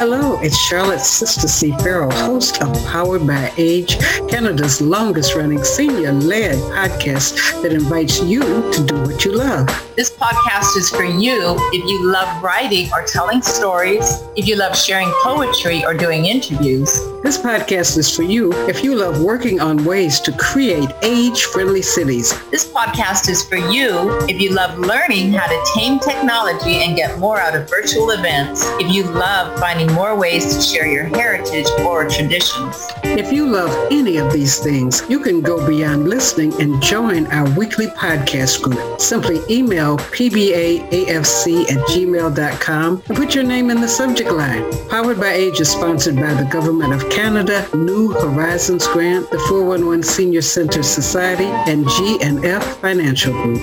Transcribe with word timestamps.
Hello, 0.00 0.40
it's 0.40 0.56
Charlotte 0.56 1.00
Sister 1.00 1.46
C. 1.46 1.72
Farrell, 1.72 2.10
host 2.10 2.62
of 2.62 2.72
Powered 2.86 3.26
by 3.26 3.52
Age, 3.58 3.98
Canada's 4.30 4.80
longest 4.80 5.34
running 5.34 5.62
senior 5.62 6.10
led 6.10 6.54
podcast 6.72 7.60
that 7.60 7.74
invites 7.74 8.18
you 8.22 8.40
to 8.72 8.82
do 8.86 8.98
what 9.02 9.22
you 9.26 9.36
love. 9.36 9.66
This 9.96 10.10
podcast 10.10 10.74
is 10.78 10.88
for 10.88 11.04
you 11.04 11.54
if 11.74 11.84
you 11.84 12.10
love 12.10 12.42
writing 12.42 12.88
or 12.94 13.04
telling 13.04 13.42
stories, 13.42 14.22
if 14.36 14.48
you 14.48 14.56
love 14.56 14.74
sharing 14.74 15.12
poetry 15.22 15.84
or 15.84 15.92
doing 15.92 16.24
interviews. 16.24 16.98
This 17.22 17.36
podcast 17.36 17.98
is 17.98 18.14
for 18.14 18.22
you 18.22 18.50
if 18.66 18.82
you 18.82 18.94
love 18.94 19.22
working 19.22 19.60
on 19.60 19.84
ways 19.84 20.20
to 20.20 20.32
create 20.32 20.88
age-friendly 21.02 21.82
cities. 21.82 22.32
This 22.50 22.66
podcast 22.66 23.28
is 23.28 23.44
for 23.44 23.56
you 23.56 24.18
if 24.26 24.40
you 24.40 24.52
love 24.52 24.78
learning 24.78 25.34
how 25.34 25.46
to 25.46 25.72
tame 25.74 25.98
technology 25.98 26.76
and 26.76 26.96
get 26.96 27.18
more 27.18 27.38
out 27.38 27.54
of 27.54 27.68
virtual 27.68 28.12
events, 28.12 28.62
if 28.80 28.90
you 28.90 29.04
love 29.04 29.60
finding 29.60 29.92
more 29.92 30.16
ways 30.16 30.56
to 30.56 30.62
share 30.62 30.86
your 30.86 31.04
heritage 31.04 31.66
or 31.80 32.08
traditions. 32.08 32.88
If 33.04 33.30
you 33.30 33.46
love 33.46 33.88
any 33.90 34.16
of 34.16 34.32
these 34.32 34.58
things, 34.58 35.02
you 35.10 35.20
can 35.20 35.42
go 35.42 35.66
beyond 35.66 36.08
listening 36.08 36.58
and 36.58 36.80
join 36.82 37.26
our 37.26 37.50
weekly 37.50 37.88
podcast 37.88 38.62
group. 38.62 38.98
Simply 38.98 39.40
email 39.50 39.98
pbaafc 39.98 41.70
at 41.70 41.78
gmail.com 41.88 43.02
and 43.08 43.16
put 43.16 43.34
your 43.34 43.44
name 43.44 43.68
in 43.68 43.82
the 43.82 43.88
subject 43.88 44.30
line. 44.32 44.88
Powered 44.88 45.20
by 45.20 45.32
Age 45.32 45.60
is 45.60 45.70
sponsored 45.70 46.16
by 46.16 46.32
the 46.32 46.48
Government 46.50 46.94
of 46.94 47.09
Canada, 47.10 47.68
New 47.74 48.12
Horizons 48.12 48.86
Grant, 48.86 49.28
the 49.30 49.38
411 49.40 50.04
Senior 50.04 50.42
Center 50.42 50.82
Society, 50.82 51.44
and 51.44 51.86
G&F 51.88 52.80
Financial 52.80 53.32
Group. 53.32 53.58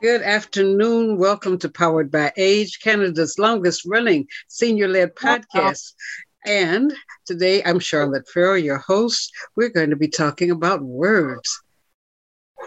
Good 0.00 0.22
afternoon. 0.22 1.18
Welcome 1.18 1.58
to 1.58 1.68
Powered 1.68 2.10
by 2.10 2.32
Age, 2.38 2.80
Canada's 2.80 3.38
longest 3.38 3.84
running 3.84 4.26
senior 4.48 4.88
led 4.88 5.14
podcast. 5.14 5.92
And 6.46 6.94
today 7.26 7.62
I'm 7.64 7.78
Charlotte 7.78 8.26
Farrell, 8.28 8.56
your 8.56 8.78
host. 8.78 9.30
We're 9.54 9.68
going 9.68 9.90
to 9.90 9.96
be 9.96 10.08
talking 10.08 10.50
about 10.50 10.80
words 10.80 11.62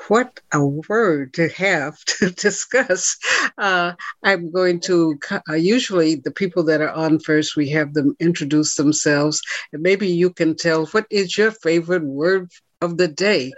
what 0.07 0.39
a 0.53 0.65
word 0.65 1.33
to 1.35 1.49
have 1.49 2.03
to 2.05 2.31
discuss. 2.31 3.17
Uh, 3.57 3.93
I'm 4.23 4.51
going 4.51 4.79
to, 4.81 5.19
uh, 5.49 5.53
usually, 5.53 6.15
the 6.15 6.31
people 6.31 6.63
that 6.63 6.81
are 6.81 6.91
on 6.91 7.19
first, 7.19 7.55
we 7.55 7.69
have 7.69 7.93
them 7.93 8.15
introduce 8.19 8.75
themselves. 8.75 9.41
And 9.73 9.81
maybe 9.81 10.07
you 10.07 10.31
can 10.31 10.55
tell 10.55 10.85
what 10.87 11.05
is 11.09 11.37
your 11.37 11.51
favorite 11.51 12.03
word 12.03 12.51
of 12.81 12.97
the 12.97 13.07
day. 13.07 13.51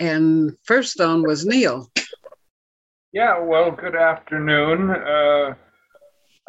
And 0.00 0.56
first 0.64 1.00
on 1.00 1.22
was 1.22 1.44
Neil. 1.44 1.90
Yeah, 3.12 3.38
well, 3.38 3.70
good 3.70 3.96
afternoon. 3.96 4.90
Uh, 4.90 5.54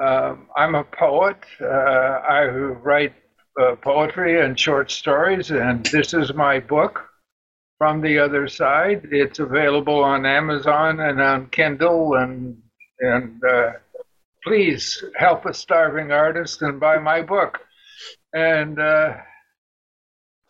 uh, 0.01 0.35
I'm 0.55 0.75
a 0.75 0.83
poet. 0.83 1.37
Uh, 1.61 1.65
I 1.65 2.45
write 2.45 3.13
uh, 3.59 3.75
poetry 3.75 4.41
and 4.41 4.59
short 4.59 4.91
stories, 4.91 5.49
and 5.49 5.85
this 5.87 6.13
is 6.13 6.33
my 6.33 6.59
book 6.59 7.06
from 7.77 8.01
the 8.01 8.19
other 8.19 8.47
side. 8.47 9.07
It's 9.11 9.39
available 9.39 10.03
on 10.03 10.25
Amazon 10.25 10.99
and 10.99 11.21
on 11.21 11.49
Kindle, 11.49 12.15
and 12.15 12.57
and 12.99 13.41
uh, 13.43 13.71
please 14.43 15.03
help 15.15 15.45
a 15.45 15.53
starving 15.53 16.11
artist 16.11 16.61
and 16.61 16.79
buy 16.79 16.97
my 16.97 17.21
book. 17.21 17.59
And 18.33 18.79
uh, 18.79 19.13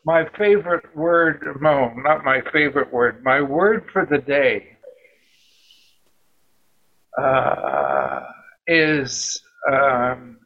my 0.05 0.25
favorite 0.37 0.95
word, 0.95 1.57
no, 1.61 1.93
not 1.95 2.23
my 2.23 2.41
favorite 2.53 2.91
word, 2.93 3.23
my 3.23 3.41
word 3.41 3.85
for 3.91 4.05
the 4.05 4.19
day 4.19 4.77
uh, 7.21 8.21
is 8.67 9.41
um, 9.69 10.37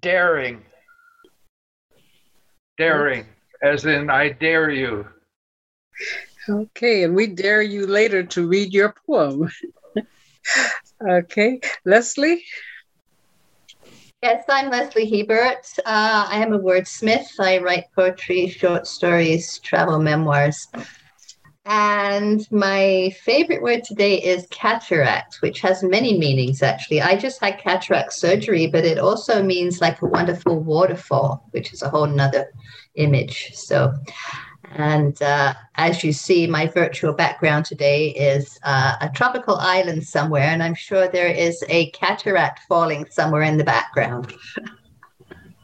daring. 0.00 0.62
Daring 2.78 3.26
as 3.62 3.84
in 3.84 4.10
I 4.10 4.30
dare 4.30 4.70
you. 4.70 5.06
Okay, 6.48 7.04
and 7.04 7.14
we 7.14 7.26
dare 7.26 7.62
you 7.62 7.86
later 7.86 8.22
to 8.24 8.48
read 8.48 8.72
your 8.72 8.94
poem. 9.06 9.50
okay, 11.08 11.60
Leslie? 11.84 12.42
Yes, 14.22 14.44
I'm 14.48 14.70
Leslie 14.70 15.08
Hebert. 15.08 15.66
Uh, 15.78 16.26
I 16.28 16.42
am 16.42 16.52
a 16.52 16.58
wordsmith. 16.58 17.28
I 17.38 17.58
write 17.58 17.84
poetry, 17.94 18.48
short 18.48 18.86
stories, 18.86 19.58
travel 19.60 19.98
memoirs. 19.98 20.66
And 21.66 22.46
my 22.50 23.14
favorite 23.22 23.62
word 23.62 23.84
today 23.84 24.20
is 24.20 24.46
cataract, 24.50 25.40
which 25.40 25.60
has 25.60 25.82
many 25.82 26.18
meanings 26.18 26.62
actually. 26.62 27.00
I 27.00 27.16
just 27.16 27.40
had 27.40 27.58
cataract 27.58 28.12
surgery, 28.14 28.66
but 28.66 28.84
it 28.84 28.98
also 28.98 29.42
means 29.42 29.80
like 29.80 30.00
a 30.02 30.06
wonderful 30.06 30.60
waterfall, 30.60 31.46
which 31.52 31.72
is 31.72 31.82
a 31.82 31.90
whole 31.90 32.06
nother 32.06 32.50
image. 33.00 33.52
So, 33.54 33.92
and 34.76 35.20
uh, 35.22 35.54
as 35.76 36.04
you 36.04 36.12
see, 36.12 36.46
my 36.46 36.66
virtual 36.66 37.12
background 37.12 37.64
today 37.64 38.10
is 38.10 38.58
uh, 38.62 38.96
a 39.00 39.08
tropical 39.08 39.56
island 39.56 40.06
somewhere, 40.06 40.44
and 40.44 40.62
I'm 40.62 40.74
sure 40.74 41.08
there 41.08 41.32
is 41.32 41.64
a 41.68 41.90
cataract 41.90 42.60
falling 42.68 43.06
somewhere 43.10 43.42
in 43.42 43.56
the 43.56 43.64
background. 43.64 44.32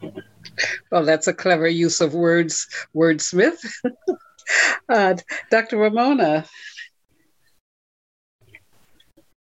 well, 0.91 1.05
that's 1.05 1.29
a 1.29 1.35
clever 1.35 1.69
use 1.69 2.01
of 2.01 2.15
words, 2.15 2.67
wordsmith. 2.95 3.65
uh, 4.89 5.15
Dr. 5.51 5.77
Ramona. 5.77 6.45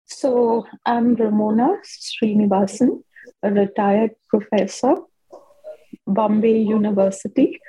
So 0.06 0.68
I'm 0.86 1.16
Ramona 1.16 1.78
Srinivasan, 1.84 3.04
a 3.44 3.52
retired 3.52 4.12
professor, 4.30 4.96
Bombay 6.06 6.60
University, 6.60 7.60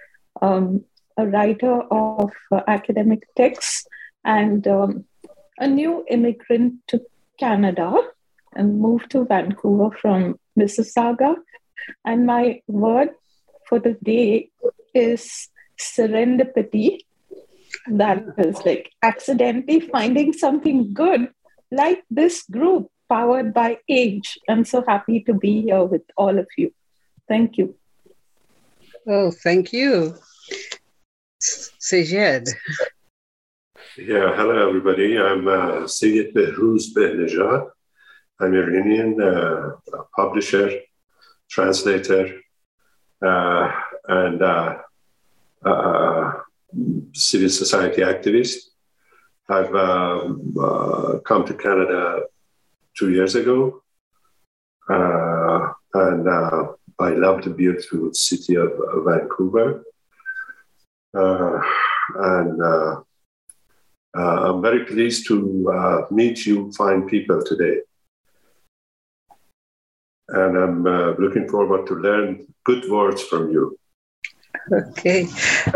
um, 0.43 0.85
a 1.17 1.27
writer 1.27 1.81
of 1.91 2.33
uh, 2.51 2.61
academic 2.67 3.23
texts, 3.37 3.87
and 4.25 4.67
um, 4.67 5.05
a 5.59 5.67
new 5.67 6.05
immigrant 6.09 6.75
to 6.89 7.01
Canada 7.39 7.95
and 8.55 8.81
moved 8.81 9.11
to 9.13 9.25
Vancouver 9.25 9.97
from 9.97 10.39
Mississauga. 10.59 11.37
And 12.05 12.27
my 12.27 12.61
word 12.67 13.11
for 13.69 13.79
the 13.79 13.97
day 14.03 14.51
is 14.95 15.49
serendipity. 15.81 17.01
That 17.87 18.25
is 18.39 18.65
like 18.65 18.91
accidentally 19.03 19.81
finding 19.81 20.33
something 20.33 20.93
good 20.93 21.29
like 21.71 22.05
this 22.11 22.43
group 22.43 22.91
powered 23.09 23.55
by 23.55 23.79
age. 23.89 24.39
I'm 24.49 24.65
so 24.65 24.85
happy 24.87 25.21
to 25.21 25.35
be 25.35 25.63
here 25.63 25.85
with 25.85 26.03
all 26.17 26.39
of 26.39 26.47
you. 26.57 26.73
Thank 27.29 27.57
you. 27.57 27.75
Oh 29.07 29.31
thank 29.31 29.73
you 29.73 30.17
Sayed. 31.43 32.47
Yeah, 33.99 34.33
hello 34.37 34.69
everybody. 34.69 35.19
I'm 35.19 35.49
uh, 35.49 35.89
Sayed 35.89 36.33
Behrooz 36.35 36.95
Behnejad. 36.95 37.69
I'm 38.39 38.55
Iranian 38.55 39.21
uh, 39.21 39.71
publisher, 40.15 40.71
translator, 41.51 42.41
uh, 43.27 43.73
and 44.07 44.41
uh, 44.41 44.77
uh, 45.65 46.33
civil 47.13 47.49
society 47.49 48.03
activist. 48.03 48.59
I've 49.49 49.75
um, 49.75 50.55
uh, 50.63 51.19
come 51.27 51.45
to 51.47 51.55
Canada 51.55 52.21
two 52.97 53.11
years 53.11 53.35
ago, 53.35 53.83
uh, 54.89 55.73
and 55.95 56.29
uh, 56.29 56.67
I 57.01 57.09
love 57.09 57.43
the 57.43 57.51
beautiful 57.51 58.15
city 58.15 58.55
of 58.55 58.71
Vancouver. 59.05 59.83
Uh, 61.15 61.61
and 62.17 62.63
uh, 62.63 63.01
uh, 64.17 64.53
I'm 64.53 64.63
very 64.63 64.85
pleased 64.85 65.27
to 65.29 66.07
meet 66.11 66.47
you 66.47 66.73
fine 66.73 67.09
people 67.09 67.43
today. 67.43 67.81
And 70.29 70.57
I'm 70.57 70.85
looking 71.19 71.49
forward 71.49 71.87
to 71.89 71.95
learn 71.95 72.47
good 72.65 72.89
words 72.89 73.23
from 73.23 73.51
you. 73.51 73.79
Okay. 74.73 75.27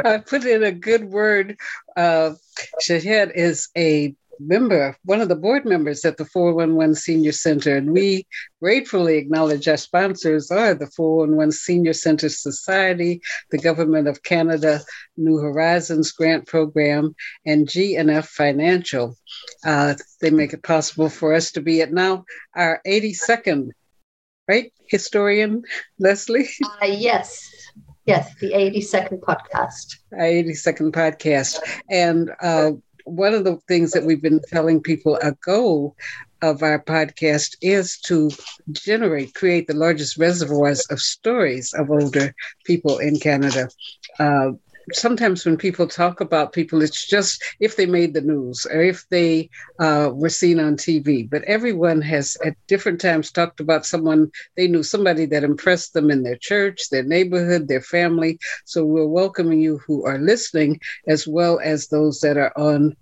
I 0.04 0.18
put 0.18 0.44
in 0.44 0.62
a 0.62 0.72
good 0.72 1.04
word. 1.10 1.58
Uh, 1.96 2.34
Shahed 2.80 3.32
is 3.34 3.68
a 3.76 4.14
member, 4.40 4.96
one 5.04 5.20
of 5.20 5.28
the 5.28 5.36
board 5.36 5.64
members 5.64 6.04
at 6.04 6.16
the 6.16 6.24
411 6.24 6.94
Senior 6.94 7.32
Center, 7.32 7.76
and 7.76 7.92
we 7.92 8.26
gratefully 8.60 9.16
acknowledge 9.16 9.68
our 9.68 9.76
sponsors 9.76 10.50
are 10.50 10.74
the 10.74 10.86
411 10.86 11.52
Senior 11.52 11.92
Center 11.92 12.28
Society, 12.28 13.20
the 13.50 13.58
Government 13.58 14.08
of 14.08 14.22
Canada, 14.22 14.80
New 15.16 15.38
Horizons 15.38 16.12
Grant 16.12 16.46
Program, 16.46 17.14
and 17.44 17.68
G&F 17.68 18.28
Financial. 18.28 19.16
Uh, 19.64 19.94
they 20.20 20.30
make 20.30 20.52
it 20.52 20.62
possible 20.62 21.08
for 21.08 21.34
us 21.34 21.52
to 21.52 21.60
be 21.60 21.82
at 21.82 21.92
now 21.92 22.24
our 22.54 22.80
82nd, 22.86 23.70
right, 24.48 24.72
historian 24.88 25.62
Leslie? 25.98 26.48
Uh, 26.82 26.86
yes, 26.86 27.50
Yes, 28.06 28.36
the 28.40 28.52
82nd 28.52 29.18
podcast. 29.18 29.96
82nd 30.12 30.92
podcast. 30.92 31.58
And 31.90 32.30
uh, 32.40 32.72
one 33.06 33.34
of 33.34 33.44
the 33.44 33.56
things 33.68 33.92
that 33.92 34.04
we've 34.04 34.22
been 34.22 34.40
telling 34.48 34.82
people 34.82 35.16
a 35.22 35.32
goal 35.44 35.96
of 36.42 36.62
our 36.62 36.82
podcast 36.82 37.56
is 37.62 37.98
to 38.00 38.30
generate, 38.72 39.34
create 39.34 39.66
the 39.66 39.74
largest 39.76 40.18
reservoirs 40.18 40.84
of 40.90 41.00
stories 41.00 41.72
of 41.74 41.90
older 41.90 42.34
people 42.64 42.98
in 42.98 43.18
Canada. 43.18 43.68
Uh, 44.18 44.50
sometimes 44.92 45.44
when 45.44 45.56
people 45.56 45.86
talk 45.86 46.20
about 46.20 46.52
people, 46.52 46.82
it's 46.82 47.06
just 47.06 47.42
if 47.60 47.76
they 47.76 47.86
made 47.86 48.14
the 48.14 48.20
news 48.20 48.66
or 48.66 48.80
if 48.82 49.04
they 49.10 49.50
uh, 49.78 50.10
were 50.12 50.28
seen 50.28 50.60
on 50.60 50.76
TV. 50.76 51.22
But 51.24 51.42
everyone 51.44 52.00
has 52.02 52.36
at 52.44 52.54
different 52.68 53.00
times 53.00 53.30
talked 53.30 53.60
about 53.60 53.86
someone 53.86 54.30
they 54.56 54.68
knew, 54.68 54.82
somebody 54.82 55.26
that 55.26 55.44
impressed 55.44 55.92
them 55.94 56.10
in 56.10 56.22
their 56.22 56.36
church, 56.36 56.88
their 56.90 57.02
neighborhood, 57.02 57.68
their 57.68 57.80
family. 57.82 58.38
So 58.64 58.84
we're 58.84 59.06
welcoming 59.06 59.60
you 59.60 59.78
who 59.86 60.04
are 60.06 60.18
listening, 60.18 60.80
as 61.08 61.26
well 61.26 61.60
as 61.62 61.88
those 61.88 62.20
that 62.20 62.36
are 62.36 62.52
on 62.56 62.96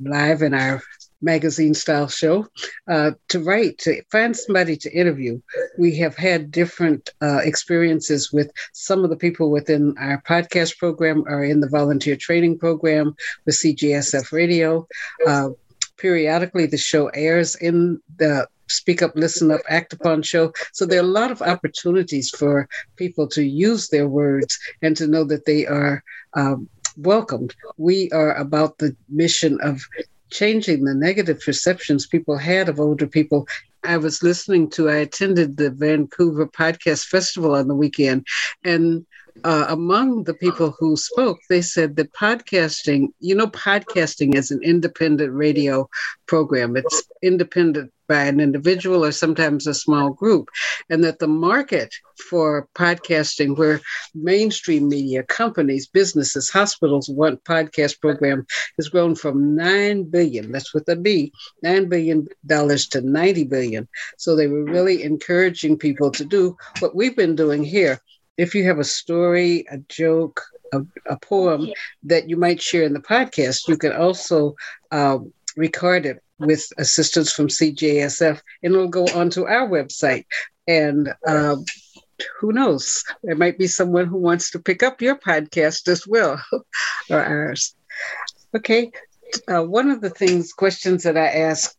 live 0.00 0.42
in 0.42 0.54
our 0.54 0.82
magazine 1.20 1.74
style 1.74 2.08
show 2.08 2.46
uh, 2.88 3.12
to 3.28 3.42
write, 3.42 3.78
to 3.78 4.02
find 4.10 4.36
somebody 4.36 4.76
to 4.76 4.92
interview. 4.92 5.40
We 5.78 5.96
have 5.98 6.16
had 6.16 6.50
different 6.50 7.10
uh, 7.20 7.40
experiences 7.42 8.32
with 8.32 8.50
some 8.72 9.04
of 9.04 9.10
the 9.10 9.16
people 9.16 9.50
within 9.50 9.94
our 9.98 10.22
podcast 10.22 10.78
program 10.78 11.24
or 11.26 11.44
in 11.44 11.60
the 11.60 11.68
volunteer 11.68 12.16
training 12.16 12.58
program 12.58 13.14
with 13.44 13.56
CJSF 13.56 14.32
Radio. 14.32 14.86
Uh, 15.26 15.50
periodically, 15.96 16.66
the 16.66 16.78
show 16.78 17.08
airs 17.08 17.56
in 17.56 18.00
the 18.16 18.46
Speak 18.68 19.02
Up, 19.02 19.12
Listen 19.16 19.50
Up, 19.50 19.62
Act 19.68 19.94
Upon 19.94 20.22
show. 20.22 20.52
So 20.72 20.84
there 20.84 20.98
are 20.98 21.02
a 21.04 21.14
lot 21.20 21.30
of 21.30 21.42
opportunities 21.42 22.30
for 22.30 22.68
people 22.96 23.26
to 23.28 23.42
use 23.42 23.88
their 23.88 24.08
words 24.08 24.58
and 24.82 24.96
to 24.96 25.06
know 25.06 25.24
that 25.24 25.46
they 25.46 25.66
are 25.66 26.04
um, 26.34 26.68
welcomed. 26.96 27.54
We 27.76 28.10
are 28.10 28.34
about 28.34 28.78
the 28.78 28.94
mission 29.08 29.58
of 29.62 29.82
changing 30.30 30.84
the 30.84 30.94
negative 30.94 31.40
perceptions 31.44 32.06
people 32.06 32.36
had 32.36 32.68
of 32.68 32.80
older 32.80 33.06
people. 33.06 33.46
I 33.84 33.96
was 33.96 34.22
listening 34.22 34.70
to, 34.70 34.88
I 34.88 34.96
attended 34.96 35.56
the 35.56 35.70
Vancouver 35.70 36.46
Podcast 36.46 37.06
Festival 37.06 37.54
on 37.54 37.68
the 37.68 37.74
weekend, 37.74 38.26
and 38.64 39.06
uh, 39.44 39.66
among 39.68 40.24
the 40.24 40.34
people 40.34 40.74
who 40.78 40.96
spoke, 40.96 41.38
they 41.48 41.62
said 41.62 41.96
that 41.96 42.12
podcasting, 42.12 43.08
you 43.20 43.34
know, 43.34 43.46
podcasting 43.46 44.34
is 44.34 44.50
an 44.50 44.60
independent 44.62 45.32
radio 45.32 45.88
program. 46.26 46.76
It's 46.76 47.02
independent 47.22 47.92
by 48.08 48.24
an 48.24 48.40
individual 48.40 49.04
or 49.04 49.12
sometimes 49.12 49.66
a 49.66 49.74
small 49.74 50.10
group, 50.10 50.48
and 50.90 51.04
that 51.04 51.18
the 51.18 51.28
market 51.28 51.94
for 52.30 52.68
podcasting, 52.74 53.56
where 53.56 53.80
mainstream 54.14 54.88
media, 54.88 55.22
companies, 55.22 55.86
businesses, 55.86 56.50
hospitals 56.50 57.08
want 57.08 57.44
podcast 57.44 58.00
program, 58.00 58.46
has 58.76 58.88
grown 58.88 59.14
from 59.14 59.54
nine 59.54 60.04
billion, 60.04 60.52
that's 60.52 60.74
with 60.74 60.88
a 60.88 60.96
B, 60.96 61.32
nine 61.62 61.88
billion 61.88 62.26
dollars 62.46 62.88
to 62.88 63.00
90 63.00 63.44
billion. 63.44 63.88
So 64.16 64.34
they 64.34 64.48
were 64.48 64.64
really 64.64 65.02
encouraging 65.02 65.78
people 65.78 66.10
to 66.12 66.24
do 66.24 66.56
what 66.80 66.96
we've 66.96 67.16
been 67.16 67.36
doing 67.36 67.64
here 67.64 68.00
if 68.38 68.54
you 68.54 68.64
have 68.64 68.78
a 68.78 68.84
story, 68.84 69.64
a 69.70 69.78
joke, 69.88 70.40
a, 70.72 70.80
a 71.06 71.18
poem 71.18 71.68
that 72.04 72.28
you 72.28 72.36
might 72.36 72.62
share 72.62 72.84
in 72.84 72.92
the 72.92 73.00
podcast, 73.00 73.68
you 73.68 73.76
can 73.76 73.92
also 73.92 74.54
um, 74.92 75.32
record 75.58 76.06
it 76.06 76.22
with 76.38 76.72
assistance 76.78 77.32
from 77.32 77.48
CJSF, 77.48 78.40
and 78.62 78.74
it'll 78.74 78.88
go 78.88 79.06
onto 79.08 79.44
our 79.44 79.68
website. 79.68 80.24
And 80.66 81.12
um, 81.26 81.64
who 82.38 82.52
knows? 82.52 83.04
There 83.22 83.36
might 83.36 83.58
be 83.58 83.66
someone 83.66 84.06
who 84.06 84.18
wants 84.18 84.50
to 84.52 84.58
pick 84.58 84.82
up 84.82 85.02
your 85.02 85.16
podcast 85.16 85.88
as 85.88 86.06
well, 86.06 86.40
or 87.10 87.22
ours. 87.22 87.74
Okay. 88.54 88.92
Uh, 89.46 89.62
one 89.62 89.90
of 89.90 90.00
the 90.00 90.10
things, 90.10 90.52
questions 90.52 91.02
that 91.02 91.16
I 91.16 91.26
ask 91.26 91.76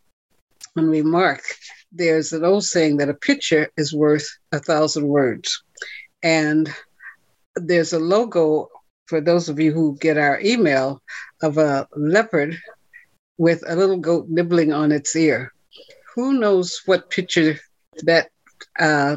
when 0.73 0.89
we 0.89 1.01
mark, 1.01 1.41
there's 1.91 2.33
an 2.33 2.45
old 2.45 2.63
saying 2.63 2.97
that 2.97 3.09
a 3.09 3.13
picture 3.13 3.69
is 3.77 3.93
worth 3.93 4.27
a 4.51 4.59
thousand 4.59 5.07
words. 5.07 5.63
And 6.21 6.69
there's 7.55 7.93
a 7.93 7.99
logo 7.99 8.69
for 9.07 9.19
those 9.19 9.49
of 9.49 9.59
you 9.59 9.71
who 9.71 9.97
get 9.99 10.17
our 10.17 10.39
email 10.41 11.01
of 11.41 11.57
a 11.57 11.87
leopard 11.95 12.59
with 13.39 13.63
a 13.65 13.75
little 13.75 13.97
goat 13.97 14.27
nibbling 14.29 14.71
on 14.71 14.91
its 14.91 15.15
ear. 15.15 15.51
Who 16.13 16.33
knows 16.33 16.81
what 16.85 17.09
picture 17.09 17.57
that 18.03 18.29
uh, 18.77 19.15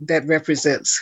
that 0.00 0.26
represents? 0.26 1.00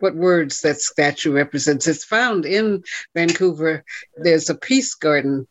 What 0.00 0.16
words 0.16 0.60
that 0.62 0.80
statue 0.80 1.32
represents? 1.32 1.86
It's 1.86 2.04
found 2.04 2.44
in 2.44 2.82
Vancouver. 3.14 3.84
There's 4.16 4.50
a 4.50 4.54
peace 4.54 4.94
garden 4.94 5.46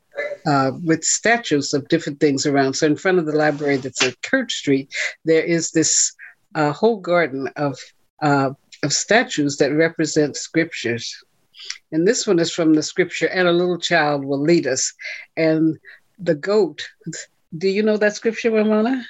uh, 0.46 0.72
with 0.84 1.04
statues 1.04 1.74
of 1.74 1.88
different 1.88 2.20
things 2.20 2.46
around. 2.46 2.74
So 2.74 2.86
in 2.86 2.98
front 2.98 3.20
of 3.20 3.26
the 3.26 3.36
library 3.38 3.78
that's 3.78 4.04
at 4.04 4.22
Kirk 4.22 4.52
Street, 4.52 4.94
there 5.26 5.44
is 5.44 5.72
this 5.72 6.14
uh, 6.56 6.74
whole 6.74 7.00
garden 7.00 7.50
of 7.56 7.80
uh, 8.22 8.52
of 8.84 8.92
statues 8.94 9.58
that 9.58 9.72
represent 9.72 10.36
scriptures. 10.36 11.16
And 11.92 12.08
this 12.08 12.28
one 12.28 12.40
is 12.40 12.52
from 12.52 12.74
the 12.74 12.84
scripture, 12.84 13.28
and 13.28 13.48
a 13.48 13.54
little 13.54 13.80
child 13.80 14.26
will 14.26 14.42
lead 14.42 14.68
us. 14.68 14.94
And 15.36 15.78
the 16.20 16.36
goat, 16.36 16.88
do 17.58 17.68
you 17.68 17.84
know 17.84 17.98
that 17.98 18.16
scripture, 18.16 18.52
Ramona? 18.52 19.06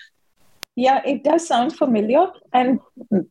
Yeah, 0.76 1.02
it 1.06 1.24
does 1.24 1.48
sound 1.48 1.76
familiar. 1.76 2.28
And 2.54 2.80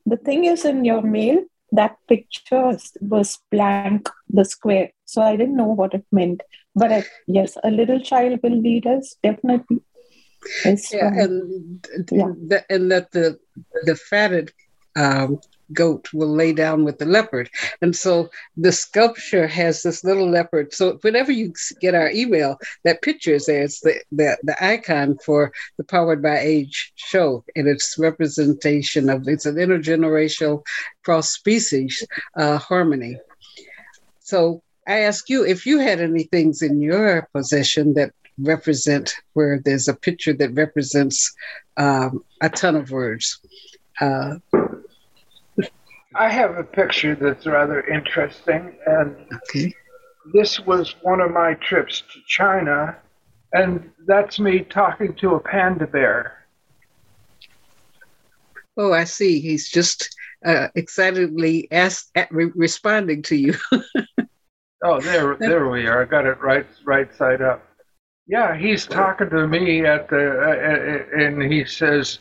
the 0.04 0.16
thing 0.16 0.44
is, 0.44 0.64
in 0.64 0.84
your 0.84 1.02
mail, 1.02 1.44
that 1.72 1.96
picture 2.08 2.76
was 3.00 3.38
blank, 3.50 4.08
the 4.28 4.44
square. 4.44 4.90
So 5.04 5.22
I 5.22 5.36
didn't 5.36 5.56
know 5.56 5.66
what 5.66 5.94
it 5.94 6.04
meant. 6.10 6.42
But 6.74 6.92
I, 6.92 7.04
yes, 7.26 7.56
a 7.62 7.70
little 7.70 8.00
child 8.00 8.40
will 8.42 8.60
lead 8.60 8.86
us, 8.86 9.16
definitely. 9.22 9.82
It's, 10.64 10.92
yeah, 10.92 11.08
and 11.08 11.86
yeah. 12.10 12.32
The, 12.46 12.64
and 12.70 12.90
that 12.92 13.10
the 13.10 13.38
the 13.84 13.96
fatted 13.96 14.52
um, 14.94 15.40
goat 15.72 16.08
will 16.12 16.28
lay 16.28 16.52
down 16.52 16.84
with 16.84 16.98
the 16.98 17.04
leopard. 17.04 17.50
And 17.82 17.94
so 17.94 18.30
the 18.56 18.72
sculpture 18.72 19.46
has 19.46 19.82
this 19.82 20.04
little 20.04 20.28
leopard. 20.30 20.72
So 20.72 20.98
whenever 21.02 21.32
you 21.32 21.52
get 21.80 21.94
our 21.94 22.10
email, 22.10 22.58
that 22.84 23.02
picture 23.02 23.34
is 23.34 23.46
there. 23.46 23.62
It's 23.62 23.80
the, 23.80 24.00
the, 24.12 24.36
the 24.42 24.64
icon 24.64 25.18
for 25.24 25.52
the 25.76 25.84
Powered 25.84 26.22
by 26.22 26.38
Age 26.38 26.92
show. 26.96 27.44
And 27.54 27.66
it's 27.68 27.98
representation 27.98 29.08
of, 29.08 29.28
it's 29.28 29.46
an 29.46 29.56
intergenerational 29.56 30.64
cross 31.04 31.30
species 31.30 32.06
uh, 32.36 32.58
harmony. 32.58 33.18
So 34.20 34.62
I 34.86 35.00
ask 35.00 35.28
you 35.28 35.44
if 35.44 35.66
you 35.66 35.78
had 35.78 36.00
any 36.00 36.24
things 36.24 36.62
in 36.62 36.80
your 36.80 37.28
possession 37.32 37.94
that 37.94 38.12
represent 38.38 39.14
where 39.32 39.60
there's 39.64 39.88
a 39.88 39.94
picture 39.94 40.32
that 40.34 40.54
represents 40.54 41.34
um, 41.76 42.24
a 42.40 42.48
ton 42.48 42.76
of 42.76 42.90
words. 42.90 43.40
Uh, 44.00 44.36
I 46.18 46.30
have 46.30 46.56
a 46.56 46.64
picture 46.64 47.14
that's 47.14 47.46
rather 47.46 47.82
interesting, 47.82 48.76
and 48.86 49.16
okay. 49.34 49.74
this 50.32 50.60
was 50.60 50.94
one 51.02 51.20
of 51.20 51.30
my 51.30 51.54
trips 51.54 52.02
to 52.12 52.20
China, 52.26 52.96
and 53.52 53.90
that's 54.06 54.38
me 54.38 54.60
talking 54.60 55.14
to 55.16 55.34
a 55.34 55.40
panda 55.40 55.86
bear. 55.86 56.46
Oh, 58.76 58.92
I 58.92 59.04
see. 59.04 59.40
He's 59.40 59.68
just 59.68 60.14
uh, 60.44 60.68
excitedly 60.74 61.68
asked, 61.70 62.10
re- 62.30 62.52
responding 62.54 63.22
to 63.22 63.36
you. 63.36 63.54
oh, 64.84 65.00
there, 65.00 65.36
there 65.36 65.68
we 65.68 65.86
are. 65.86 66.02
I 66.02 66.04
got 66.06 66.26
it 66.26 66.40
right, 66.40 66.66
right 66.84 67.14
side 67.16 67.42
up. 67.42 67.62
Yeah, 68.26 68.56
he's 68.56 68.86
talking 68.86 69.30
to 69.30 69.46
me 69.46 69.86
at 69.86 70.08
the, 70.08 70.30
uh, 70.40 71.18
and 71.18 71.42
he 71.42 71.64
says, 71.64 72.18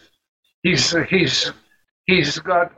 he's 0.62 0.96
he's 1.10 1.52
he's 2.06 2.40
got 2.40 2.72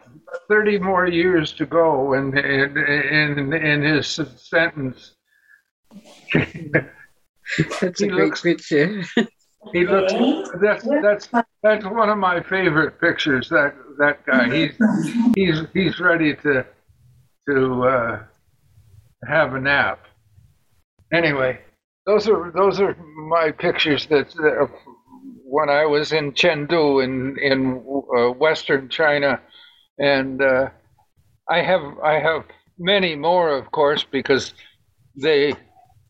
30 0.50 0.80
more 0.80 1.08
years 1.08 1.52
to 1.54 1.66
go 1.66 2.14
in, 2.14 2.38
in, 2.38 2.78
in, 2.78 3.54
in 3.54 3.82
his 3.82 4.20
sentence. 4.38 5.16
That's 7.80 8.00
he 8.00 8.08
a 8.08 8.10
great 8.10 8.26
looks, 8.26 8.42
picture. 8.42 9.04
he 9.74 9.86
looks. 9.86 10.14
That's 10.62 10.86
that's 11.02 11.30
that's 11.64 11.86
one 11.86 12.10
of 12.10 12.18
my 12.18 12.42
favorite 12.44 13.00
pictures. 13.00 13.50
That 13.50 13.74
that 13.98 14.26
guy. 14.26 14.54
He's 14.54 14.74
he's 15.36 15.62
he's 15.74 16.00
ready 16.00 16.36
to 16.36 16.66
to 17.50 17.84
uh, 17.84 18.24
have 19.28 19.54
a 19.54 19.62
nap. 19.62 20.06
Anyway, 21.14 21.60
those 22.06 22.28
are 22.28 22.52
those 22.52 22.80
are 22.80 22.96
my 23.30 23.52
pictures. 23.52 24.06
That 24.08 24.28
uh, 24.40 24.68
when 25.44 25.70
I 25.70 25.86
was 25.86 26.12
in 26.12 26.34
Chengdu 26.34 27.04
in 27.04 27.38
in 27.40 27.84
uh, 28.18 28.32
Western 28.32 28.90
China 28.90 29.40
and 30.00 30.42
uh, 30.42 30.70
I 31.50 31.62
have 31.62 32.00
I 32.04 32.20
have 32.20 32.46
many 32.80 33.16
more, 33.16 33.50
of 33.58 33.72
course, 33.72 34.04
because 34.10 34.54
they 35.16 35.54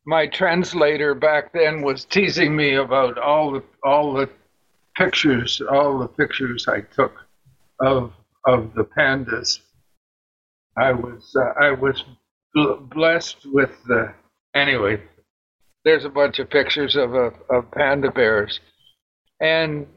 my 0.05 0.27
translator 0.27 1.13
back 1.15 1.53
then 1.53 1.81
was 1.81 2.05
teasing 2.05 2.55
me 2.55 2.75
about 2.75 3.17
all 3.17 3.51
the 3.51 3.63
all 3.83 4.13
the 4.13 4.29
pictures, 4.97 5.61
all 5.71 5.99
the 5.99 6.07
pictures 6.07 6.67
I 6.67 6.81
took 6.81 7.13
of 7.81 8.13
of 8.45 8.73
the 8.75 8.85
pandas. 8.85 9.59
I 10.77 10.93
was 10.93 11.35
uh, 11.35 11.53
I 11.61 11.71
was 11.71 12.03
blessed 12.89 13.37
with 13.53 13.71
the 13.87 14.13
anyway. 14.55 15.01
there's 15.85 16.05
a 16.05 16.09
bunch 16.09 16.39
of 16.39 16.49
pictures 16.49 16.95
of, 16.95 17.13
of 17.49 17.71
panda 17.71 18.11
bears. 18.11 18.59
And 19.41 19.87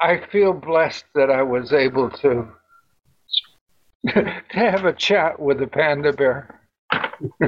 I 0.00 0.20
feel 0.32 0.52
blessed 0.54 1.04
that 1.14 1.30
I 1.30 1.42
was 1.42 1.72
able 1.72 2.10
to 2.10 2.48
to 4.08 4.42
have 4.50 4.84
a 4.84 4.92
chat 4.92 5.40
with 5.40 5.58
the 5.58 5.66
panda 5.66 6.12
bear. 6.12 6.60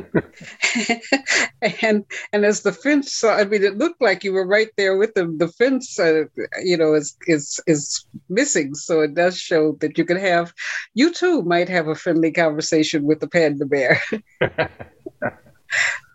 and 1.83 2.05
and 2.33 2.45
as 2.45 2.63
the 2.63 2.73
fence 2.73 3.15
saw, 3.15 3.35
I 3.35 3.45
mean, 3.45 3.63
it 3.65 3.79
looked 3.79 4.01
like 4.01 4.23
you 4.23 4.33
were 4.33 4.47
right 4.47 4.69
there 4.77 4.97
with 4.97 5.15
them. 5.15 5.39
The 5.39 5.49
fence, 5.49 5.99
uh, 5.99 6.25
you 6.63 6.77
know, 6.77 6.95
is 6.95 7.17
is 7.27 7.59
is 7.67 8.07
missing, 8.29 8.75
so 8.75 9.01
it 9.01 9.15
does 9.15 9.39
show 9.39 9.73
that 9.81 9.99
you 9.99 10.05
can 10.05 10.19
have, 10.19 10.53
you 10.95 11.13
too 11.13 11.43
might 11.43 11.69
have 11.69 11.89
a 11.89 11.95
friendly 11.95 12.31
conversation 12.31 13.05
with 13.05 13.21
the 13.21 13.29
panda 13.29 13.67
bear. 13.67 14.01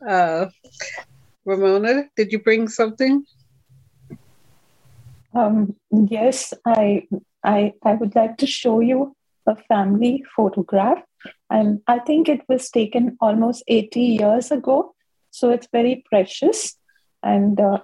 uh, 0.07 0.45
Ramona, 1.45 2.09
did 2.15 2.31
you 2.31 2.39
bring 2.39 2.67
something? 2.67 3.25
Um, 5.33 5.75
yes, 5.91 6.53
I, 6.65 7.07
I, 7.43 7.73
I 7.83 7.93
would 7.93 8.15
like 8.15 8.37
to 8.37 8.47
show 8.47 8.79
you 8.79 9.15
a 9.47 9.55
family 9.67 10.23
photograph. 10.35 11.01
And 11.49 11.81
I 11.87 11.99
think 11.99 12.29
it 12.29 12.41
was 12.47 12.69
taken 12.69 13.17
almost 13.21 13.63
80 13.67 13.99
years 13.99 14.51
ago. 14.51 14.93
So 15.31 15.49
it's 15.49 15.67
very 15.71 16.03
precious. 16.09 16.77
And 17.23 17.59
uh, 17.59 17.79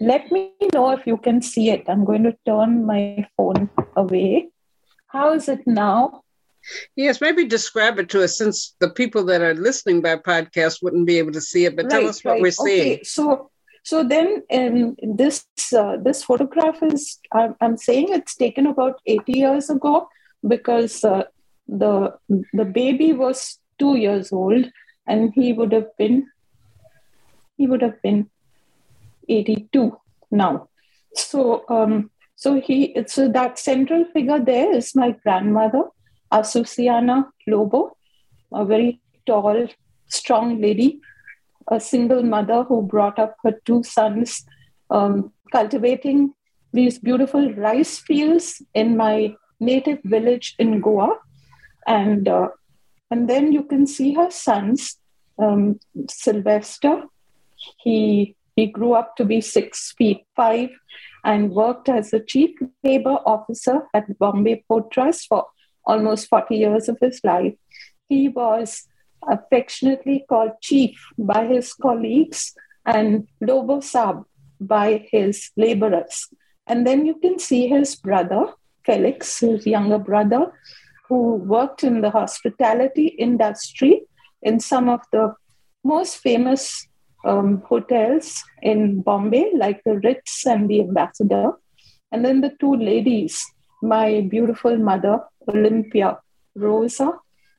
let 0.00 0.30
me 0.30 0.52
know 0.72 0.90
if 0.90 1.06
you 1.06 1.16
can 1.16 1.40
see 1.40 1.70
it. 1.70 1.84
I'm 1.88 2.04
going 2.04 2.24
to 2.24 2.36
turn 2.46 2.84
my 2.86 3.26
phone 3.36 3.70
away. 3.96 4.48
How 5.06 5.32
is 5.32 5.48
it 5.48 5.66
now? 5.66 6.22
Yes, 6.96 7.20
maybe 7.20 7.44
describe 7.44 7.98
it 7.98 8.08
to 8.10 8.24
us 8.24 8.38
since 8.38 8.74
the 8.80 8.90
people 8.90 9.24
that 9.26 9.42
are 9.42 9.54
listening 9.54 10.00
by 10.00 10.16
podcast 10.16 10.82
wouldn't 10.82 11.06
be 11.06 11.18
able 11.18 11.32
to 11.32 11.40
see 11.40 11.66
it, 11.66 11.76
but 11.76 11.90
tell 11.90 12.08
us 12.08 12.24
what 12.24 12.32
right. 12.32 12.42
we're 12.42 12.50
seeing. 12.50 12.94
Okay, 12.94 13.02
so 13.04 13.50
so 13.82 14.02
then 14.02 14.42
in 14.48 14.96
this 15.02 15.44
uh, 15.76 15.96
this 16.02 16.24
photograph 16.24 16.82
is 16.82 17.20
I'm, 17.32 17.54
I'm 17.60 17.76
saying 17.76 18.08
it's 18.10 18.34
taken 18.34 18.66
about 18.66 18.98
80 19.06 19.32
years 19.32 19.68
ago 19.68 20.08
because 20.46 21.04
uh, 21.04 21.24
the 21.66 22.14
the 22.52 22.64
baby 22.64 23.12
was 23.12 23.58
two 23.78 23.96
years 23.96 24.32
old 24.32 24.70
and 25.06 25.32
he 25.34 25.52
would 25.52 25.72
have 25.72 25.96
been 25.96 26.26
he 27.56 27.66
would 27.66 27.82
have 27.82 28.00
been 28.02 28.28
82 29.28 29.96
now. 30.30 30.68
So 31.14 31.64
um 31.68 32.10
so 32.36 32.60
he 32.60 32.96
so 33.06 33.28
that 33.28 33.58
central 33.58 34.04
figure 34.12 34.38
there 34.38 34.72
is 34.74 34.94
my 34.94 35.12
grandmother 35.22 35.84
Azuciana 36.32 37.26
Lobo, 37.46 37.96
a 38.52 38.64
very 38.64 39.00
tall, 39.26 39.68
strong 40.08 40.60
lady, 40.60 41.00
a 41.70 41.78
single 41.78 42.22
mother 42.22 42.64
who 42.64 42.82
brought 42.82 43.18
up 43.18 43.36
her 43.44 43.52
two 43.64 43.82
sons, 43.84 44.44
um, 44.90 45.32
cultivating 45.52 46.34
these 46.72 46.98
beautiful 46.98 47.52
rice 47.54 47.98
fields 47.98 48.60
in 48.74 48.96
my 48.96 49.34
native 49.60 50.00
village 50.04 50.54
in 50.58 50.80
Goa. 50.80 51.18
And, 51.86 52.28
uh, 52.28 52.48
and 53.10 53.28
then 53.28 53.52
you 53.52 53.64
can 53.64 53.86
see 53.86 54.14
her 54.14 54.30
sons, 54.30 54.98
um, 55.38 55.80
Sylvester. 56.08 57.04
He, 57.82 58.36
he 58.56 58.66
grew 58.66 58.94
up 58.94 59.16
to 59.16 59.24
be 59.24 59.40
six 59.40 59.92
feet 59.96 60.24
five 60.36 60.70
and 61.24 61.50
worked 61.50 61.88
as 61.88 62.12
a 62.12 62.20
chief 62.20 62.50
labor 62.82 63.18
officer 63.24 63.82
at 63.94 64.18
Bombay 64.18 64.64
Port 64.68 64.90
Trust 64.90 65.26
for 65.28 65.46
almost 65.86 66.28
40 66.28 66.56
years 66.56 66.88
of 66.88 66.98
his 67.00 67.20
life. 67.24 67.54
He 68.08 68.28
was 68.28 68.86
affectionately 69.26 70.24
called 70.28 70.52
Chief 70.60 70.98
by 71.18 71.46
his 71.46 71.72
colleagues 71.72 72.54
and 72.84 73.26
Lobo 73.40 73.80
Sab 73.80 74.24
by 74.60 75.06
his 75.10 75.50
laborers. 75.56 76.28
And 76.66 76.86
then 76.86 77.06
you 77.06 77.16
can 77.16 77.38
see 77.38 77.68
his 77.68 77.96
brother, 77.96 78.52
Felix, 78.84 79.40
his 79.40 79.66
younger 79.66 79.98
brother, 79.98 80.52
who 81.08 81.34
worked 81.36 81.84
in 81.84 82.00
the 82.00 82.10
hospitality 82.10 83.06
industry 83.06 84.02
in 84.42 84.60
some 84.60 84.88
of 84.88 85.00
the 85.12 85.34
most 85.82 86.18
famous 86.18 86.86
um, 87.24 87.62
hotels 87.66 88.42
in 88.62 89.00
Bombay, 89.02 89.52
like 89.54 89.82
the 89.84 89.98
Ritz 90.00 90.46
and 90.46 90.68
the 90.68 90.80
Ambassador. 90.80 91.52
And 92.12 92.24
then 92.24 92.40
the 92.40 92.54
two 92.60 92.74
ladies, 92.74 93.44
my 93.82 94.26
beautiful 94.30 94.76
mother, 94.76 95.20
Olympia, 95.48 96.18
Rosa, 96.54 97.12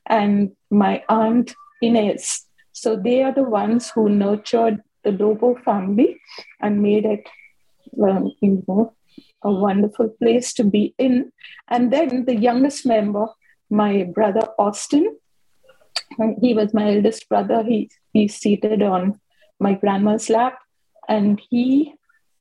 and 0.06 0.52
my 0.70 1.02
aunt 1.08 1.54
Inez. 1.82 2.46
So 2.72 2.96
they 2.96 3.22
are 3.22 3.32
the 3.32 3.42
ones 3.42 3.90
who 3.90 4.08
nurtured 4.08 4.82
the 5.04 5.12
Lobo 5.12 5.56
family 5.64 6.20
and 6.60 6.82
made 6.82 7.04
it, 7.04 7.28
um, 8.02 8.32
you 8.40 8.64
know, 8.66 8.94
a 9.46 9.52
wonderful 9.52 10.08
place 10.08 10.52
to 10.54 10.64
be 10.64 10.94
in. 10.98 11.32
And 11.68 11.92
then 11.92 12.24
the 12.24 12.36
youngest 12.36 12.84
member, 12.84 13.26
my 13.70 14.04
brother 14.04 14.48
Austin, 14.58 15.16
he 16.40 16.54
was 16.54 16.74
my 16.74 16.94
eldest 16.94 17.28
brother. 17.28 17.62
He 17.62 17.90
he's 18.12 18.36
seated 18.36 18.82
on 18.82 19.20
my 19.58 19.74
grandma's 19.74 20.28
lap, 20.28 20.58
and 21.08 21.40
he 21.50 21.94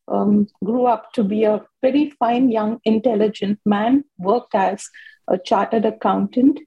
um, 0.07 0.47
grew 0.63 0.85
up 0.85 1.13
to 1.13 1.23
be 1.23 1.43
a 1.43 1.61
very 1.81 2.09
fine, 2.19 2.51
young, 2.51 2.79
intelligent 2.83 3.59
man. 3.65 4.03
Worked 4.17 4.55
as 4.55 4.89
a 5.27 5.37
chartered 5.37 5.85
accountant 5.85 6.59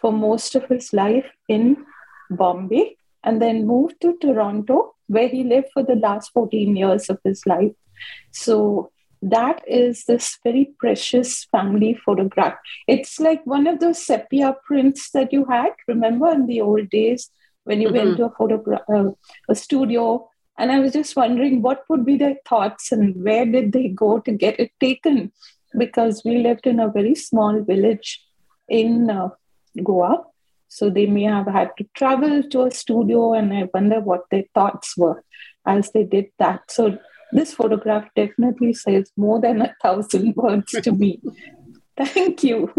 for 0.00 0.12
most 0.12 0.54
of 0.54 0.64
his 0.64 0.92
life 0.92 1.30
in 1.48 1.84
Bombay 2.30 2.96
and 3.22 3.40
then 3.42 3.66
moved 3.66 4.00
to 4.00 4.16
Toronto, 4.20 4.94
where 5.08 5.28
he 5.28 5.44
lived 5.44 5.68
for 5.74 5.82
the 5.82 5.94
last 5.94 6.32
14 6.32 6.74
years 6.76 7.10
of 7.10 7.18
his 7.24 7.46
life. 7.46 7.72
So 8.30 8.90
that 9.22 9.62
is 9.66 10.04
this 10.04 10.38
very 10.42 10.72
precious 10.78 11.44
family 11.44 11.94
photograph. 12.04 12.54
It's 12.88 13.20
like 13.20 13.44
one 13.44 13.66
of 13.66 13.80
those 13.80 14.04
sepia 14.04 14.56
prints 14.64 15.10
that 15.10 15.32
you 15.32 15.44
had, 15.44 15.72
remember 15.86 16.30
in 16.30 16.46
the 16.46 16.60
old 16.60 16.88
days 16.90 17.30
when 17.64 17.80
you 17.80 17.88
mm-hmm. 17.88 17.96
went 17.96 18.16
to 18.16 18.24
a 18.26 18.30
photograph, 18.30 18.82
uh, 18.92 19.10
a 19.48 19.54
studio. 19.54 20.28
And 20.58 20.72
I 20.72 20.78
was 20.78 20.92
just 20.92 21.16
wondering 21.16 21.62
what 21.62 21.84
would 21.88 22.04
be 22.04 22.16
their 22.16 22.36
thoughts 22.46 22.92
and 22.92 23.22
where 23.22 23.46
did 23.46 23.72
they 23.72 23.88
go 23.88 24.20
to 24.20 24.32
get 24.32 24.58
it 24.58 24.72
taken? 24.80 25.32
because 25.76 26.22
we 26.24 26.38
lived 26.38 26.66
in 26.66 26.80
a 26.80 26.88
very 26.88 27.14
small 27.14 27.62
village 27.62 28.24
in 28.68 29.10
uh, 29.10 29.28
Goa. 29.82 30.24
So 30.68 30.88
they 30.88 31.06
may 31.06 31.24
have 31.24 31.46
had 31.46 31.70
to 31.78 31.86
travel 31.94 32.42
to 32.44 32.66
a 32.66 32.70
studio, 32.70 33.32
and 33.32 33.52
I 33.52 33.68
wonder 33.74 34.00
what 34.00 34.30
their 34.30 34.44
thoughts 34.54 34.96
were 34.96 35.24
as 35.66 35.90
they 35.90 36.04
did 36.04 36.26
that. 36.38 36.70
So 36.70 36.98
this 37.32 37.54
photograph 37.54 38.08
definitely 38.16 38.72
says 38.72 39.10
more 39.16 39.40
than 39.40 39.62
a 39.62 39.74
thousand 39.82 40.34
words 40.36 40.72
to 40.72 40.92
me. 40.92 41.20
Thank 41.96 42.42
you. 42.44 42.72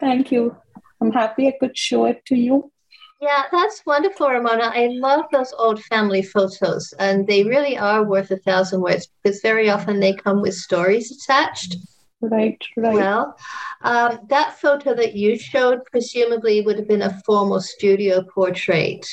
Thank 0.00 0.32
you. 0.32 0.56
I'm 1.00 1.12
happy 1.12 1.48
I 1.48 1.54
could 1.58 1.76
show 1.76 2.06
it 2.06 2.24
to 2.26 2.36
you. 2.36 2.72
Yeah, 3.20 3.44
that's 3.52 3.82
wonderful, 3.86 4.28
Ramona. 4.28 4.72
I 4.74 4.88
love 4.88 5.26
those 5.30 5.52
old 5.56 5.80
family 5.84 6.22
photos, 6.22 6.92
and 6.98 7.24
they 7.24 7.44
really 7.44 7.78
are 7.78 8.02
worth 8.02 8.32
a 8.32 8.38
thousand 8.38 8.80
words 8.80 9.08
because 9.22 9.40
very 9.40 9.70
often 9.70 10.00
they 10.00 10.12
come 10.12 10.42
with 10.42 10.54
stories 10.54 11.12
attached. 11.12 11.76
Right, 12.20 12.60
right. 12.76 12.94
Well, 12.94 13.36
um, 13.82 14.18
that 14.28 14.58
photo 14.60 14.94
that 14.94 15.14
you 15.14 15.38
showed 15.38 15.84
presumably 15.90 16.62
would 16.62 16.78
have 16.78 16.88
been 16.88 17.02
a 17.02 17.20
formal 17.24 17.60
studio 17.60 18.22
portrait. 18.22 19.06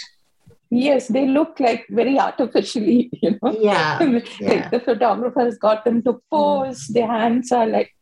Yes, 0.71 1.07
they 1.07 1.27
look 1.27 1.59
like 1.59 1.88
very 1.89 2.19
artificially, 2.19 3.09
you 3.21 3.39
know. 3.41 3.57
Yeah. 3.59 4.01
yeah. 4.39 4.69
the 4.69 4.79
photographer's 4.79 5.57
got 5.57 5.83
them 5.83 6.03
to 6.03 6.21
pose, 6.29 6.88
mm. 6.88 6.93
their 6.93 7.07
hands 7.07 7.51
are 7.51 7.67
like, 7.67 7.95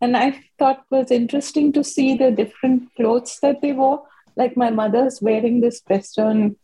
and 0.00 0.16
I 0.16 0.42
thought 0.58 0.84
was 0.90 1.10
interesting 1.10 1.72
to 1.72 1.84
see 1.84 2.16
the 2.16 2.30
different 2.30 2.94
clothes 2.96 3.38
that 3.42 3.60
they 3.60 3.72
wore 3.72 4.04
like 4.36 4.56
my 4.56 4.70
mother's 4.70 5.20
wearing 5.22 5.60
this 5.60 5.82
western 5.88 6.56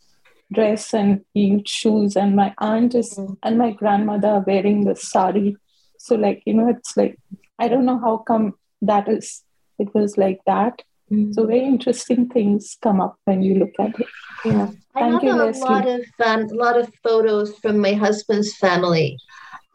dress 0.52 0.92
and 0.92 1.24
huge 1.34 1.68
shoes 1.68 2.16
and 2.16 2.34
my 2.34 2.52
aunt 2.58 2.94
is 2.94 3.14
mm. 3.14 3.36
and 3.42 3.56
my 3.56 3.70
grandmother 3.70 4.28
are 4.28 4.44
wearing 4.46 4.84
the 4.84 4.96
sari 4.96 5.56
so 5.98 6.16
like 6.16 6.42
you 6.44 6.54
know 6.54 6.68
it's 6.68 6.96
like 6.96 7.16
i 7.58 7.68
don't 7.68 7.84
know 7.84 8.00
how 8.00 8.16
come 8.16 8.54
that 8.82 9.08
is 9.08 9.44
it 9.78 9.94
was 9.94 10.18
like 10.18 10.40
that 10.46 10.82
mm. 11.10 11.34
so 11.34 11.46
very 11.46 11.64
interesting 11.64 12.28
things 12.28 12.76
come 12.82 13.00
up 13.00 13.16
when 13.24 13.42
you 13.42 13.54
look 13.56 13.74
at 13.78 13.98
it 14.00 14.06
yeah 14.44 14.70
Thank 14.92 15.06
I 15.06 15.08
have 15.10 15.22
you, 15.22 15.32
a 15.32 15.36
Leslie. 15.44 15.62
lot 15.62 15.86
of 15.86 16.00
um, 16.24 16.42
a 16.44 16.54
lot 16.54 16.78
of 16.78 16.92
photos 17.02 17.56
from 17.58 17.78
my 17.78 17.92
husband's 17.92 18.56
family 18.56 19.18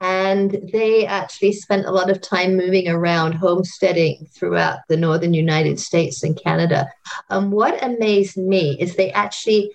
and 0.02 0.60
they 0.74 1.06
actually 1.06 1.54
spent 1.54 1.86
a 1.86 1.92
lot 1.92 2.10
of 2.10 2.20
time 2.20 2.58
moving 2.58 2.90
around 2.90 3.32
homesteading 3.34 4.28
throughout 4.34 4.80
the 4.90 4.98
northern 4.98 5.34
united 5.34 5.80
states 5.80 6.24
and 6.24 6.40
canada 6.42 6.88
um, 7.30 7.52
what 7.52 7.82
amazed 7.84 8.38
me 8.38 8.78
is 8.80 8.96
they 8.96 9.12
actually 9.12 9.72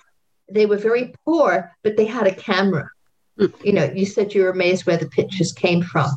they 0.50 0.66
were 0.66 0.76
very 0.76 1.14
poor 1.24 1.72
but 1.82 1.96
they 1.96 2.04
had 2.04 2.26
a 2.26 2.34
camera 2.34 2.90
you 3.37 3.72
know, 3.72 3.90
you 3.94 4.04
said 4.04 4.34
you 4.34 4.42
were 4.42 4.50
amazed 4.50 4.87
where 4.87 4.96
the 4.96 5.08
pictures 5.08 5.52
came 5.52 5.82
from, 5.82 6.10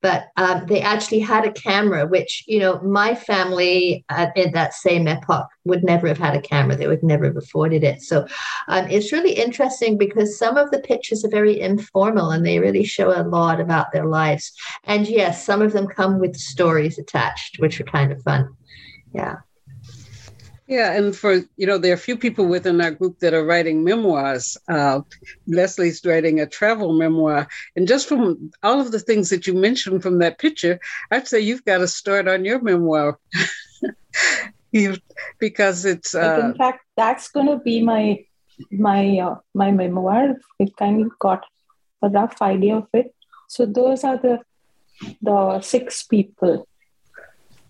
but 0.00 0.26
um, 0.36 0.64
they 0.66 0.80
actually 0.80 1.18
had 1.20 1.44
a 1.44 1.52
camera, 1.52 2.06
which, 2.06 2.44
you 2.46 2.58
know, 2.58 2.80
my 2.82 3.14
family 3.14 4.04
at, 4.08 4.36
in 4.36 4.52
that 4.52 4.74
same 4.74 5.08
epoch 5.08 5.48
would 5.64 5.82
never 5.82 6.06
have 6.06 6.18
had 6.18 6.36
a 6.36 6.40
camera. 6.40 6.76
They 6.76 6.86
would 6.86 7.02
never 7.02 7.24
have 7.24 7.36
afforded 7.36 7.82
it. 7.82 8.02
So 8.02 8.26
um, 8.68 8.88
it's 8.88 9.12
really 9.12 9.32
interesting 9.32 9.98
because 9.98 10.38
some 10.38 10.56
of 10.56 10.70
the 10.70 10.80
pictures 10.80 11.24
are 11.24 11.30
very 11.30 11.60
informal 11.60 12.30
and 12.30 12.44
they 12.44 12.58
really 12.58 12.84
show 12.84 13.10
a 13.10 13.26
lot 13.26 13.60
about 13.60 13.92
their 13.92 14.06
lives. 14.06 14.52
And 14.84 15.08
yes, 15.08 15.44
some 15.44 15.62
of 15.62 15.72
them 15.72 15.86
come 15.86 16.20
with 16.20 16.36
stories 16.36 16.98
attached, 16.98 17.58
which 17.58 17.80
are 17.80 17.84
kind 17.84 18.12
of 18.12 18.22
fun. 18.22 18.54
Yeah. 19.12 19.36
Yeah, 20.68 20.92
and 20.92 21.14
for 21.14 21.42
you 21.56 21.66
know, 21.66 21.76
there 21.76 21.90
are 21.90 21.94
a 21.94 22.08
few 22.08 22.16
people 22.16 22.46
within 22.46 22.80
our 22.80 22.92
group 22.92 23.18
that 23.18 23.34
are 23.34 23.44
writing 23.44 23.82
memoirs. 23.82 24.56
Uh, 24.68 25.00
Leslie's 25.46 26.04
writing 26.04 26.38
a 26.38 26.46
travel 26.46 26.92
memoir, 26.92 27.48
and 27.74 27.88
just 27.88 28.08
from 28.08 28.52
all 28.62 28.80
of 28.80 28.92
the 28.92 29.00
things 29.00 29.28
that 29.30 29.46
you 29.46 29.54
mentioned 29.54 30.02
from 30.02 30.18
that 30.18 30.38
picture, 30.38 30.78
I'd 31.10 31.26
say 31.26 31.40
you've 31.40 31.64
got 31.64 31.78
to 31.78 31.88
start 31.88 32.28
on 32.28 32.44
your 32.44 32.60
memoir. 32.62 33.18
you, 34.72 34.96
because 35.40 35.84
it's 35.84 36.14
uh, 36.14 36.40
in 36.44 36.54
fact 36.54 36.84
that's 36.96 37.28
going 37.28 37.48
to 37.48 37.58
be 37.58 37.82
my 37.82 38.24
my 38.70 39.18
uh, 39.18 39.36
my 39.54 39.72
memoir. 39.72 40.36
I 40.60 40.68
kind 40.78 41.04
of 41.04 41.18
got 41.18 41.44
a 42.02 42.08
rough 42.08 42.40
idea 42.40 42.76
of 42.76 42.86
it. 42.92 43.12
So 43.48 43.66
those 43.66 44.04
are 44.04 44.16
the 44.16 44.38
the 45.20 45.60
six 45.60 46.04
people. 46.04 46.68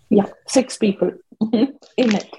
Yeah, 0.09 0.27
six 0.45 0.77
people 0.77 1.13
in 1.97 2.15
it. 2.15 2.29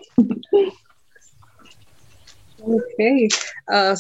okay. 2.61 3.29
Uh, 3.71 3.97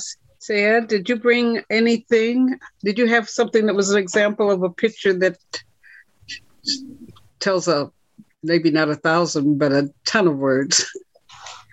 did 0.87 1.09
you 1.09 1.17
bring 1.17 1.63
anything? 1.71 2.59
Did 2.85 2.99
you 2.99 3.07
have 3.07 3.29
something 3.29 3.67
that 3.67 3.75
was 3.75 3.91
an 3.91 3.99
example 3.99 4.51
of 4.51 4.63
a 4.63 4.71
picture 4.71 5.15
that 5.15 5.39
tells 7.41 7.69
a 7.69 7.91
maybe 8.43 8.71
not 8.71 8.91
a 8.91 8.95
thousand, 8.95 9.59
but 9.59 9.73
a 9.73 9.91
ton 10.05 10.29
of 10.29 10.37
words? 10.37 10.87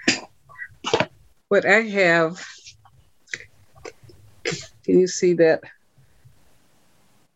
what 1.49 1.65
I 1.65 1.81
have, 1.81 2.45
can 4.85 4.99
you 4.99 5.07
see 5.07 5.33
that? 5.33 5.61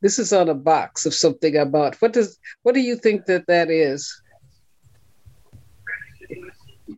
This 0.02 0.20
is 0.20 0.32
on 0.34 0.50
a 0.50 0.54
box 0.54 1.06
of 1.06 1.14
something 1.14 1.58
I 1.58 1.66
bought. 1.66 1.96
What 2.02 2.14
does 2.14 2.38
what 2.64 2.75
do 2.75 2.82
you 2.82 2.96
think 2.96 3.25
that 3.25 3.48
that 3.48 3.72
is? 3.72 4.22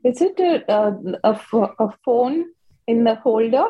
Is 0.08 0.22
it 0.22 0.40
a, 0.40 0.64
a, 0.72 0.96
a, 1.80 1.92
phone 2.06 2.46
in 2.88 3.04
the 3.04 3.16
holder? 3.16 3.66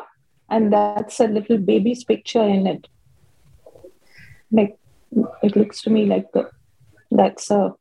And 0.48 0.72
that's 0.72 1.18
a 1.18 1.26
little 1.26 1.58
baby's 1.58 2.04
picture 2.04 2.42
in 2.42 2.68
it. 2.68 2.86
Like, 4.52 4.78
it 5.42 5.56
looks 5.56 5.82
to 5.82 5.90
me 5.90 6.06
like 6.06 6.30
the, 6.32 6.48
that's 7.10 7.50
a 7.50 7.74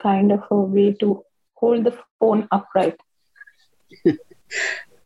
kind 0.00 0.32
of 0.32 0.42
a 0.50 0.56
way 0.56 0.94
to 0.94 1.24
hold 1.54 1.84
the 1.84 1.96
phone 2.18 2.48
upright. 2.50 2.96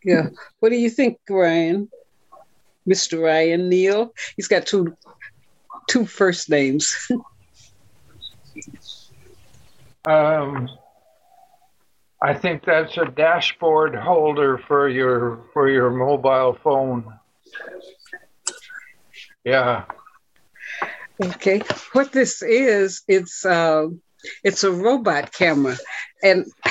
yeah. 0.03 0.31
What 0.61 0.71
do 0.71 0.77
you 0.77 0.89
think, 0.89 1.19
Ryan? 1.29 1.91
Mr. 2.89 3.23
Ryan 3.23 3.69
neil 3.69 4.15
He's 4.37 4.49
got 4.49 4.65
two 4.65 4.97
two 5.91 6.07
first 6.07 6.49
names. 6.49 6.97
um, 10.07 10.71
I 12.21 12.35
think 12.35 12.65
that's 12.65 12.97
a 12.97 13.05
dashboard 13.05 13.95
holder 13.95 14.59
for 14.67 14.89
your 14.89 15.45
for 15.53 15.71
your 15.71 15.91
mobile 15.91 16.59
phone. 16.65 17.15
Yeah. 19.45 19.85
Okay. 21.23 21.63
What 21.93 22.13
this 22.13 22.43
is, 22.43 23.03
it's 23.07 23.45
uh, 23.45 23.89
it's 24.43 24.65
a 24.65 24.73
robot 24.73 25.33
camera, 25.33 25.77
and 26.23 26.47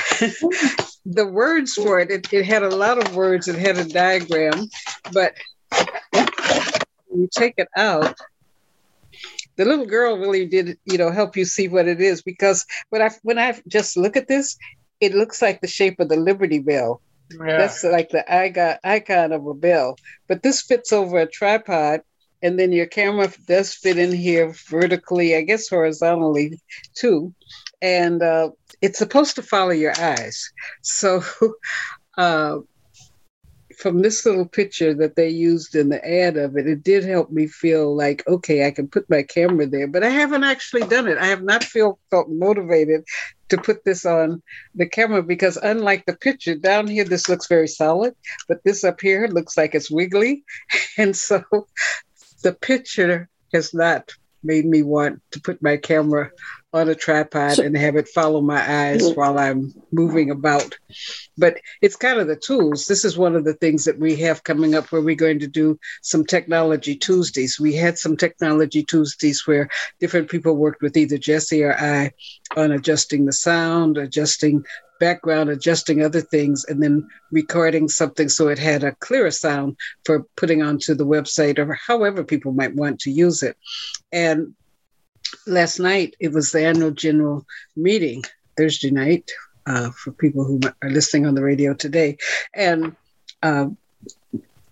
the 1.06 1.26
words 1.26 1.74
for 1.74 2.00
it, 2.00 2.10
it, 2.10 2.32
it 2.32 2.44
had 2.44 2.62
a 2.62 2.74
lot 2.74 2.98
of 2.98 3.16
words. 3.16 3.48
It 3.48 3.56
had 3.58 3.78
a 3.78 3.84
diagram, 3.84 4.68
but 5.12 5.34
you 7.14 7.28
take 7.32 7.54
it 7.56 7.68
out, 7.74 8.14
the 9.58 9.64
little 9.64 9.86
girl 9.86 10.16
really 10.16 10.46
did, 10.46 10.78
you 10.84 10.98
know, 10.98 11.10
help 11.10 11.36
you 11.36 11.44
see 11.44 11.68
what 11.68 11.88
it 11.88 12.00
is 12.00 12.22
because 12.22 12.64
when 12.90 13.02
I 13.02 13.10
when 13.22 13.38
I 13.38 13.60
just 13.66 13.96
look 13.96 14.16
at 14.16 14.28
this, 14.28 14.56
it 15.00 15.14
looks 15.14 15.40
like 15.42 15.60
the 15.60 15.68
shape 15.68 16.00
of 16.00 16.08
the 16.08 16.16
Liberty 16.16 16.58
Bell. 16.58 17.00
Yeah. 17.30 17.58
That's 17.58 17.84
like 17.84 18.10
the 18.10 18.24
icon, 18.32 18.76
icon 18.82 19.32
of 19.32 19.46
a 19.46 19.54
bell. 19.54 19.96
But 20.28 20.42
this 20.42 20.62
fits 20.62 20.92
over 20.92 21.18
a 21.18 21.26
tripod, 21.26 22.00
and 22.42 22.58
then 22.58 22.72
your 22.72 22.86
camera 22.86 23.30
does 23.46 23.74
fit 23.74 23.98
in 23.98 24.12
here 24.12 24.54
vertically, 24.68 25.36
I 25.36 25.42
guess 25.42 25.68
horizontally 25.68 26.58
too. 26.94 27.34
And 27.82 28.22
uh, 28.22 28.50
it's 28.80 28.98
supposed 28.98 29.36
to 29.36 29.42
follow 29.42 29.70
your 29.70 29.92
eyes. 29.98 30.50
So 30.82 31.22
uh, 32.18 32.58
from 33.78 34.02
this 34.02 34.24
little 34.26 34.46
picture 34.46 34.94
that 34.94 35.14
they 35.14 35.28
used 35.28 35.74
in 35.74 35.88
the 35.88 36.04
ad 36.08 36.36
of 36.36 36.56
it, 36.56 36.66
it 36.66 36.82
did 36.82 37.04
help 37.04 37.30
me 37.30 37.46
feel 37.46 37.94
like, 37.94 38.26
okay, 38.26 38.66
I 38.66 38.70
can 38.70 38.88
put 38.88 39.08
my 39.08 39.22
camera 39.22 39.66
there, 39.66 39.86
but 39.86 40.02
I 40.02 40.08
haven't 40.08 40.44
actually 40.44 40.82
done 40.82 41.06
it. 41.06 41.18
I 41.18 41.26
have 41.26 41.42
not 41.42 41.62
feel 41.62 41.98
felt 42.10 42.28
motivated 42.28 43.04
to 43.48 43.58
put 43.58 43.84
this 43.84 44.04
on 44.04 44.42
the 44.74 44.86
camera 44.86 45.22
because 45.22 45.56
unlike 45.56 46.06
the 46.06 46.16
picture 46.16 46.54
down 46.54 46.86
here, 46.86 47.04
this 47.04 47.28
looks 47.28 47.46
very 47.46 47.68
solid, 47.68 48.14
but 48.48 48.62
this 48.64 48.84
up 48.84 49.00
here 49.00 49.26
looks 49.28 49.56
like 49.56 49.74
it's 49.74 49.90
wiggly. 49.90 50.44
And 50.98 51.16
so 51.16 51.42
the 52.42 52.52
picture 52.52 53.28
has 53.52 53.72
not 53.72 54.12
made 54.42 54.66
me 54.66 54.82
want 54.82 55.22
to 55.32 55.40
put 55.40 55.62
my 55.62 55.76
camera 55.76 56.30
on 56.72 56.88
a 56.88 56.94
tripod 56.94 57.58
and 57.58 57.76
have 57.76 57.96
it 57.96 58.08
follow 58.08 58.42
my 58.42 58.60
eyes 58.60 59.02
mm. 59.02 59.16
while 59.16 59.38
I'm 59.38 59.72
moving 59.90 60.30
about. 60.30 60.76
But 61.36 61.58
it's 61.80 61.96
kind 61.96 62.20
of 62.20 62.26
the 62.26 62.36
tools. 62.36 62.86
This 62.86 63.04
is 63.04 63.16
one 63.16 63.34
of 63.34 63.44
the 63.44 63.54
things 63.54 63.86
that 63.86 63.98
we 63.98 64.16
have 64.16 64.44
coming 64.44 64.74
up 64.74 64.92
where 64.92 65.00
we're 65.00 65.14
going 65.14 65.38
to 65.40 65.46
do 65.46 65.78
some 66.02 66.26
technology 66.26 66.94
Tuesdays. 66.94 67.58
We 67.58 67.74
had 67.74 67.96
some 67.96 68.16
technology 68.16 68.82
Tuesdays 68.82 69.46
where 69.46 69.70
different 69.98 70.30
people 70.30 70.56
worked 70.56 70.82
with 70.82 70.96
either 70.96 71.16
Jesse 71.16 71.64
or 71.64 71.74
I 71.74 72.12
on 72.54 72.72
adjusting 72.72 73.24
the 73.24 73.32
sound, 73.32 73.96
adjusting 73.96 74.64
background, 75.00 75.48
adjusting 75.48 76.02
other 76.02 76.20
things, 76.20 76.64
and 76.68 76.82
then 76.82 77.08
recording 77.30 77.88
something 77.88 78.28
so 78.28 78.48
it 78.48 78.58
had 78.58 78.84
a 78.84 78.92
clearer 78.96 79.30
sound 79.30 79.76
for 80.04 80.24
putting 80.36 80.62
onto 80.62 80.94
the 80.94 81.06
website 81.06 81.58
or 81.58 81.72
however 81.74 82.24
people 82.24 82.52
might 82.52 82.74
want 82.74 83.00
to 83.00 83.10
use 83.10 83.42
it. 83.42 83.56
And 84.12 84.54
last 85.48 85.78
night 85.78 86.14
it 86.20 86.32
was 86.32 86.52
the 86.52 86.64
annual 86.64 86.90
general 86.90 87.46
meeting, 87.76 88.24
Thursday 88.56 88.90
night, 88.90 89.30
uh, 89.66 89.90
for 89.90 90.12
people 90.12 90.44
who 90.44 90.60
are 90.82 90.90
listening 90.90 91.26
on 91.26 91.34
the 91.34 91.42
radio 91.42 91.74
today. 91.74 92.16
And 92.54 92.94
uh, 93.42 93.68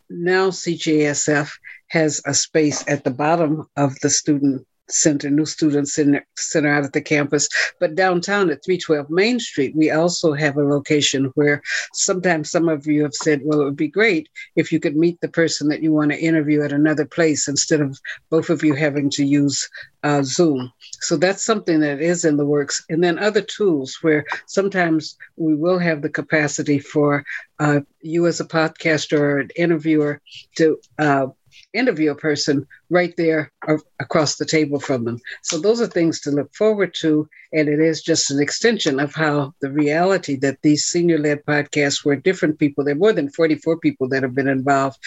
now 0.08 0.50
CJSF 0.50 1.50
has 1.88 2.22
a 2.26 2.34
space 2.34 2.84
at 2.88 3.04
the 3.04 3.10
bottom 3.10 3.68
of 3.76 3.98
the 4.00 4.10
student 4.10 4.66
center, 4.88 5.30
new 5.30 5.46
student 5.46 5.88
center, 5.88 6.26
center 6.36 6.68
out 6.68 6.84
at 6.84 6.92
the 6.92 7.00
campus. 7.00 7.48
But 7.80 7.94
downtown 7.94 8.50
at 8.50 8.64
312 8.64 9.10
Main 9.10 9.40
Street, 9.40 9.74
we 9.76 9.90
also 9.90 10.32
have 10.32 10.56
a 10.56 10.64
location 10.64 11.32
where 11.34 11.62
sometimes 11.92 12.50
some 12.50 12.68
of 12.68 12.86
you 12.86 13.02
have 13.02 13.14
said, 13.14 13.40
well, 13.44 13.60
it 13.60 13.64
would 13.64 13.76
be 13.76 13.88
great 13.88 14.28
if 14.54 14.72
you 14.72 14.80
could 14.80 14.96
meet 14.96 15.20
the 15.20 15.28
person 15.28 15.68
that 15.68 15.82
you 15.82 15.92
want 15.92 16.12
to 16.12 16.18
interview 16.18 16.62
at 16.62 16.72
another 16.72 17.04
place 17.04 17.48
instead 17.48 17.80
of 17.80 17.98
both 18.30 18.50
of 18.50 18.62
you 18.62 18.74
having 18.74 19.10
to 19.10 19.24
use 19.24 19.68
uh, 20.02 20.22
Zoom. 20.22 20.72
So 21.00 21.16
that's 21.16 21.44
something 21.44 21.80
that 21.80 22.00
is 22.00 22.24
in 22.24 22.36
the 22.36 22.46
works. 22.46 22.84
And 22.88 23.02
then 23.02 23.18
other 23.18 23.42
tools 23.42 23.98
where 24.02 24.24
sometimes 24.46 25.16
we 25.36 25.54
will 25.54 25.78
have 25.78 26.02
the 26.02 26.08
capacity 26.08 26.78
for 26.78 27.24
uh, 27.58 27.80
you 28.00 28.26
as 28.26 28.40
a 28.40 28.44
podcaster 28.44 29.18
or 29.18 29.38
an 29.38 29.50
interviewer 29.56 30.20
to 30.56 30.78
uh, 30.98 31.26
interview 31.72 32.10
a 32.10 32.14
person 32.14 32.66
right 32.90 33.14
there 33.16 33.52
across 34.00 34.36
the 34.36 34.44
table 34.44 34.80
from 34.80 35.04
them. 35.04 35.20
So 35.42 35.58
those 35.58 35.80
are 35.80 35.86
things 35.86 36.20
to 36.20 36.30
look 36.30 36.54
forward 36.54 36.94
to. 37.00 37.28
And 37.52 37.68
it 37.68 37.80
is 37.80 38.02
just 38.02 38.30
an 38.30 38.40
extension 38.40 39.00
of 39.00 39.14
how 39.14 39.54
the 39.60 39.70
reality 39.70 40.36
that 40.36 40.62
these 40.62 40.86
senior 40.86 41.18
led 41.18 41.44
podcasts 41.44 42.04
where 42.04 42.16
different 42.16 42.58
people, 42.58 42.84
there 42.84 42.94
are 42.94 42.98
more 42.98 43.12
than 43.12 43.30
44 43.30 43.78
people 43.78 44.08
that 44.08 44.22
have 44.22 44.34
been 44.34 44.48
involved. 44.48 44.98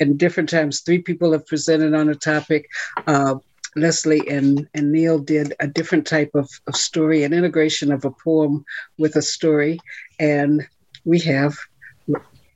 And 0.00 0.18
different 0.18 0.48
times, 0.48 0.80
three 0.80 1.02
people 1.02 1.32
have 1.32 1.46
presented 1.46 1.94
on 1.94 2.08
a 2.08 2.14
topic. 2.14 2.68
Uh, 3.06 3.36
Leslie 3.76 4.28
and, 4.28 4.66
and 4.74 4.92
Neil 4.92 5.18
did 5.18 5.54
a 5.60 5.66
different 5.66 6.06
type 6.06 6.30
of, 6.34 6.50
of 6.66 6.76
story, 6.76 7.24
an 7.24 7.32
integration 7.32 7.92
of 7.92 8.04
a 8.04 8.10
poem 8.10 8.64
with 8.98 9.16
a 9.16 9.22
story. 9.22 9.78
And 10.18 10.66
we 11.04 11.20
have 11.20 11.56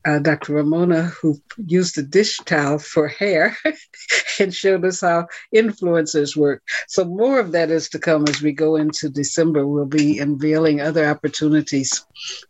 uh, 0.04 0.18
Dr. 0.18 0.54
Ramona, 0.54 1.04
who 1.04 1.40
used 1.56 1.96
a 1.98 2.02
dish 2.02 2.38
towel 2.38 2.78
for 2.78 3.08
hair 3.08 3.56
and 4.40 4.54
showed 4.54 4.84
us 4.84 5.00
how 5.00 5.28
influencers 5.54 6.36
work. 6.36 6.62
So, 6.88 7.04
more 7.04 7.38
of 7.38 7.52
that 7.52 7.70
is 7.70 7.88
to 7.90 7.98
come 7.98 8.24
as 8.28 8.42
we 8.42 8.52
go 8.52 8.76
into 8.76 9.08
December. 9.08 9.66
We'll 9.66 9.86
be 9.86 10.18
unveiling 10.18 10.80
other 10.80 11.06
opportunities 11.06 12.04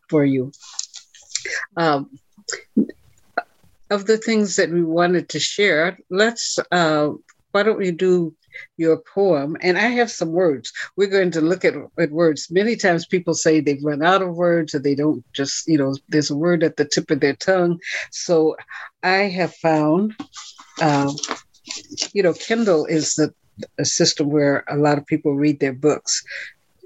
for 0.09 0.25
you. 0.25 0.53
Um, 1.77 2.11
of 3.91 4.07
the 4.07 4.17
things 4.17 4.57
that 4.57 4.71
we 4.71 4.83
wanted 4.83 5.29
to 5.31 5.41
share, 5.41 5.99
let's, 6.09 6.59
uh, 6.71 7.11
why 7.51 7.63
don't 7.63 7.79
we 7.79 7.91
do 7.91 8.35
your 8.77 9.03
poem? 9.15 9.57
And 9.61 9.79
I 9.79 9.89
have 9.89 10.11
some 10.11 10.33
words. 10.33 10.73
We're 10.97 11.09
going 11.09 11.31
to 11.33 11.41
look 11.41 11.65
at, 11.65 11.75
at 11.99 12.11
words. 12.11 12.51
Many 12.51 12.77
times 12.77 13.07
people 13.07 13.35
say 13.35 13.61
they've 13.61 13.85
run 13.85 14.03
out 14.03 14.23
of 14.23 14.35
words 14.35 14.75
or 14.75 14.79
they 14.79 14.95
don't 14.95 15.25
just, 15.33 15.67
you 15.69 15.79
know, 15.79 15.95
there's 16.09 16.31
a 16.31 16.37
word 16.37 16.63
at 16.63 16.77
the 16.77 16.85
tip 16.85 17.11
of 17.11 17.21
their 17.21 17.37
tongue. 17.37 17.79
So 18.11 18.57
I 19.03 19.29
have 19.39 19.55
found, 19.55 20.15
uh, 20.81 21.13
you 22.13 22.23
know, 22.23 22.33
Kindle 22.33 22.87
is 22.87 23.15
the, 23.15 23.35
a 23.79 23.85
system 23.85 24.31
where 24.31 24.65
a 24.69 24.77
lot 24.77 24.99
of 24.99 25.07
people 25.07 25.35
read 25.35 25.61
their 25.61 25.75
books. 25.75 26.23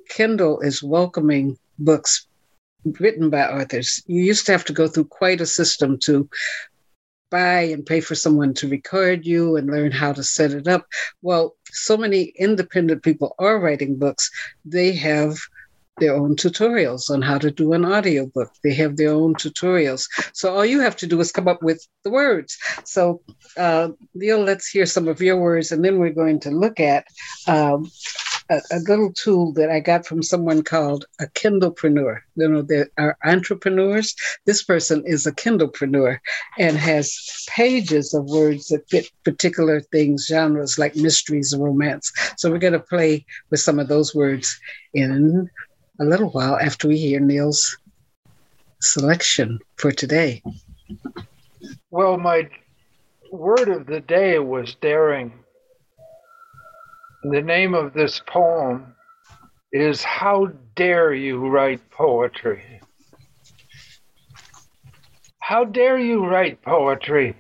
Kindle 0.08 0.60
is 0.60 0.82
welcoming 0.82 1.58
books 1.78 2.26
written 3.00 3.30
by 3.30 3.42
authors. 3.46 4.02
You 4.06 4.22
used 4.22 4.46
to 4.46 4.52
have 4.52 4.64
to 4.66 4.72
go 4.72 4.88
through 4.88 5.06
quite 5.06 5.40
a 5.40 5.46
system 5.46 5.98
to 6.04 6.28
buy 7.30 7.62
and 7.62 7.84
pay 7.84 8.00
for 8.00 8.14
someone 8.14 8.54
to 8.54 8.68
record 8.68 9.26
you 9.26 9.56
and 9.56 9.70
learn 9.70 9.92
how 9.92 10.12
to 10.12 10.22
set 10.22 10.52
it 10.52 10.68
up. 10.68 10.86
Well, 11.22 11.56
so 11.70 11.96
many 11.96 12.32
independent 12.38 13.02
people 13.02 13.34
are 13.38 13.58
writing 13.58 13.96
books. 13.96 14.30
They 14.64 14.92
have 14.92 15.38
their 15.98 16.14
own 16.14 16.36
tutorials 16.36 17.10
on 17.10 17.22
how 17.22 17.38
to 17.38 17.50
do 17.50 17.72
an 17.72 17.84
audiobook. 17.84 18.50
They 18.62 18.74
have 18.74 18.96
their 18.96 19.10
own 19.10 19.34
tutorials. 19.34 20.08
So 20.34 20.54
all 20.54 20.64
you 20.64 20.80
have 20.80 20.96
to 20.96 21.06
do 21.06 21.18
is 21.20 21.32
come 21.32 21.48
up 21.48 21.62
with 21.62 21.86
the 22.04 22.10
words. 22.10 22.58
So, 22.84 23.22
uh, 23.56 23.90
Neil, 24.14 24.42
let's 24.42 24.68
hear 24.68 24.86
some 24.86 25.08
of 25.08 25.20
your 25.20 25.40
words, 25.40 25.72
and 25.72 25.84
then 25.84 25.98
we're 25.98 26.10
going 26.10 26.40
to 26.40 26.50
look 26.50 26.80
at 26.80 27.06
um, 27.46 27.90
a, 28.50 28.60
a, 28.70 28.78
little 28.80 29.12
tool 29.12 29.52
that 29.52 29.70
I 29.70 29.80
got 29.80 30.06
from 30.06 30.22
someone 30.22 30.62
called 30.62 31.04
a 31.20 31.26
Kindlepreneur. 31.26 32.20
You 32.36 32.48
know, 32.48 32.62
there 32.62 32.88
are 32.98 33.16
entrepreneurs. 33.24 34.14
This 34.44 34.62
person 34.62 35.02
is 35.06 35.26
a 35.26 35.32
Kindlepreneur 35.32 36.18
and 36.58 36.76
has 36.76 37.46
pages 37.48 38.14
of 38.14 38.26
words 38.26 38.68
that 38.68 38.88
fit 38.88 39.10
particular 39.24 39.80
things, 39.80 40.26
genres 40.26 40.78
like 40.78 40.96
mysteries 40.96 41.52
and 41.52 41.62
romance. 41.62 42.12
So 42.36 42.50
we're 42.50 42.58
going 42.58 42.72
to 42.72 42.80
play 42.80 43.24
with 43.50 43.60
some 43.60 43.78
of 43.78 43.88
those 43.88 44.14
words 44.14 44.58
in 44.94 45.50
a 46.00 46.04
little 46.04 46.30
while 46.30 46.56
after 46.56 46.88
we 46.88 46.98
hear 46.98 47.20
Neil's 47.20 47.76
selection 48.80 49.58
for 49.76 49.90
today. 49.90 50.42
Well, 51.90 52.18
my 52.18 52.48
word 53.30 53.68
of 53.68 53.86
the 53.86 54.00
day 54.00 54.38
was 54.38 54.74
daring. 54.80 55.32
The 57.28 57.42
name 57.42 57.74
of 57.74 57.92
this 57.92 58.22
poem 58.24 58.94
is 59.72 60.04
How 60.04 60.46
Dare 60.76 61.12
You 61.12 61.48
Write 61.48 61.90
Poetry? 61.90 62.80
How 65.40 65.64
dare 65.64 65.98
you 65.98 66.24
write 66.24 66.62
poetry? 66.62 67.34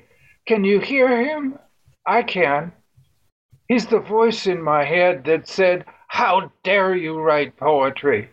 Can 0.48 0.64
you 0.64 0.80
hear 0.80 1.24
him? 1.24 1.60
I 2.04 2.24
can. 2.24 2.72
He's 3.68 3.86
the 3.86 4.00
voice 4.00 4.48
in 4.48 4.60
my 4.60 4.84
head 4.84 5.22
that 5.26 5.46
said, 5.46 5.84
How 6.08 6.50
dare 6.64 6.96
you 6.96 7.20
write 7.20 7.56
poetry? 7.56 8.28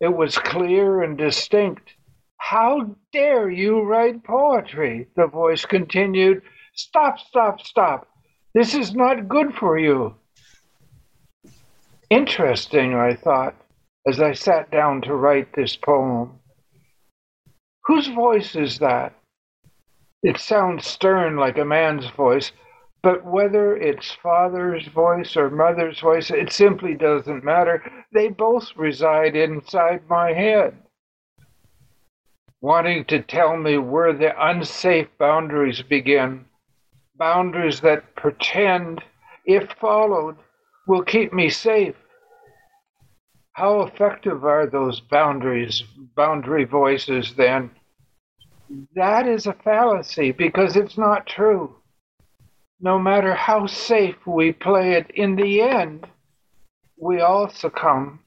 It 0.00 0.16
was 0.16 0.36
clear 0.36 1.00
and 1.00 1.16
distinct. 1.16 1.92
How 2.38 2.96
dare 3.12 3.48
you 3.48 3.82
write 3.82 4.24
poetry? 4.24 5.06
The 5.14 5.28
voice 5.28 5.64
continued. 5.64 6.42
Stop, 6.74 7.20
stop, 7.20 7.60
stop. 7.60 8.08
This 8.52 8.74
is 8.74 8.96
not 8.96 9.28
good 9.28 9.54
for 9.54 9.78
you. 9.78 10.16
Interesting, 12.10 12.94
I 12.94 13.14
thought, 13.14 13.56
as 14.06 14.20
I 14.20 14.32
sat 14.32 14.70
down 14.70 15.02
to 15.02 15.14
write 15.14 15.52
this 15.54 15.74
poem. 15.74 16.38
Whose 17.84 18.06
voice 18.06 18.54
is 18.54 18.78
that? 18.78 19.12
It 20.22 20.38
sounds 20.38 20.86
stern 20.86 21.36
like 21.36 21.58
a 21.58 21.64
man's 21.64 22.06
voice, 22.06 22.52
but 23.02 23.24
whether 23.24 23.76
it's 23.76 24.12
father's 24.22 24.86
voice 24.88 25.36
or 25.36 25.50
mother's 25.50 26.00
voice, 26.00 26.30
it 26.30 26.52
simply 26.52 26.94
doesn't 26.94 27.44
matter. 27.44 27.82
They 28.12 28.28
both 28.28 28.76
reside 28.76 29.34
inside 29.36 30.02
my 30.08 30.32
head, 30.32 30.76
wanting 32.60 33.04
to 33.06 33.20
tell 33.20 33.56
me 33.56 33.78
where 33.78 34.12
the 34.12 34.32
unsafe 34.48 35.08
boundaries 35.18 35.82
begin. 35.82 36.44
Boundaries 37.16 37.80
that 37.80 38.14
pretend, 38.14 39.02
if 39.44 39.72
followed, 39.72 40.36
will 40.86 41.02
keep 41.02 41.32
me 41.32 41.48
safe. 41.50 41.94
How 43.52 43.82
effective 43.82 44.44
are 44.44 44.66
those 44.66 45.00
boundaries, 45.00 45.82
boundary 46.14 46.64
voices 46.64 47.34
then? 47.34 47.70
That 48.94 49.26
is 49.26 49.46
a 49.46 49.52
fallacy 49.52 50.32
because 50.32 50.76
it's 50.76 50.98
not 50.98 51.26
true 51.26 51.76
no 52.80 52.98
matter 52.98 53.34
how 53.34 53.66
safe 53.66 54.26
we 54.26 54.52
play 54.52 54.92
it, 54.92 55.10
in 55.14 55.36
the 55.36 55.62
end, 55.62 56.06
we 56.98 57.20
all 57.20 57.48
succumb. 57.48 58.20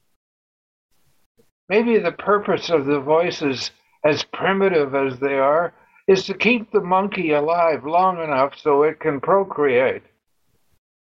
Maybe 1.68 1.98
the 1.98 2.12
purpose 2.12 2.68
of 2.68 2.86
the 2.86 3.00
voices, 3.00 3.70
as 4.04 4.24
primitive 4.24 4.94
as 4.94 5.20
they 5.20 5.38
are, 5.38 5.72
is 6.08 6.24
to 6.26 6.34
keep 6.34 6.72
the 6.72 6.80
monkey 6.80 7.30
alive 7.30 7.84
long 7.84 8.20
enough 8.20 8.58
so 8.58 8.82
it 8.82 8.98
can 8.98 9.20
procreate. 9.20 10.02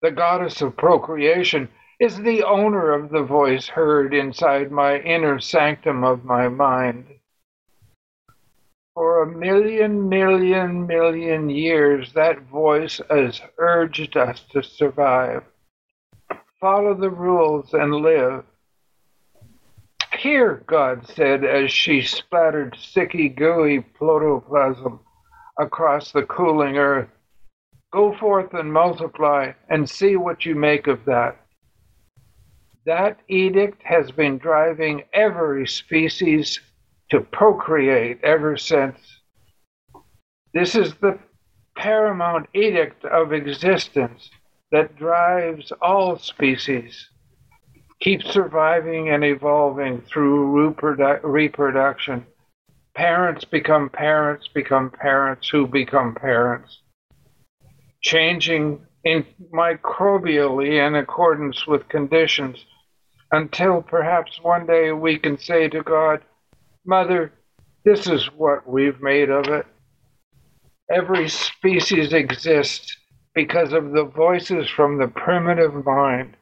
The 0.02 0.12
goddess 0.12 0.62
of 0.62 0.78
procreation 0.78 1.70
is 2.00 2.18
the 2.18 2.44
owner 2.44 2.92
of 2.92 3.12
the 3.12 3.22
voice 3.22 3.68
heard 3.68 4.14
inside 4.16 4.72
my 4.72 4.98
inner 4.98 5.40
sanctum 5.40 6.04
of 6.04 6.26
my 6.26 6.48
mind. 6.50 7.06
For 8.96 9.22
a 9.22 9.28
million, 9.28 10.10
million, 10.10 10.88
million 10.88 11.50
years, 11.50 12.14
that 12.14 12.42
voice 12.42 13.00
has 13.10 13.40
urged 13.60 14.18
us 14.18 14.44
to 14.52 14.64
survive. 14.64 15.44
Follow 16.60 16.96
the 16.96 17.12
rules 17.12 17.74
and 17.74 17.96
live. 17.96 18.44
Here, 20.18 20.64
God 20.66 21.08
said 21.08 21.46
as 21.46 21.72
she 21.72 22.02
splattered 22.02 22.76
sticky, 22.80 23.30
gooey 23.30 23.82
protoplasm 23.82 25.00
across 25.60 26.12
the 26.12 26.24
cooling 26.24 26.78
earth. 26.78 27.10
Go 27.92 28.16
forth 28.16 28.54
and 28.54 28.72
multiply 28.72 29.52
and 29.70 29.90
see 29.90 30.16
what 30.16 30.46
you 30.46 30.56
make 30.56 30.88
of 30.88 31.04
that. 31.06 31.38
That 32.86 33.20
edict 33.28 33.84
has 33.84 34.12
been 34.12 34.38
driving 34.38 35.04
every 35.14 35.68
species 35.68 36.60
to 37.10 37.20
procreate 37.20 38.20
ever 38.24 38.56
since. 38.56 38.98
This 40.54 40.76
is 40.76 40.96
the 40.96 41.20
paramount 41.76 42.48
edict 42.54 43.04
of 43.06 43.34
existence 43.34 44.30
that 44.72 44.96
drives 44.96 45.72
all 45.82 46.18
species, 46.18 47.10
keep 48.00 48.24
surviving 48.24 49.10
and 49.10 49.24
evolving 49.24 50.02
through 50.02 50.74
reprodu- 50.74 51.20
reproduction. 51.24 52.26
Parents 52.96 53.44
become 53.44 53.90
parents, 53.90 54.48
become 54.48 54.90
parents 54.90 55.50
who 55.50 55.68
become 55.68 56.16
parents, 56.16 56.80
changing 58.02 58.86
in 59.04 59.26
microbially 59.54 60.86
in 60.86 60.96
accordance 60.96 61.66
with 61.66 61.88
conditions 61.90 62.66
until 63.32 63.82
perhaps 63.82 64.40
one 64.42 64.66
day 64.66 64.92
we 64.92 65.18
can 65.18 65.38
say 65.38 65.68
to 65.70 65.82
God, 65.82 66.22
Mother, 66.86 67.32
this 67.84 68.08
is 68.08 68.26
what 68.36 68.68
we've 68.68 69.02
made 69.02 69.30
of 69.30 69.48
it. 69.48 69.66
Every 70.92 71.30
species 71.30 72.14
exists 72.14 72.96
because 73.34 73.72
of 73.74 73.92
the 73.92 74.04
voices 74.04 74.70
from 74.70 74.98
the 74.98 75.08
primitive 75.08 75.86
mind, 75.86 76.36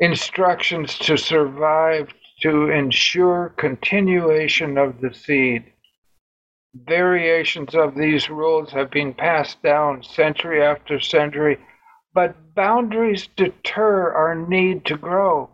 instructions 0.00 0.98
to 0.98 1.16
survive 1.16 2.08
to 2.42 2.70
ensure 2.70 3.54
continuation 3.56 4.76
of 4.76 5.00
the 5.00 5.14
seed. 5.14 5.72
Variations 6.74 7.76
of 7.76 7.94
these 7.94 8.28
rules 8.28 8.72
have 8.72 8.90
been 8.90 9.14
passed 9.14 9.62
down 9.62 10.02
century 10.02 10.60
after 10.60 10.98
century, 10.98 11.56
but 12.12 12.54
boundaries 12.56 13.28
deter 13.36 14.12
our 14.12 14.34
need 14.34 14.84
to 14.86 14.96
grow. 14.96 15.50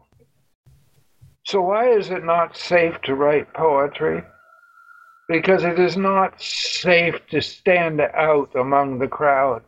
So, 1.44 1.61
why 1.61 1.90
is 1.90 2.11
it 2.11 2.24
not 2.24 2.56
safe 2.56 3.00
to 3.02 3.14
write 3.14 3.52
poetry? 3.52 4.22
Because 5.28 5.62
it 5.62 5.78
is 5.78 5.96
not 5.96 6.40
safe 6.40 7.26
to 7.28 7.42
stand 7.42 8.00
out 8.00 8.54
among 8.54 8.98
the 8.98 9.09
crowd. 9.09 9.62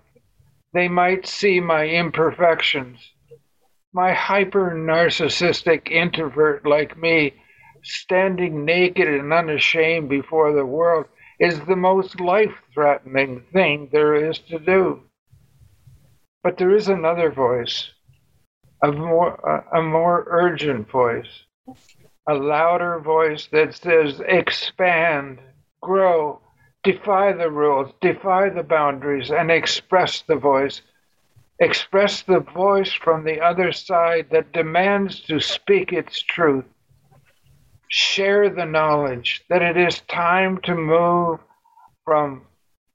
They 0.73 0.89
might 0.89 1.27
see 1.27 1.61
my 1.61 1.87
imperfections. 1.87 3.13
My 3.93 4.15
hyper 4.15 4.71
narcissistic 4.71 5.91
introvert 5.91 6.67
like 6.67 6.97
me, 6.97 7.35
standing 7.83 8.65
naked 8.65 9.07
and 9.07 9.31
unashamed 9.35 10.09
before 10.09 10.55
the 10.55 10.65
world, 10.65 11.07
is 11.39 11.61
the 11.61 11.77
most 11.77 12.21
life 12.21 12.55
threatening 12.75 13.43
thing 13.53 13.89
there 13.93 14.15
is 14.15 14.39
to 14.39 14.59
do. 14.59 15.03
But 16.43 16.59
there 16.59 16.75
is 16.75 16.89
another 16.89 17.31
voice, 17.31 17.91
a 18.83 18.91
more, 18.91 19.67
a 19.73 19.83
more 19.83 20.27
urgent 20.29 20.91
voice 20.91 21.45
a 22.29 22.35
louder 22.35 23.01
voice 23.01 23.49
that 23.53 23.75
says, 23.75 24.21
expand, 24.27 25.41
grow, 25.81 26.41
defy 26.85 27.33
the 27.33 27.51
rules, 27.51 27.93
defy 28.01 28.49
the 28.49 28.63
boundaries, 28.63 29.31
and 29.31 29.51
express 29.51 30.23
the 30.23 30.37
voice. 30.37 30.83
Express 31.59 32.23
the 32.23 32.41
voice 32.41 32.93
from 32.93 33.25
the 33.25 33.41
other 33.41 33.73
side 33.73 34.27
that 34.31 34.53
demands 34.53 35.21
to 35.21 35.41
speak 35.41 35.93
its 35.93 36.21
truth. 36.21 36.65
Share 37.95 38.49
the 38.49 38.65
knowledge 38.65 39.45
that 39.51 39.61
it 39.61 39.77
is 39.77 40.01
time 40.09 40.63
to 40.63 40.75
move 40.75 41.41
from 42.07 42.47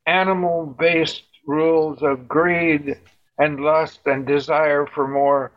animal 0.07 0.65
based 0.65 1.21
rules 1.45 2.01
of 2.01 2.27
greed 2.27 2.99
and 3.37 3.59
lust 3.59 3.99
and 4.07 4.25
desire 4.25 4.87
for 4.87 5.07
more. 5.07 5.51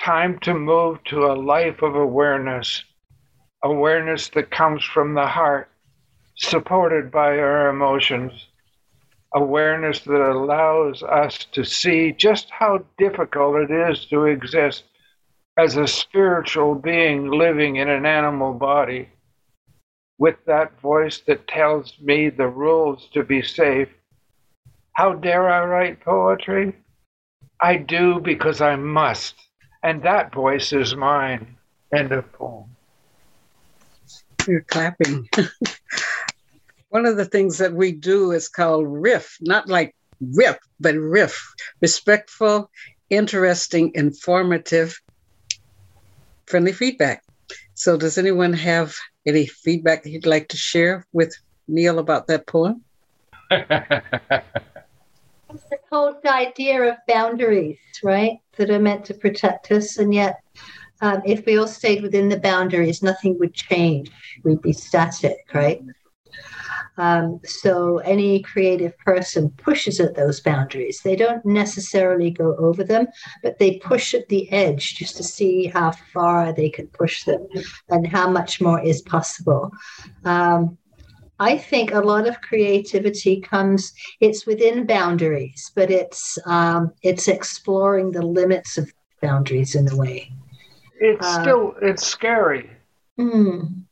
Time 0.00 0.38
to 0.38 0.54
move 0.54 1.04
to 1.04 1.26
a 1.26 1.36
life 1.36 1.82
of 1.82 1.94
awareness, 1.94 2.82
awareness 3.62 4.30
that 4.30 4.50
comes 4.50 4.82
from 4.82 5.12
the 5.12 5.26
heart, 5.26 5.70
supported 6.34 7.10
by 7.10 7.38
our 7.38 7.68
emotions, 7.68 8.46
awareness 9.34 10.00
that 10.00 10.30
allows 10.30 11.02
us 11.02 11.44
to 11.52 11.64
see 11.64 12.12
just 12.12 12.48
how 12.48 12.82
difficult 12.96 13.56
it 13.56 13.70
is 13.70 14.06
to 14.06 14.24
exist 14.24 14.84
as 15.56 15.76
a 15.76 15.86
spiritual 15.86 16.74
being 16.74 17.30
living 17.30 17.76
in 17.76 17.88
an 17.88 18.06
animal 18.06 18.52
body 18.52 19.08
with 20.18 20.36
that 20.46 20.78
voice 20.80 21.20
that 21.26 21.46
tells 21.46 21.94
me 22.00 22.28
the 22.28 22.46
rules 22.46 23.08
to 23.12 23.22
be 23.22 23.42
safe. 23.42 23.88
How 24.92 25.12
dare 25.14 25.48
I 25.48 25.64
write 25.64 26.00
poetry? 26.00 26.76
I 27.60 27.76
do 27.76 28.20
because 28.20 28.60
I 28.60 28.76
must, 28.76 29.34
and 29.82 30.02
that 30.02 30.34
voice 30.34 30.72
is 30.72 30.94
mine. 30.94 31.56
End 31.92 32.12
of 32.12 32.30
poem. 32.32 32.64
You're 34.46 34.62
clapping. 34.62 35.28
One 36.90 37.06
of 37.06 37.16
the 37.16 37.24
things 37.24 37.58
that 37.58 37.72
we 37.72 37.92
do 37.92 38.32
is 38.32 38.48
called 38.48 38.86
riff, 38.86 39.36
not 39.40 39.68
like 39.68 39.94
rip, 40.20 40.58
but 40.78 40.94
riff. 40.94 41.54
Respectful, 41.80 42.70
interesting, 43.10 43.92
informative, 43.94 45.00
friendly 46.46 46.72
feedback. 46.72 47.22
So, 47.74 47.96
does 47.96 48.18
anyone 48.18 48.52
have 48.52 48.94
any 49.26 49.46
feedback 49.46 50.02
that 50.02 50.10
you'd 50.10 50.26
like 50.26 50.48
to 50.48 50.56
share 50.56 51.06
with 51.12 51.34
Neil 51.68 51.98
about 51.98 52.26
that 52.28 52.46
poem? 52.46 52.82
It's 53.50 53.64
the 55.70 55.78
whole 55.90 56.14
idea 56.26 56.82
of 56.82 56.96
boundaries, 57.06 57.78
right? 58.02 58.38
That 58.56 58.70
are 58.70 58.80
meant 58.80 59.04
to 59.06 59.14
protect 59.14 59.70
us, 59.70 59.98
and 59.98 60.12
yet, 60.12 60.40
um, 61.00 61.22
if 61.24 61.46
we 61.46 61.58
all 61.58 61.68
stayed 61.68 62.02
within 62.02 62.28
the 62.28 62.40
boundaries, 62.40 63.02
nothing 63.02 63.38
would 63.38 63.54
change. 63.54 64.10
We'd 64.42 64.62
be 64.62 64.72
static, 64.72 65.38
right? 65.54 65.80
Um, 66.96 67.40
so 67.44 67.98
any 67.98 68.40
creative 68.42 68.96
person 68.98 69.50
pushes 69.50 70.00
at 70.00 70.14
those 70.14 70.40
boundaries. 70.40 71.00
They 71.02 71.16
don't 71.16 71.44
necessarily 71.44 72.30
go 72.30 72.54
over 72.56 72.84
them, 72.84 73.08
but 73.42 73.58
they 73.58 73.78
push 73.78 74.14
at 74.14 74.28
the 74.28 74.50
edge 74.52 74.94
just 74.94 75.16
to 75.16 75.24
see 75.24 75.66
how 75.66 75.92
far 76.12 76.52
they 76.52 76.70
can 76.70 76.86
push 76.88 77.24
them 77.24 77.46
and 77.88 78.06
how 78.06 78.30
much 78.30 78.60
more 78.60 78.80
is 78.80 79.02
possible. 79.02 79.72
Um, 80.24 80.78
I 81.40 81.58
think 81.58 81.92
a 81.92 82.00
lot 82.00 82.28
of 82.28 82.40
creativity 82.40 83.40
comes. 83.40 83.92
It's 84.20 84.46
within 84.46 84.86
boundaries, 84.86 85.72
but 85.74 85.90
it's 85.90 86.38
um, 86.46 86.92
it's 87.02 87.26
exploring 87.26 88.12
the 88.12 88.22
limits 88.22 88.78
of 88.78 88.92
boundaries 89.20 89.74
in 89.74 89.90
a 89.90 89.96
way. 89.96 90.30
It's 91.00 91.26
uh, 91.26 91.42
still 91.42 91.74
it's 91.82 92.06
scary. 92.06 92.70
Mm. 93.18 93.82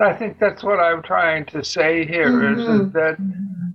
I 0.00 0.12
think 0.12 0.38
that's 0.38 0.62
what 0.62 0.80
I'm 0.80 1.02
trying 1.02 1.46
to 1.46 1.62
say 1.62 2.04
here 2.06 2.30
mm-hmm. 2.30 2.86
is, 2.86 2.92
that 2.92 3.16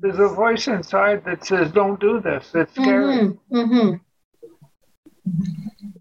there's 0.02 0.20
a 0.20 0.28
voice 0.28 0.68
inside 0.68 1.24
that 1.26 1.46
says, 1.46 1.72
"Don't 1.72 2.00
do 2.00 2.20
this. 2.20 2.52
It's 2.54 2.74
scary." 2.74 3.16
Mm-hmm. 3.16 3.56
Mm-hmm. 3.56 3.96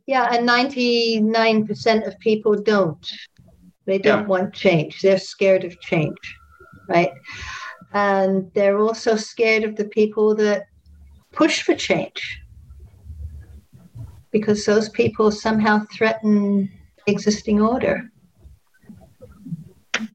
Yeah, 0.07 0.29
and 0.33 0.49
99% 0.49 2.07
of 2.07 2.19
people 2.21 2.55
don't. 2.55 3.11
They 3.87 3.99
don't 3.99 4.23
yeah. 4.23 4.27
want 4.27 4.55
change. 4.55 5.01
They're 5.01 5.19
scared 5.19 5.65
of 5.65 5.81
change 5.81 6.37
right? 6.89 7.13
And 7.93 8.51
they're 8.55 8.79
also 8.79 9.17
scared 9.17 9.65
of 9.65 9.77
the 9.77 9.87
people 9.87 10.35
that 10.37 10.67
push 11.33 11.63
for 11.63 11.75
change 11.75 12.41
because 14.31 14.65
those 14.65 14.89
people 14.89 15.31
somehow 15.31 15.85
threaten 15.93 16.71
existing 17.07 17.61
order. 17.61 18.11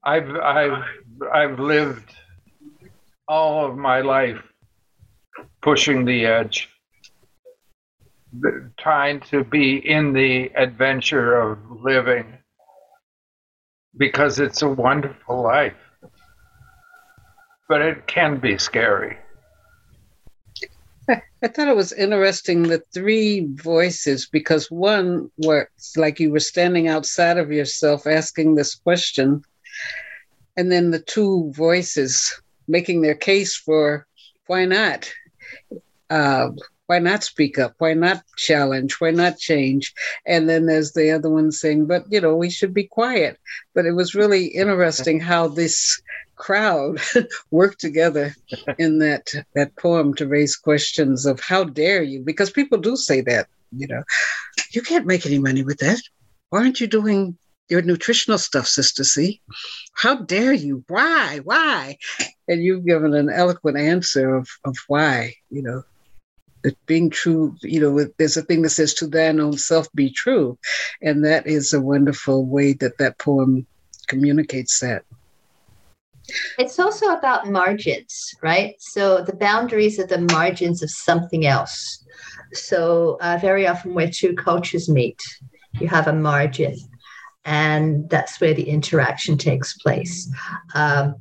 I've 0.03 0.35
I've 0.35 0.83
I've 1.33 1.59
lived 1.59 2.13
all 3.27 3.65
of 3.65 3.77
my 3.77 4.01
life 4.01 4.41
pushing 5.61 6.05
the 6.05 6.25
edge, 6.25 6.69
trying 8.77 9.21
to 9.31 9.43
be 9.43 9.77
in 9.77 10.13
the 10.13 10.51
adventure 10.55 11.39
of 11.39 11.59
living 11.81 12.37
because 13.97 14.39
it's 14.39 14.61
a 14.61 14.69
wonderful 14.69 15.41
life 15.43 15.75
but 17.71 17.81
it 17.81 18.05
can 18.05 18.37
be 18.37 18.57
scary. 18.57 19.17
I 21.09 21.47
thought 21.47 21.69
it 21.69 21.75
was 21.75 21.93
interesting 21.93 22.63
the 22.63 22.83
three 22.93 23.47
voices 23.53 24.27
because 24.27 24.69
one 24.69 25.31
was 25.37 25.67
like 25.95 26.19
you 26.19 26.31
were 26.31 26.41
standing 26.41 26.89
outside 26.89 27.37
of 27.37 27.49
yourself 27.49 28.05
asking 28.05 28.55
this 28.55 28.75
question, 28.75 29.41
and 30.57 30.71
then 30.71 30.91
the 30.91 30.99
two 30.99 31.51
voices 31.55 32.41
making 32.67 33.01
their 33.01 33.15
case 33.15 33.55
for 33.55 34.05
why 34.47 34.65
not, 34.65 35.11
uh, 36.09 36.49
why 36.87 36.99
not 36.99 37.23
speak 37.23 37.57
up, 37.57 37.73
why 37.77 37.93
not 37.93 38.21
challenge, 38.35 38.99
why 38.99 39.11
not 39.11 39.37
change, 39.37 39.93
and 40.25 40.49
then 40.49 40.65
there's 40.65 40.91
the 40.91 41.11
other 41.11 41.29
one 41.29 41.51
saying, 41.51 41.85
but 41.85 42.03
you 42.09 42.19
know 42.19 42.35
we 42.35 42.49
should 42.49 42.73
be 42.73 42.83
quiet. 42.83 43.39
But 43.73 43.85
it 43.85 43.93
was 43.93 44.13
really 44.13 44.47
interesting 44.47 45.19
how 45.19 45.47
this 45.47 46.01
crowd 46.35 46.99
work 47.51 47.77
together 47.77 48.35
in 48.77 48.99
that 48.99 49.31
that 49.55 49.75
poem 49.77 50.13
to 50.15 50.27
raise 50.27 50.57
questions 50.57 51.25
of 51.25 51.39
how 51.39 51.63
dare 51.63 52.03
you? 52.03 52.19
Because 52.21 52.51
people 52.51 52.77
do 52.77 52.97
say 52.97 53.21
that 53.21 53.47
you 53.71 53.87
know 53.87 54.03
you 54.71 54.81
can't 54.81 55.05
make 55.05 55.25
any 55.25 55.39
money 55.39 55.63
with 55.63 55.77
that. 55.77 56.01
Why 56.49 56.59
aren't 56.59 56.81
you 56.81 56.87
doing 56.87 57.37
your 57.71 57.81
nutritional 57.81 58.37
stuff 58.37 58.67
sister 58.67 59.03
c 59.03 59.41
how 59.93 60.15
dare 60.15 60.53
you 60.53 60.83
why 60.87 61.39
why 61.43 61.97
and 62.47 62.63
you've 62.63 62.85
given 62.85 63.15
an 63.15 63.29
eloquent 63.29 63.77
answer 63.77 64.35
of, 64.35 64.47
of 64.65 64.75
why 64.87 65.33
you 65.49 65.63
know 65.63 65.81
that 66.63 66.85
being 66.85 67.09
true, 67.09 67.55
you 67.61 67.79
know, 67.79 68.07
there's 68.17 68.37
a 68.37 68.43
thing 68.43 68.61
that 68.61 68.69
says 68.69 68.93
to 68.95 69.07
thine 69.07 69.39
own 69.39 69.57
self 69.57 69.91
be 69.93 70.09
true. 70.11 70.57
And 71.01 71.25
that 71.25 71.47
is 71.47 71.73
a 71.73 71.81
wonderful 71.81 72.45
way 72.45 72.73
that 72.73 72.97
that 72.99 73.19
poem 73.19 73.65
communicates 74.07 74.79
that. 74.79 75.03
It's 76.57 76.79
also 76.79 77.07
about 77.07 77.49
margins, 77.49 78.33
right? 78.41 78.75
So 78.79 79.23
the 79.23 79.35
boundaries 79.35 79.99
are 79.99 80.07
the 80.07 80.21
margins 80.21 80.83
of 80.83 80.89
something 80.89 81.45
else. 81.45 82.05
So 82.53 83.17
uh, 83.21 83.37
very 83.41 83.67
often 83.67 83.93
where 83.93 84.09
two 84.09 84.33
cultures 84.33 84.87
meet, 84.87 85.19
you 85.79 85.87
have 85.87 86.07
a 86.07 86.13
margin, 86.13 86.77
and 87.45 88.09
that's 88.09 88.39
where 88.39 88.53
the 88.53 88.69
interaction 88.69 89.37
takes 89.37 89.77
place. 89.77 90.29
Um, 90.75 91.15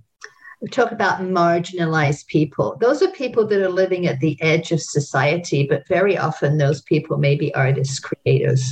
we 0.61 0.69
talk 0.69 0.93
about 0.93 1.21
marginalized 1.21 2.27
people. 2.27 2.77
Those 2.81 3.03
are 3.03 3.09
people 3.09 3.47
that 3.47 3.63
are 3.63 3.71
living 3.71 4.07
at 4.07 4.21
the 4.21 4.41
edge 4.43 4.73
of 4.73 4.83
society, 4.83 5.67
but 5.67 5.89
very 5.89 6.19
often 6.19 6.59
those 6.59 6.83
people 6.83 7.17
may 7.17 7.35
be 7.35 7.55
artists, 7.55 7.99
creators 7.99 8.63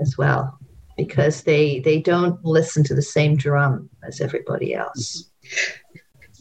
as 0.00 0.18
well, 0.18 0.58
because 0.96 1.42
they 1.42 1.78
they 1.80 2.00
don't 2.00 2.44
listen 2.44 2.82
to 2.84 2.94
the 2.94 3.02
same 3.02 3.36
drum 3.36 3.88
as 4.02 4.20
everybody 4.20 4.74
else. 4.74 5.30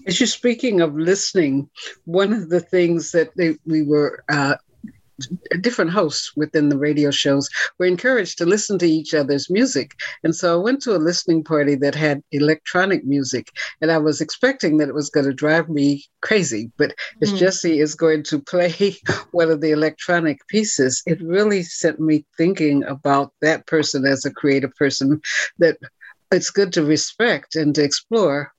As 0.08 0.20
you're 0.20 0.28
speaking 0.28 0.82
of 0.82 0.96
listening, 0.96 1.70
one 2.06 2.34
of 2.34 2.50
the 2.50 2.62
things 2.62 3.12
that 3.12 3.36
they, 3.36 3.58
we 3.66 3.84
were 3.84 4.24
uh, 4.30 4.56
different 5.62 5.92
hosts 5.92 6.36
within 6.36 6.70
the 6.70 6.78
radio 6.78 7.12
shows 7.12 7.50
were 7.78 7.86
encouraged 7.86 8.38
to 8.38 8.46
listen 8.46 8.78
to 8.80 8.90
each 8.90 9.14
other's 9.14 9.50
music. 9.50 9.96
And 10.24 10.36
so 10.36 10.60
I 10.60 10.64
went 10.64 10.82
to 10.84 10.96
a 10.96 10.98
listening 10.98 11.44
party 11.44 11.76
that 11.76 11.96
had 11.96 12.24
electronic 12.32 13.06
music, 13.06 13.52
and 13.82 13.92
I 13.92 13.98
was 13.98 14.22
expecting 14.22 14.78
that 14.78 14.90
it 14.90 14.96
was 14.96 15.10
going 15.10 15.26
to 15.26 15.34
drive 15.34 15.70
me 15.70 16.06
crazy. 16.22 16.72
But 16.78 16.96
as 17.22 17.34
mm. 17.34 17.38
Jesse 17.38 17.80
is 17.80 17.96
going 17.96 18.24
to 18.24 18.40
play 18.40 18.98
one 19.32 19.52
of 19.52 19.62
the 19.62 19.72
electronic 19.72 20.48
pieces, 20.48 21.02
it 21.06 21.22
really 21.22 21.64
sent 21.64 22.00
me 22.00 22.26
thinking 22.38 22.84
about 22.84 23.34
that 23.42 23.68
person 23.68 24.06
as 24.06 24.26
a 24.26 24.34
creative 24.34 24.76
person 24.76 25.22
that 25.58 25.78
it's 26.32 26.52
good 26.52 26.74
to 26.74 26.84
respect 26.84 27.56
and 27.56 27.74
to 27.76 27.84
explore 27.84 28.54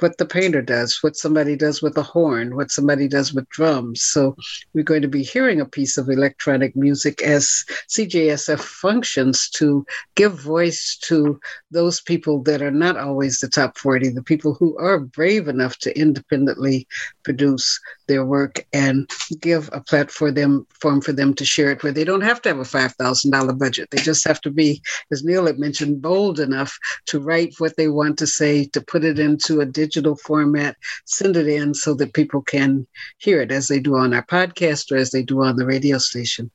what 0.00 0.18
the 0.18 0.26
painter 0.26 0.62
does, 0.62 1.02
what 1.02 1.16
somebody 1.16 1.56
does 1.56 1.80
with 1.80 1.96
a 1.96 2.02
horn, 2.02 2.56
what 2.56 2.70
somebody 2.70 3.08
does 3.08 3.32
with 3.32 3.48
drums. 3.48 4.02
So 4.02 4.36
we're 4.72 4.84
going 4.84 5.02
to 5.02 5.08
be 5.08 5.22
hearing 5.22 5.60
a 5.60 5.66
piece 5.66 5.96
of 5.96 6.08
electronic 6.08 6.74
music 6.74 7.22
as 7.22 7.64
CJSF 7.88 8.60
functions 8.60 9.48
to 9.50 9.86
give 10.14 10.40
voice 10.40 10.98
to 11.04 11.38
those 11.70 12.00
people 12.00 12.42
that 12.42 12.62
are 12.62 12.70
not 12.70 12.96
always 12.96 13.38
the 13.38 13.48
top 13.48 13.78
40, 13.78 14.10
the 14.10 14.22
people 14.22 14.54
who 14.54 14.76
are 14.78 14.98
brave 14.98 15.48
enough 15.48 15.78
to 15.78 15.98
independently 15.98 16.86
produce 17.22 17.80
their 18.06 18.24
work 18.24 18.66
and 18.72 19.08
give 19.40 19.68
a 19.72 19.80
platform 19.80 20.64
for 21.00 21.12
them 21.12 21.34
to 21.34 21.44
share 21.44 21.70
it 21.70 21.82
where 21.82 21.92
they 21.92 22.04
don't 22.04 22.20
have 22.20 22.40
to 22.42 22.48
have 22.48 22.58
a 22.58 22.62
$5,000 22.62 23.58
budget. 23.58 23.90
They 23.90 23.98
just 23.98 24.26
have 24.26 24.40
to 24.42 24.50
be, 24.50 24.82
as 25.10 25.24
Neil 25.24 25.46
had 25.46 25.58
mentioned, 25.58 26.02
bold 26.02 26.40
enough 26.40 26.76
to 27.06 27.20
write 27.20 27.54
what 27.58 27.76
they 27.76 27.88
want 27.88 28.18
to 28.18 28.26
say, 28.26 28.64
to 28.66 28.80
put 28.80 29.04
it 29.04 29.18
into 29.18 29.60
a 29.60 29.66
digital 29.66 30.16
format, 30.16 30.76
send 31.04 31.36
it 31.36 31.46
in 31.46 31.74
so 31.74 31.94
that 31.94 32.14
people 32.14 32.42
can 32.42 32.86
hear 33.18 33.40
it 33.40 33.52
as 33.52 33.68
they 33.68 33.80
do 33.80 33.96
on 33.96 34.14
our 34.14 34.24
podcast 34.24 34.92
or 34.92 34.96
as 34.96 35.10
they 35.10 35.22
do 35.22 35.42
on 35.42 35.56
the 35.56 35.66
radio 35.66 35.98
station. 35.98 36.50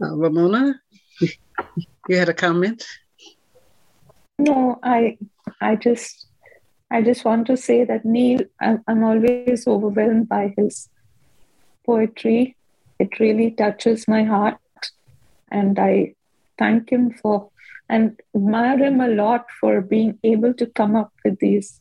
Uh, 0.00 0.16
Ramona, 0.16 0.80
you 2.08 2.16
had 2.16 2.28
a 2.28 2.34
comment? 2.34 2.84
No, 4.38 4.78
I, 4.82 5.18
I 5.60 5.76
just 5.76 6.26
I 6.92 7.00
just 7.00 7.24
want 7.24 7.46
to 7.46 7.56
say 7.56 7.84
that 7.84 8.04
Neil, 8.04 8.40
I'm, 8.60 8.84
I'm 8.86 9.02
always 9.02 9.66
overwhelmed 9.66 10.28
by 10.28 10.52
his 10.58 10.90
poetry. 11.86 12.54
It 12.98 13.18
really 13.18 13.52
touches 13.52 14.06
my 14.06 14.24
heart. 14.24 14.58
And 15.50 15.78
I 15.78 16.14
thank 16.58 16.90
him 16.90 17.10
for 17.10 17.48
and 17.88 18.20
admire 18.34 18.76
him 18.76 19.00
a 19.00 19.08
lot 19.08 19.46
for 19.58 19.80
being 19.80 20.18
able 20.22 20.52
to 20.54 20.66
come 20.66 20.94
up 20.94 21.10
with 21.24 21.38
these 21.38 21.80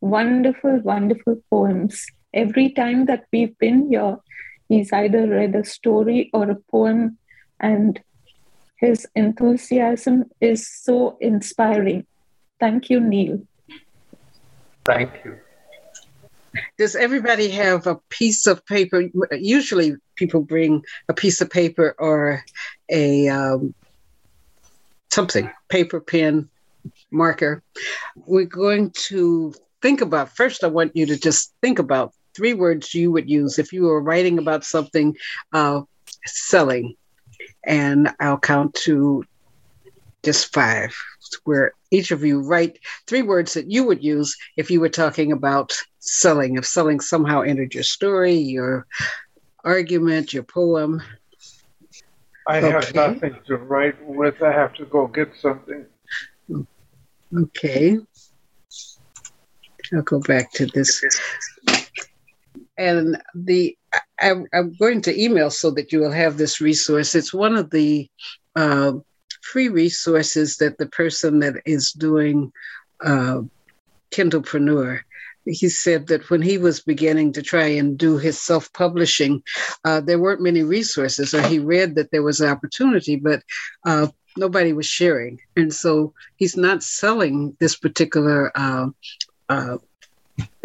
wonderful, 0.00 0.78
wonderful 0.78 1.36
poems. 1.50 2.06
Every 2.32 2.70
time 2.70 3.06
that 3.06 3.24
we've 3.32 3.58
been 3.58 3.88
here, 3.88 4.18
he's 4.68 4.92
either 4.92 5.26
read 5.26 5.56
a 5.56 5.64
story 5.64 6.30
or 6.32 6.48
a 6.48 6.62
poem, 6.70 7.18
and 7.58 8.00
his 8.76 9.06
enthusiasm 9.16 10.26
is 10.40 10.68
so 10.68 11.16
inspiring. 11.20 12.06
Thank 12.60 12.88
you, 12.88 13.00
Neil. 13.00 13.42
Thank 14.84 15.24
you. 15.24 15.38
Does 16.78 16.94
everybody 16.94 17.50
have 17.50 17.86
a 17.86 17.96
piece 18.10 18.46
of 18.46 18.64
paper? 18.66 19.04
Usually, 19.32 19.96
people 20.14 20.42
bring 20.42 20.84
a 21.08 21.14
piece 21.14 21.40
of 21.40 21.50
paper 21.50 21.94
or 21.98 22.44
a 22.88 23.28
um, 23.28 23.74
something, 25.10 25.50
paper, 25.68 26.00
pen, 26.00 26.48
marker. 27.10 27.62
We're 28.14 28.44
going 28.44 28.90
to 29.08 29.54
think 29.82 30.00
about 30.00 30.36
first. 30.36 30.64
I 30.64 30.68
want 30.68 30.96
you 30.96 31.06
to 31.06 31.18
just 31.18 31.52
think 31.60 31.78
about 31.78 32.12
three 32.36 32.54
words 32.54 32.94
you 32.94 33.12
would 33.12 33.30
use 33.30 33.58
if 33.58 33.72
you 33.72 33.84
were 33.84 34.00
writing 34.00 34.38
about 34.38 34.64
something 34.64 35.16
uh, 35.52 35.82
selling, 36.26 36.96
and 37.64 38.12
I'll 38.20 38.38
count 38.38 38.74
to 38.84 39.24
just 40.24 40.52
five, 40.52 40.94
where 41.44 41.72
each 41.90 42.10
of 42.10 42.24
you 42.24 42.40
write 42.40 42.78
three 43.06 43.22
words 43.22 43.54
that 43.54 43.70
you 43.70 43.84
would 43.84 44.02
use 44.02 44.36
if 44.56 44.70
you 44.70 44.80
were 44.80 44.88
talking 44.88 45.32
about 45.32 45.76
selling, 45.98 46.56
if 46.56 46.66
selling 46.66 47.00
somehow 47.00 47.42
entered 47.42 47.74
your 47.74 47.82
story, 47.82 48.34
your 48.34 48.86
argument, 49.64 50.32
your 50.32 50.42
poem. 50.42 51.02
I 52.46 52.58
okay. 52.58 52.70
have 52.70 52.94
nothing 52.94 53.36
to 53.46 53.56
write 53.56 53.96
with. 54.06 54.42
I 54.42 54.52
have 54.52 54.74
to 54.74 54.84
go 54.84 55.06
get 55.06 55.30
something. 55.40 55.86
Okay. 57.36 57.98
I'll 59.92 60.02
go 60.02 60.20
back 60.20 60.52
to 60.52 60.66
this. 60.66 61.02
And 62.76 63.22
the 63.34 63.76
I, 64.20 64.34
am 64.52 64.74
going 64.78 65.00
to 65.02 65.22
email 65.22 65.50
so 65.50 65.70
that 65.72 65.92
you 65.92 66.00
will 66.00 66.12
have 66.12 66.36
this 66.36 66.60
resource. 66.60 67.14
It's 67.14 67.32
one 67.32 67.56
of 67.56 67.70
the 67.70 68.08
uh, 68.56 68.94
free 69.54 69.68
resources 69.68 70.56
that 70.56 70.78
the 70.78 70.86
person 70.86 71.38
that 71.38 71.54
is 71.64 71.92
doing 71.92 72.52
uh, 73.04 73.40
Kindlepreneur 74.10 74.98
he 75.46 75.68
said 75.68 76.06
that 76.08 76.28
when 76.30 76.42
he 76.42 76.58
was 76.58 76.80
beginning 76.80 77.32
to 77.34 77.42
try 77.42 77.66
and 77.66 77.98
do 77.98 78.16
his 78.16 78.40
self 78.40 78.72
publishing, 78.72 79.42
uh, 79.84 80.00
there 80.00 80.18
weren't 80.18 80.40
many 80.40 80.62
resources, 80.62 81.34
or 81.34 81.42
he 81.42 81.58
read 81.58 81.94
that 81.94 82.10
there 82.10 82.22
was 82.22 82.40
an 82.40 82.48
opportunity, 82.48 83.16
but 83.16 83.42
uh, 83.84 84.08
nobody 84.38 84.72
was 84.72 84.86
sharing. 84.86 85.38
And 85.54 85.72
so 85.72 86.14
he's 86.36 86.56
not 86.56 86.82
selling 86.82 87.56
this 87.60 87.76
particular 87.76 88.50
uh, 88.54 88.88
uh 89.50 89.76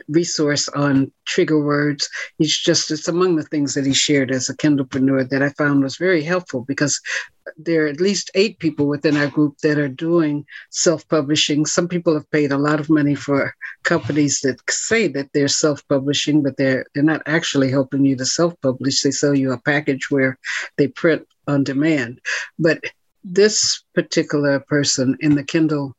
resource 0.10 0.68
on 0.70 1.12
trigger 1.26 1.64
words. 1.64 2.10
He's 2.38 2.58
just, 2.58 2.92
it's 2.92 3.08
among 3.08 3.36
the 3.36 3.44
things 3.44 3.74
that 3.76 3.86
he 3.86 3.94
shared 3.94 4.32
as 4.32 4.50
a 4.50 4.58
Kindlepreneur 4.58 5.30
that 5.30 5.44
I 5.44 5.50
found 5.50 5.84
was 5.84 5.98
very 5.98 6.24
helpful 6.24 6.66
because 6.68 7.00
there 7.58 7.86
are 7.86 7.88
at 7.88 8.02
least 8.02 8.32
eight 8.36 8.60
people 8.60 8.88
within 8.88 9.18
our 9.18 9.28
group 9.28 9.58
that 9.60 9.78
are 9.78 9.88
doing 9.88 10.46
self 10.70 11.08
publishing. 11.08 11.66
Some 11.66 11.88
people 11.88 12.14
have 12.14 12.30
paid 12.32 12.52
a 12.52 12.58
lot 12.58 12.80
of 12.80 12.90
money 12.90 13.16
for 13.16 13.54
companies 13.84 14.42
that 14.42 14.60
say 14.70 15.08
that 15.10 15.30
they're 15.34 15.48
self 15.48 15.88
publishing, 15.88 16.44
but 16.44 16.58
they're, 16.58 16.86
they're 16.94 17.04
not 17.04 17.24
actually 17.26 17.72
helping 17.72 18.06
you 18.06 18.16
to 18.18 18.26
self 18.26 18.60
publish. 18.62 19.02
They 19.02 19.12
sell 19.12 19.36
you 19.36 19.52
a 19.52 19.62
package 19.62 20.12
where 20.12 20.38
they 20.78 20.88
print 20.88 21.28
on 21.48 21.64
demand. 21.64 22.20
But 22.58 22.84
this 23.24 23.84
particular 23.94 24.60
person 24.60 25.18
in 25.20 25.36
the 25.36 25.44
Kindle 25.44 25.96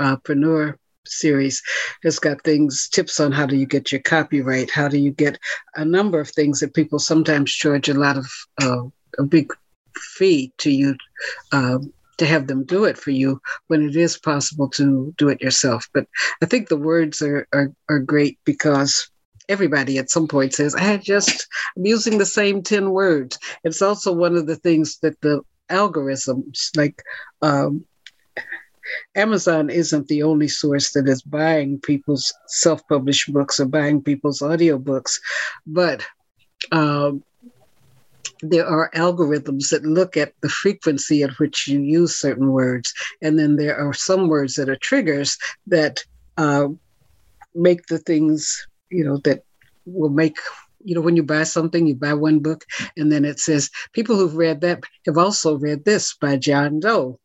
uh, 0.00 0.16
Preneur 0.16 0.76
series. 1.06 1.62
Has 2.02 2.18
got 2.18 2.42
things 2.42 2.88
tips 2.88 3.20
on 3.20 3.32
how 3.32 3.46
do 3.46 3.56
you 3.56 3.66
get 3.66 3.92
your 3.92 4.00
copyright 4.00 4.70
how 4.70 4.88
do 4.88 4.98
you 4.98 5.10
get 5.10 5.38
a 5.76 5.84
number 5.84 6.20
of 6.20 6.30
things 6.30 6.60
that 6.60 6.74
people 6.74 6.98
sometimes 6.98 7.52
charge 7.52 7.88
a 7.88 7.94
lot 7.94 8.16
of 8.16 8.26
uh, 8.62 8.82
a 9.18 9.24
big 9.24 9.52
fee 9.96 10.52
to 10.58 10.70
you 10.70 10.96
um, 11.52 11.92
to 12.18 12.26
have 12.26 12.46
them 12.46 12.64
do 12.64 12.84
it 12.84 12.96
for 12.96 13.10
you 13.10 13.40
when 13.66 13.88
it 13.88 13.96
is 13.96 14.18
possible 14.18 14.68
to 14.68 15.12
do 15.18 15.28
it 15.28 15.40
yourself. 15.40 15.88
But 15.92 16.06
i 16.42 16.46
think 16.46 16.68
the 16.68 16.76
words 16.76 17.22
are 17.22 17.46
are, 17.52 17.72
are 17.88 18.00
great 18.00 18.38
because 18.44 19.10
everybody 19.48 19.98
at 19.98 20.08
some 20.08 20.26
point 20.26 20.54
says 20.54 20.74
i 20.74 20.96
just 20.96 21.46
i'm 21.76 21.84
using 21.84 22.16
the 22.16 22.26
same 22.26 22.62
10 22.62 22.90
words. 22.90 23.38
It's 23.62 23.82
also 23.82 24.12
one 24.12 24.36
of 24.36 24.46
the 24.46 24.56
things 24.56 24.98
that 25.02 25.20
the 25.20 25.42
algorithms 25.70 26.76
like 26.76 27.02
um, 27.42 27.84
Amazon 29.14 29.70
isn't 29.70 30.08
the 30.08 30.22
only 30.22 30.48
source 30.48 30.92
that 30.92 31.08
is 31.08 31.22
buying 31.22 31.80
people's 31.80 32.32
self 32.46 32.86
published 32.88 33.32
books 33.32 33.60
or 33.60 33.66
buying 33.66 34.02
people's 34.02 34.40
audiobooks, 34.40 35.20
but 35.66 36.04
um, 36.72 37.22
there 38.42 38.66
are 38.66 38.90
algorithms 38.94 39.70
that 39.70 39.84
look 39.84 40.16
at 40.16 40.32
the 40.42 40.48
frequency 40.48 41.22
at 41.22 41.38
which 41.38 41.66
you 41.66 41.80
use 41.80 42.16
certain 42.16 42.50
words. 42.50 42.92
And 43.22 43.38
then 43.38 43.56
there 43.56 43.76
are 43.76 43.94
some 43.94 44.28
words 44.28 44.54
that 44.54 44.68
are 44.68 44.76
triggers 44.76 45.38
that 45.66 46.04
uh, 46.36 46.68
make 47.54 47.86
the 47.86 47.98
things, 47.98 48.66
you 48.90 49.04
know, 49.04 49.18
that 49.24 49.44
will 49.86 50.10
make 50.10 50.36
you 50.84 50.94
know, 50.94 51.00
when 51.00 51.16
you 51.16 51.22
buy 51.22 51.42
something, 51.42 51.86
you 51.86 51.94
buy 51.94 52.14
one 52.14 52.38
book, 52.38 52.64
and 52.96 53.10
then 53.10 53.24
it 53.24 53.40
says 53.40 53.70
people 53.92 54.16
who've 54.16 54.36
read 54.36 54.60
that 54.60 54.84
have 55.06 55.18
also 55.18 55.58
read 55.58 55.84
this 55.84 56.14
by 56.14 56.36
John 56.36 56.80
Doe. 56.80 57.18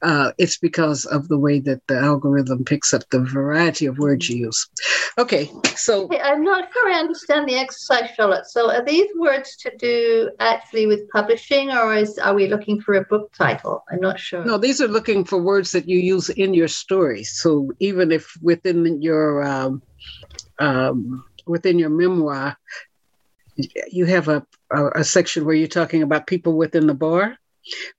Uh, 0.00 0.32
it's 0.38 0.58
because 0.58 1.04
of 1.04 1.28
the 1.28 1.38
way 1.38 1.60
that 1.60 1.80
the 1.86 1.96
algorithm 1.96 2.64
picks 2.64 2.92
up 2.92 3.08
the 3.10 3.20
variety 3.20 3.86
of 3.86 3.98
words 3.98 4.28
you 4.28 4.46
use. 4.46 4.68
Okay, 5.16 5.50
so 5.76 6.08
hey, 6.10 6.20
I'm 6.20 6.42
not 6.42 6.72
sure 6.72 6.92
I 6.92 6.98
understand 6.98 7.48
the 7.48 7.54
exercise, 7.54 8.10
Charlotte. 8.16 8.46
So 8.46 8.70
are 8.72 8.84
these 8.84 9.08
words 9.16 9.56
to 9.58 9.76
do 9.76 10.30
actually 10.40 10.86
with 10.86 11.08
publishing, 11.10 11.70
or 11.70 11.94
is 11.94 12.18
are 12.18 12.34
we 12.34 12.48
looking 12.48 12.80
for 12.80 12.94
a 12.94 13.04
book 13.04 13.32
title? 13.32 13.84
I'm 13.92 14.00
not 14.00 14.18
sure. 14.18 14.44
No, 14.44 14.58
these 14.58 14.80
are 14.80 14.88
looking 14.88 15.24
for 15.24 15.38
words 15.38 15.70
that 15.72 15.88
you 15.88 15.98
use 15.98 16.30
in 16.30 16.54
your 16.54 16.68
story. 16.68 17.22
So 17.22 17.70
even 17.78 18.10
if 18.10 18.32
within 18.42 19.00
your 19.00 19.44
um, 19.44 19.82
um, 20.58 21.24
within 21.46 21.78
your 21.78 21.90
memoir, 21.90 22.56
you 23.56 24.06
have 24.06 24.28
a, 24.28 24.46
a, 24.70 24.86
a 25.00 25.04
section 25.04 25.44
where 25.44 25.54
you're 25.54 25.68
talking 25.68 26.02
about 26.02 26.26
people 26.26 26.54
within 26.54 26.86
the 26.86 26.94
bar. 26.94 27.38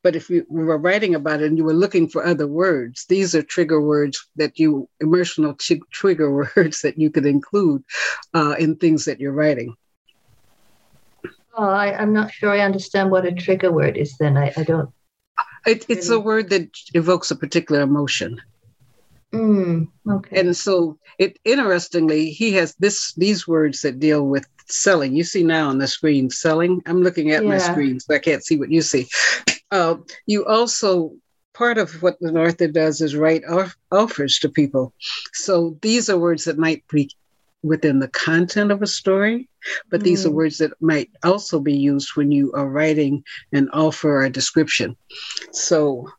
But 0.01 0.15
if 0.15 0.29
you 0.29 0.45
were 0.49 0.77
writing 0.77 1.15
about 1.15 1.41
it 1.41 1.47
and 1.47 1.57
you 1.57 1.63
were 1.63 1.73
looking 1.73 2.09
for 2.09 2.25
other 2.25 2.47
words, 2.47 3.05
these 3.07 3.33
are 3.33 3.41
trigger 3.41 3.81
words 3.81 4.27
that 4.35 4.59
you, 4.59 4.89
emotional 4.99 5.53
t- 5.53 5.81
trigger 5.89 6.49
words 6.55 6.81
that 6.81 6.97
you 6.97 7.09
could 7.09 7.25
include 7.25 7.83
uh, 8.33 8.55
in 8.59 8.75
things 8.75 9.05
that 9.05 9.19
you're 9.19 9.31
writing. 9.31 9.75
Oh, 11.55 11.69
I, 11.69 12.01
am 12.01 12.13
not 12.13 12.31
sure 12.31 12.49
I 12.49 12.59
understand 12.59 13.11
what 13.11 13.25
a 13.25 13.31
trigger 13.31 13.71
word 13.71 13.95
is 13.95 14.17
then. 14.17 14.37
I, 14.37 14.51
I 14.57 14.63
don't. 14.63 14.89
It, 15.65 15.85
it's 15.87 16.09
really... 16.09 16.21
a 16.21 16.25
word 16.25 16.49
that 16.49 16.69
evokes 16.93 17.31
a 17.31 17.35
particular 17.35 17.81
emotion. 17.81 18.41
Mm, 19.33 19.87
okay. 20.07 20.39
And 20.39 20.55
so 20.55 20.97
it 21.17 21.39
interestingly, 21.43 22.29
he 22.29 22.53
has 22.53 22.75
this 22.75 23.13
these 23.13 23.47
words 23.47 23.81
that 23.81 23.99
deal 23.99 24.27
with 24.27 24.45
selling. 24.67 25.15
You 25.15 25.23
see 25.23 25.43
now 25.43 25.69
on 25.69 25.79
the 25.79 25.87
screen 25.87 26.29
selling. 26.29 26.81
I'm 26.85 27.01
looking 27.01 27.31
at 27.31 27.43
yeah. 27.43 27.49
my 27.49 27.57
screen, 27.57 27.99
so 27.99 28.13
I 28.13 28.19
can't 28.19 28.45
see 28.45 28.57
what 28.57 28.71
you 28.71 28.81
see. 28.81 29.07
Uh, 29.71 29.95
you 30.27 30.45
also 30.45 31.11
part 31.53 31.79
of 31.79 32.01
what 32.03 32.19
the 32.19 32.31
author 32.33 32.67
does 32.67 33.01
is 33.01 33.15
write 33.15 33.43
off, 33.45 33.75
offers 33.91 34.39
to 34.39 34.49
people. 34.49 34.93
So 35.33 35.77
these 35.81 36.09
are 36.09 36.17
words 36.17 36.45
that 36.45 36.57
might 36.57 36.83
be 36.89 37.09
within 37.63 37.99
the 37.99 38.09
content 38.09 38.71
of 38.71 38.81
a 38.81 38.87
story, 38.87 39.49
but 39.89 40.01
mm. 40.01 40.03
these 40.03 40.25
are 40.25 40.29
mm. 40.29 40.33
words 40.33 40.57
that 40.57 40.79
might 40.81 41.09
also 41.23 41.59
be 41.59 41.73
used 41.73 42.15
when 42.15 42.31
you 42.31 42.51
are 42.53 42.67
writing 42.67 43.23
an 43.51 43.69
offer 43.71 44.17
or 44.17 44.25
a 44.25 44.29
description. 44.29 44.95
So, 45.51 46.09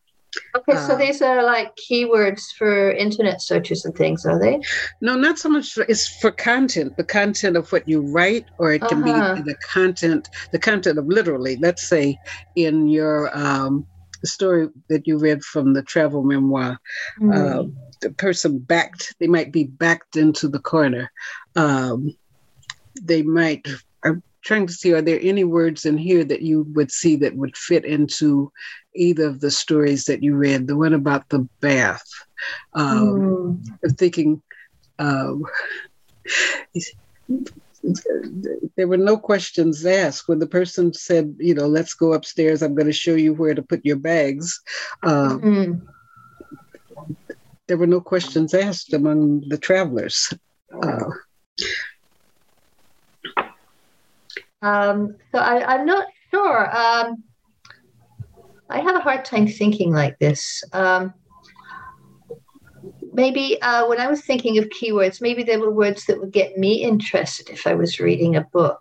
Okay, 0.57 0.77
so 0.77 0.95
uh, 0.95 0.97
these 0.97 1.23
are 1.23 1.43
like 1.43 1.75
keywords 1.77 2.53
for 2.57 2.93
internet 2.93 3.43
searches 3.43 3.85
and 3.85 3.95
things, 3.95 4.25
are 4.25 4.39
they? 4.39 4.61
No, 5.01 5.17
not 5.17 5.39
so 5.39 5.49
much. 5.49 5.73
For, 5.73 5.85
it's 5.89 6.09
for 6.21 6.31
content, 6.31 6.97
the 6.97 7.05
content 7.05 7.57
of 7.57 7.71
what 7.73 7.89
you 7.89 8.01
write, 8.01 8.47
or 8.59 8.73
it 8.73 8.83
can 8.83 9.03
uh-huh. 9.03 9.37
be 9.37 9.43
the 9.43 9.57
content, 9.57 10.29
the 10.53 10.59
content 10.59 10.99
of 10.99 11.07
literally. 11.07 11.57
Let's 11.57 11.89
say 11.89 12.19
in 12.57 12.89
your 12.89 13.37
um, 13.37 13.87
story 14.25 14.69
that 14.89 15.07
you 15.07 15.19
read 15.19 15.45
from 15.45 15.75
the 15.75 15.83
travel 15.83 16.23
memoir, 16.23 16.79
mm. 17.21 17.35
uh, 17.35 17.69
the 18.01 18.11
person 18.11 18.59
backed. 18.59 19.15
They 19.19 19.27
might 19.27 19.53
be 19.53 19.65
backed 19.65 20.17
into 20.17 20.49
the 20.49 20.61
corner. 20.61 21.11
Um, 21.57 22.17
they 23.03 23.23
might. 23.23 23.67
I'm 24.45 24.57
trying 24.57 24.67
to 24.67 24.73
see. 24.73 24.93
Are 24.93 25.03
there 25.03 25.21
any 25.23 25.45
words 25.45 25.87
in 25.87 25.97
here 25.97 26.25
that 26.25 26.43
you 26.43 26.65
would 26.75 26.91
see 26.91 27.17
that 27.17 27.37
would 27.37 27.57
fit 27.57 27.85
into 27.85 28.53
either 28.95 29.27
of 29.27 29.41
the 29.41 29.51
stories 29.51 30.05
that 30.05 30.23
you 30.23 30.35
read. 30.35 30.67
The 30.67 30.77
one 30.77 30.95
about 30.95 31.29
the 31.29 31.49
bath. 31.61 32.07
Um, 32.75 33.63
mm. 33.85 33.99
Thinking. 33.99 34.43
Uh, 34.99 35.35
there 38.77 38.89
were 38.89 38.97
no 38.97 39.17
questions 39.19 39.85
asked 39.85 40.27
when 40.29 40.39
the 40.39 40.47
person 40.47 40.95
said 40.95 41.35
you 41.39 41.55
know 41.55 41.67
let's 41.67 41.93
go 41.93 42.15
upstairs 42.15 42.63
i'm 42.63 42.75
going 42.75 42.87
to 42.87 42.93
show 42.93 43.15
you 43.15 43.35
where 43.35 43.55
to 43.55 43.61
put 43.61 43.85
your 43.85 43.97
bags 43.97 44.63
um, 45.03 45.41
mm-hmm. 45.43 47.25
there 47.67 47.77
were 47.77 47.87
no 47.87 48.01
questions 48.01 48.55
asked 48.55 48.95
among 48.95 49.47
the 49.49 49.59
travelers 49.59 50.33
uh, 50.83 51.11
um, 54.65 55.17
so 55.33 55.39
I, 55.39 55.75
am 55.75 55.87
not 55.87 56.07
sure 56.31 56.77
um, 56.77 57.23
I 58.71 58.81
have 58.81 58.97
a 58.97 59.01
hard 59.01 59.25
time 59.25 59.47
thinking 59.47 59.93
like 59.93 60.19
this. 60.19 60.65
Um, 60.73 61.13
maybe 63.13 63.61
uh, 63.61 63.87
when 63.87 64.01
I 64.01 64.09
was 64.09 64.23
thinking 64.23 64.59
of 64.59 64.65
keywords, 64.71 65.21
maybe 65.21 65.43
there 65.43 65.61
were 65.61 65.71
words 65.71 66.07
that 66.07 66.19
would 66.19 66.33
get 66.33 66.57
me 66.57 66.83
interested 66.83 67.51
if 67.51 67.67
I 67.67 67.75
was 67.75 68.01
reading 68.01 68.37
a 68.37 68.43
book. 68.53 68.81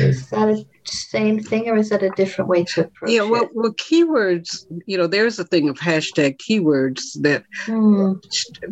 Is 0.00 0.30
that 0.30 0.48
a 0.48 0.64
same 0.84 1.40
thing, 1.40 1.68
or 1.68 1.76
is 1.76 1.90
that 1.90 2.02
a 2.02 2.10
different 2.10 2.48
way 2.48 2.64
to 2.64 2.86
approach 2.86 3.10
yeah, 3.10 3.22
well, 3.22 3.44
it? 3.44 3.50
well, 3.54 3.74
keywords. 3.74 4.64
You 4.86 4.96
know, 4.96 5.06
there's 5.06 5.38
a 5.38 5.44
thing 5.44 5.68
of 5.68 5.78
hashtag 5.78 6.38
keywords 6.38 7.20
that 7.20 7.44
hmm. 7.66 8.14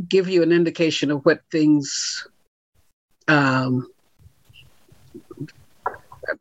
give 0.08 0.28
you 0.28 0.42
an 0.42 0.52
indication 0.52 1.10
of 1.10 1.20
what 1.24 1.40
things 1.50 2.26
um, 3.28 3.86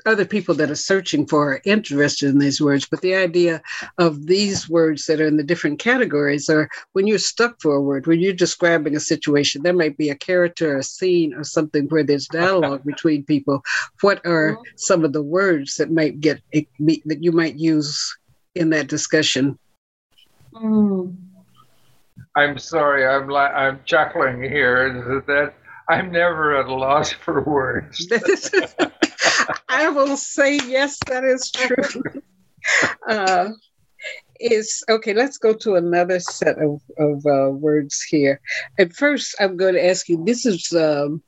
other 0.05 0.25
people 0.25 0.55
that 0.55 0.71
are 0.71 0.75
searching 0.75 1.25
for 1.25 1.53
are 1.53 1.61
interested 1.65 2.29
in 2.29 2.39
these 2.39 2.61
words, 2.61 2.88
but 2.89 3.01
the 3.01 3.15
idea 3.15 3.61
of 3.97 4.25
these 4.25 4.69
words 4.69 5.05
that 5.05 5.21
are 5.21 5.27
in 5.27 5.38
the 5.38 5.43
different 5.43 5.79
categories 5.79 6.49
are 6.49 6.69
when 6.93 7.07
you're 7.07 7.17
stuck 7.17 7.61
for 7.61 7.75
a 7.75 7.81
word, 7.81 8.07
when 8.07 8.19
you're 8.19 8.33
describing 8.33 8.95
a 8.95 8.99
situation, 8.99 9.63
there 9.63 9.73
might 9.73 9.97
be 9.97 10.09
a 10.09 10.15
character, 10.15 10.77
a 10.77 10.83
scene, 10.83 11.33
or 11.33 11.43
something 11.43 11.86
where 11.88 12.03
there's 12.03 12.27
dialogue 12.27 12.83
between 12.86 13.23
people. 13.23 13.61
What 14.01 14.25
are 14.25 14.53
mm-hmm. 14.53 14.61
some 14.75 15.03
of 15.05 15.13
the 15.13 15.23
words 15.23 15.75
that 15.75 15.91
might 15.91 16.19
get 16.19 16.41
that 16.51 17.23
you 17.23 17.31
might 17.31 17.55
use 17.55 18.17
in 18.55 18.69
that 18.71 18.88
discussion? 18.88 19.57
Mm. 20.53 21.15
I'm 22.38 22.57
sorry, 22.57 23.05
I'm 23.05 23.29
li- 23.29 23.36
I'm 23.36 23.79
chuckling 23.86 24.41
here. 24.41 25.23
That 25.27 25.53
I'm 25.88 26.11
never 26.11 26.57
at 26.57 26.67
a 26.67 26.73
loss 26.73 27.11
for 27.11 27.41
words. 27.41 28.07
I 29.69 29.89
will 29.89 30.17
say 30.17 30.57
yes, 30.57 30.99
that 31.07 31.23
is 31.23 31.51
true. 31.51 32.03
Uh, 33.07 33.49
is 34.39 34.83
okay. 34.89 35.13
Let's 35.13 35.37
go 35.37 35.53
to 35.53 35.75
another 35.75 36.19
set 36.19 36.57
of, 36.57 36.81
of 36.97 37.25
uh, 37.25 37.51
words 37.51 38.01
here. 38.01 38.41
At 38.79 38.93
first, 38.93 39.35
I'm 39.39 39.57
going 39.57 39.75
to 39.75 39.85
ask 39.85 40.09
you. 40.09 40.23
This 40.25 40.45
is 40.45 40.71
um, 40.73 41.21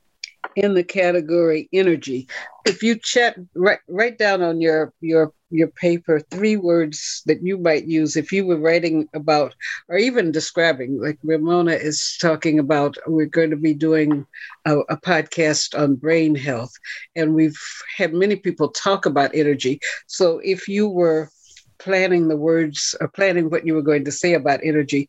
in 0.56 0.74
the 0.74 0.84
category 0.84 1.68
energy. 1.72 2.28
If 2.66 2.82
you 2.82 2.96
chat, 2.96 3.36
write, 3.54 3.80
write 3.88 4.18
down 4.18 4.42
on 4.42 4.60
your 4.60 4.92
your 5.00 5.32
your 5.50 5.68
paper 5.68 6.20
three 6.30 6.56
words 6.56 7.22
that 7.26 7.42
you 7.42 7.56
might 7.56 7.86
use 7.86 8.16
if 8.16 8.32
you 8.32 8.44
were 8.44 8.58
writing 8.58 9.08
about 9.14 9.54
or 9.88 9.96
even 9.96 10.30
describing 10.30 11.00
like 11.00 11.18
ramona 11.22 11.72
is 11.72 12.18
talking 12.20 12.58
about 12.58 12.98
we're 13.06 13.24
going 13.24 13.48
to 13.48 13.56
be 13.56 13.72
doing 13.72 14.26
a, 14.66 14.78
a, 14.90 14.96
podcast 14.98 15.78
on 15.78 15.94
brain 15.94 16.34
health 16.34 16.72
and 17.16 17.34
we've 17.34 17.58
had 17.96 18.12
many 18.12 18.36
people 18.36 18.68
talk 18.68 19.06
about 19.06 19.30
energy 19.32 19.80
so 20.06 20.38
if 20.44 20.68
you 20.68 20.86
were 20.86 21.30
planning 21.78 22.28
the 22.28 22.36
words 22.36 22.94
or 23.00 23.08
planning 23.08 23.48
what 23.48 23.66
you 23.66 23.74
were 23.74 23.82
going 23.82 24.04
to 24.04 24.12
say 24.12 24.34
about 24.34 24.60
energy 24.62 25.08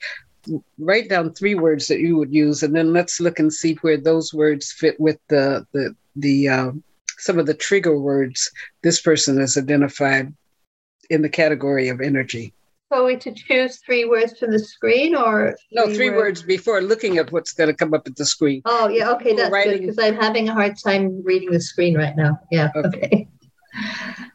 write 0.77 1.09
down 1.09 1.33
three 1.33 1.55
words 1.55 1.87
that 1.87 1.99
you 1.99 2.17
would 2.17 2.33
use 2.33 2.63
and 2.63 2.75
then 2.75 2.93
let's 2.93 3.19
look 3.19 3.39
and 3.39 3.53
see 3.53 3.75
where 3.75 3.97
those 3.97 4.33
words 4.33 4.71
fit 4.71 4.99
with 4.99 5.19
the 5.27 5.65
the 5.73 5.95
the 6.15 6.49
um, 6.49 6.83
some 7.17 7.37
of 7.37 7.45
the 7.45 7.53
trigger 7.53 7.99
words 7.99 8.49
this 8.81 9.01
person 9.01 9.39
has 9.39 9.57
identified 9.57 10.33
in 11.09 11.21
the 11.21 11.29
category 11.29 11.89
of 11.89 12.01
energy. 12.01 12.53
So 12.91 13.05
we 13.05 13.17
to 13.17 13.31
choose 13.31 13.77
three 13.77 14.05
words 14.05 14.39
from 14.39 14.51
the 14.51 14.59
screen 14.59 15.15
or 15.15 15.55
no 15.71 15.93
three 15.93 16.09
words? 16.09 16.41
words 16.41 16.43
before 16.43 16.81
looking 16.81 17.17
at 17.17 17.31
what's 17.31 17.51
going 17.51 17.69
to 17.69 17.73
come 17.75 17.93
up 17.93 18.07
at 18.07 18.15
the 18.15 18.25
screen. 18.25 18.63
Oh 18.65 18.87
yeah, 18.87 19.11
okay, 19.11 19.35
that's 19.35 19.51
writing... 19.51 19.73
good 19.73 19.81
because 19.81 19.99
I'm 19.99 20.15
having 20.15 20.49
a 20.49 20.53
hard 20.53 20.75
time 20.83 21.21
reading 21.23 21.51
the 21.51 21.61
screen 21.61 21.95
right 21.95 22.15
now. 22.15 22.39
Yeah, 22.51 22.69
okay. 22.75 22.87
okay. 22.87 23.27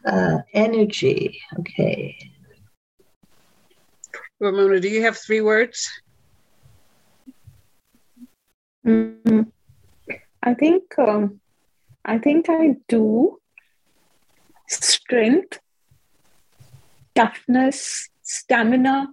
Uh, 0.07 0.39
energy, 0.53 1.41
okay. 1.59 2.34
Ramona, 4.45 4.79
do 4.79 4.89
you 4.89 5.03
have 5.03 5.17
three 5.17 5.41
words? 5.41 5.91
Mm-hmm. 8.87 9.43
I 10.43 10.55
think 10.55 10.83
um, 10.99 11.41
I 12.05 12.19
think 12.19 12.47
I 12.51 12.77
do. 12.87 13.41
Strength, 14.69 15.59
toughness, 17.15 18.09
stamina. 18.23 19.09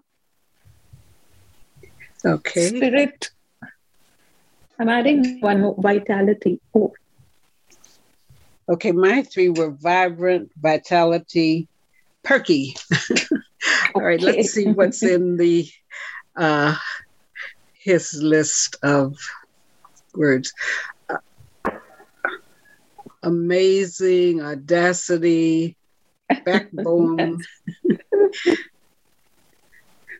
Okay. 2.25 2.67
Spirit. 2.67 3.31
I'm 4.79 4.89
adding 4.89 5.39
one 5.39 5.61
more 5.61 5.75
vitality. 5.77 6.59
Oh. 6.73 6.93
Okay, 8.67 8.91
my 8.91 9.23
three 9.23 9.49
were 9.49 9.71
vibrant, 9.71 10.51
vitality, 10.59 11.67
perky. 12.23 12.75
All 13.95 14.01
right, 14.01 14.21
okay. 14.21 14.37
let's 14.37 14.53
see 14.53 14.67
what's 14.67 15.03
in 15.15 15.37
the 15.37 15.69
uh, 16.35 16.75
his 17.73 18.13
list 18.21 18.77
of 18.83 19.17
words 20.13 20.53
amazing, 23.23 24.41
audacity, 24.41 25.77
backbone, 26.45 27.41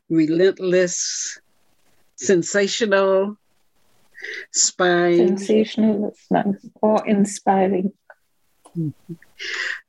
relentless, 0.10 1.40
sensational, 2.16 3.38
spine. 4.52 5.38
Sensational 5.38 6.14
or 6.82 7.08
inspiring. 7.08 7.92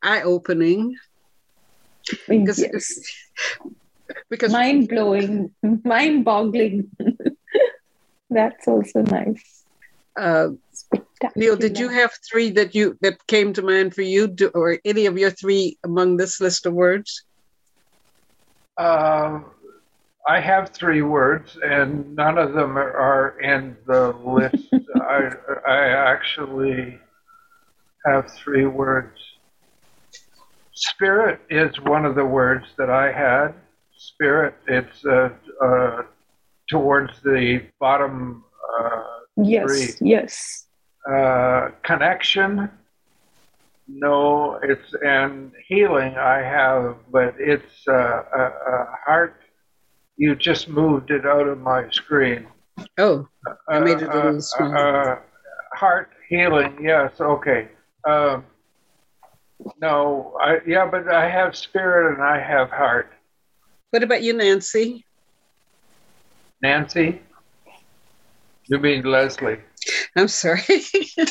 Eye 0.03 0.22
opening. 0.22 0.97
Because, 2.29 2.59
yes. 2.59 3.01
because 4.31 4.53
mind 4.53 4.89
blowing, 4.89 5.55
mind 5.85 6.25
boggling. 6.25 6.91
That's 8.31 8.67
also 8.67 9.03
nice. 9.03 9.65
Uh, 10.17 10.51
Neil, 11.37 11.57
did 11.57 11.79
you 11.79 11.89
have 11.89 12.11
three 12.31 12.51
that 12.51 12.75
you 12.75 12.99
that 13.01 13.27
came 13.27 13.53
to 13.55 13.63
mind 13.63 13.95
for 13.95 14.03
you, 14.03 14.27
do, 14.27 14.49
or 14.49 14.79
any 14.85 15.07
of 15.07 15.17
your 15.17 15.31
three 15.31 15.79
among 15.85 16.17
this 16.17 16.41
list 16.41 16.67
of 16.67 16.75
words? 16.75 17.25
Um, 18.77 19.47
I 20.27 20.41
have 20.41 20.71
three 20.71 21.03
words, 21.03 21.57
and 21.65 22.15
none 22.17 22.39
of 22.39 22.53
them 22.53 22.77
are 22.77 23.39
in 23.41 23.77
the 23.87 24.15
list. 24.25 24.69
I 25.01 25.31
I 25.67 25.79
actually 25.89 26.99
have 28.05 28.31
three 28.33 28.67
words. 28.67 29.19
Spirit 30.91 31.41
is 31.51 31.78
one 31.80 32.05
of 32.05 32.14
the 32.14 32.24
words 32.24 32.66
that 32.78 32.91
I 32.91 33.12
had. 33.12 33.55
Spirit, 33.97 34.55
it's 34.66 35.05
uh, 35.05 35.30
uh, 35.64 36.03
towards 36.68 37.20
the 37.22 37.62
bottom. 37.78 38.45
Uh, 38.80 39.03
yes, 39.37 39.64
three. 39.64 40.09
yes 40.09 40.66
uh, 41.11 41.70
connection. 41.83 42.70
No, 43.89 44.61
it's 44.62 44.95
and 45.05 45.53
healing 45.66 46.14
I 46.16 46.39
have, 46.39 46.97
but 47.11 47.35
it's 47.39 47.87
uh, 47.89 47.93
a, 47.93 48.43
a, 48.43 48.97
heart. 49.05 49.41
You 50.16 50.37
just 50.37 50.68
moved 50.68 51.11
it 51.11 51.26
out 51.26 51.49
of 51.49 51.59
my 51.59 51.91
screen. 51.91 52.47
Oh, 52.99 53.28
I 53.68 53.80
made 53.80 54.01
it 54.03 54.09
a 54.09 54.14
little 54.14 54.37
uh, 54.37 54.41
small. 54.41 54.76
Uh, 54.76 55.16
heart 55.74 56.11
Healing, 56.28 56.78
yes, 56.80 57.12
okay. 57.20 57.68
Um, 58.09 58.47
no, 59.81 60.37
I 60.41 60.59
yeah, 60.67 60.87
but 60.91 61.09
I 61.09 61.29
have 61.29 61.57
spirit 61.57 62.15
and 62.15 62.23
I 62.23 62.41
have 62.41 62.71
heart. 62.71 63.13
What 63.91 64.03
about 64.03 64.23
you, 64.23 64.33
Nancy? 64.33 65.05
Nancy? 66.63 67.21
You 68.69 68.79
mean 68.79 69.03
Leslie? 69.05 69.59
I'm 70.17 70.29
sorry. 70.29 70.63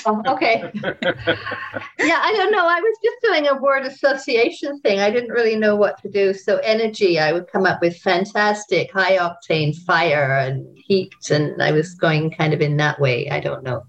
Oh, 0.06 0.22
okay. 0.28 0.72
Yeah, 0.74 2.20
I 2.22 2.34
don't 2.36 2.52
know. 2.52 2.68
I 2.68 2.82
was 2.82 2.98
just 3.04 3.18
doing 3.24 3.48
a 3.48 3.56
word 3.62 3.86
association 3.86 4.80
thing. 4.82 5.00
I 5.00 5.10
didn't 5.10 5.30
really 5.30 5.56
know 5.56 5.76
what 5.76 6.02
to 6.02 6.10
do. 6.10 6.34
So 6.34 6.58
energy, 6.58 7.20
I 7.20 7.32
would 7.32 7.48
come 7.52 7.66
up 7.66 7.82
with 7.82 7.98
fantastic, 7.98 8.92
high 8.92 9.18
octane 9.18 9.76
fire 9.76 10.38
and 10.38 10.78
heat, 10.86 11.14
and 11.30 11.62
I 11.62 11.72
was 11.72 11.94
going 11.94 12.32
kind 12.32 12.54
of 12.54 12.62
in 12.62 12.78
that 12.78 13.00
way. 13.00 13.30
I 13.30 13.40
don't 13.40 13.64
know. 13.64 13.84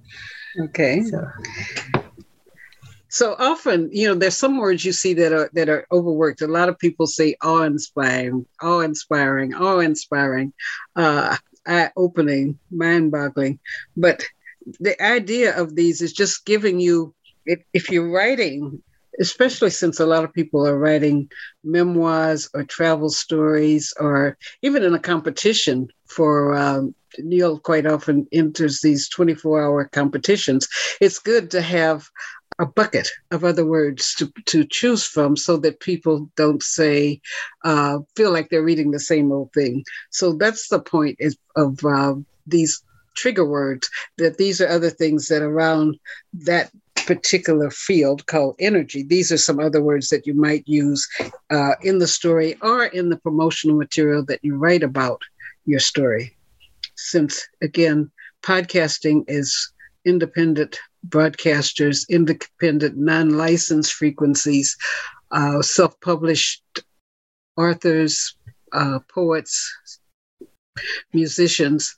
okay. 0.60 1.02
So 1.02 1.26
So 3.12 3.36
often, 3.38 3.90
you 3.92 4.08
know, 4.08 4.14
there's 4.14 4.38
some 4.38 4.56
words 4.56 4.86
you 4.86 4.92
see 4.92 5.12
that 5.14 5.34
are 5.34 5.50
that 5.52 5.68
are 5.68 5.86
overworked. 5.92 6.40
A 6.40 6.46
lot 6.46 6.70
of 6.70 6.78
people 6.78 7.06
say 7.06 7.36
awe-inspiring, 7.42 8.46
awe-inspiring, 8.62 9.52
awe-inspiring, 9.52 10.54
uh, 10.96 11.36
eye-opening, 11.66 12.58
mind-boggling. 12.70 13.58
But 13.98 14.24
the 14.80 14.96
idea 15.02 15.54
of 15.54 15.76
these 15.76 16.00
is 16.00 16.14
just 16.14 16.46
giving 16.46 16.80
you, 16.80 17.14
if, 17.44 17.60
if 17.74 17.90
you're 17.90 18.10
writing, 18.10 18.82
especially 19.20 19.68
since 19.68 20.00
a 20.00 20.06
lot 20.06 20.24
of 20.24 20.32
people 20.32 20.66
are 20.66 20.78
writing 20.78 21.28
memoirs 21.62 22.48
or 22.54 22.64
travel 22.64 23.10
stories, 23.10 23.92
or 24.00 24.38
even 24.62 24.82
in 24.84 24.94
a 24.94 24.98
competition 24.98 25.88
for. 26.12 26.54
Um, 26.56 26.94
Neil 27.18 27.58
quite 27.58 27.84
often 27.84 28.26
enters 28.32 28.80
these 28.80 29.06
24 29.10 29.62
hour 29.62 29.84
competitions. 29.84 30.66
It's 30.98 31.18
good 31.18 31.50
to 31.50 31.60
have 31.60 32.08
a 32.58 32.66
bucket 32.66 33.08
of 33.30 33.44
other 33.44 33.66
words 33.66 34.14
to, 34.14 34.32
to 34.46 34.64
choose 34.64 35.04
from 35.04 35.36
so 35.36 35.56
that 35.58 35.80
people 35.80 36.30
don't 36.36 36.62
say, 36.62 37.20
uh, 37.64 37.98
feel 38.16 38.32
like 38.32 38.48
they're 38.48 38.62
reading 38.62 38.90
the 38.90 39.00
same 39.00 39.32
old 39.32 39.52
thing. 39.52 39.84
So 40.10 40.34
that's 40.34 40.68
the 40.68 40.80
point 40.80 41.16
is, 41.18 41.36
of 41.56 41.84
uh, 41.84 42.14
these 42.46 42.82
trigger 43.14 43.44
words, 43.44 43.90
that 44.18 44.38
these 44.38 44.60
are 44.60 44.68
other 44.68 44.90
things 44.90 45.28
that 45.28 45.42
around 45.42 45.98
that 46.32 46.70
particular 47.06 47.70
field 47.70 48.26
called 48.26 48.54
energy. 48.58 49.02
These 49.02 49.32
are 49.32 49.38
some 49.38 49.58
other 49.58 49.82
words 49.82 50.08
that 50.08 50.26
you 50.26 50.34
might 50.34 50.62
use 50.66 51.08
uh, 51.50 51.74
in 51.82 51.98
the 51.98 52.06
story 52.06 52.56
or 52.62 52.84
in 52.84 53.08
the 53.08 53.16
promotional 53.16 53.76
material 53.76 54.24
that 54.26 54.40
you 54.42 54.56
write 54.56 54.82
about 54.82 55.20
your 55.64 55.80
story. 55.80 56.36
Since, 56.96 57.46
again, 57.62 58.10
podcasting 58.42 59.24
is 59.28 59.72
independent 60.04 60.78
broadcasters, 61.08 62.08
independent, 62.08 62.96
non 62.96 63.30
licensed 63.30 63.92
frequencies, 63.92 64.76
uh, 65.30 65.62
self 65.62 65.98
published 66.00 66.62
authors, 67.56 68.36
uh, 68.72 69.00
poets, 69.12 69.72
musicians. 71.12 71.94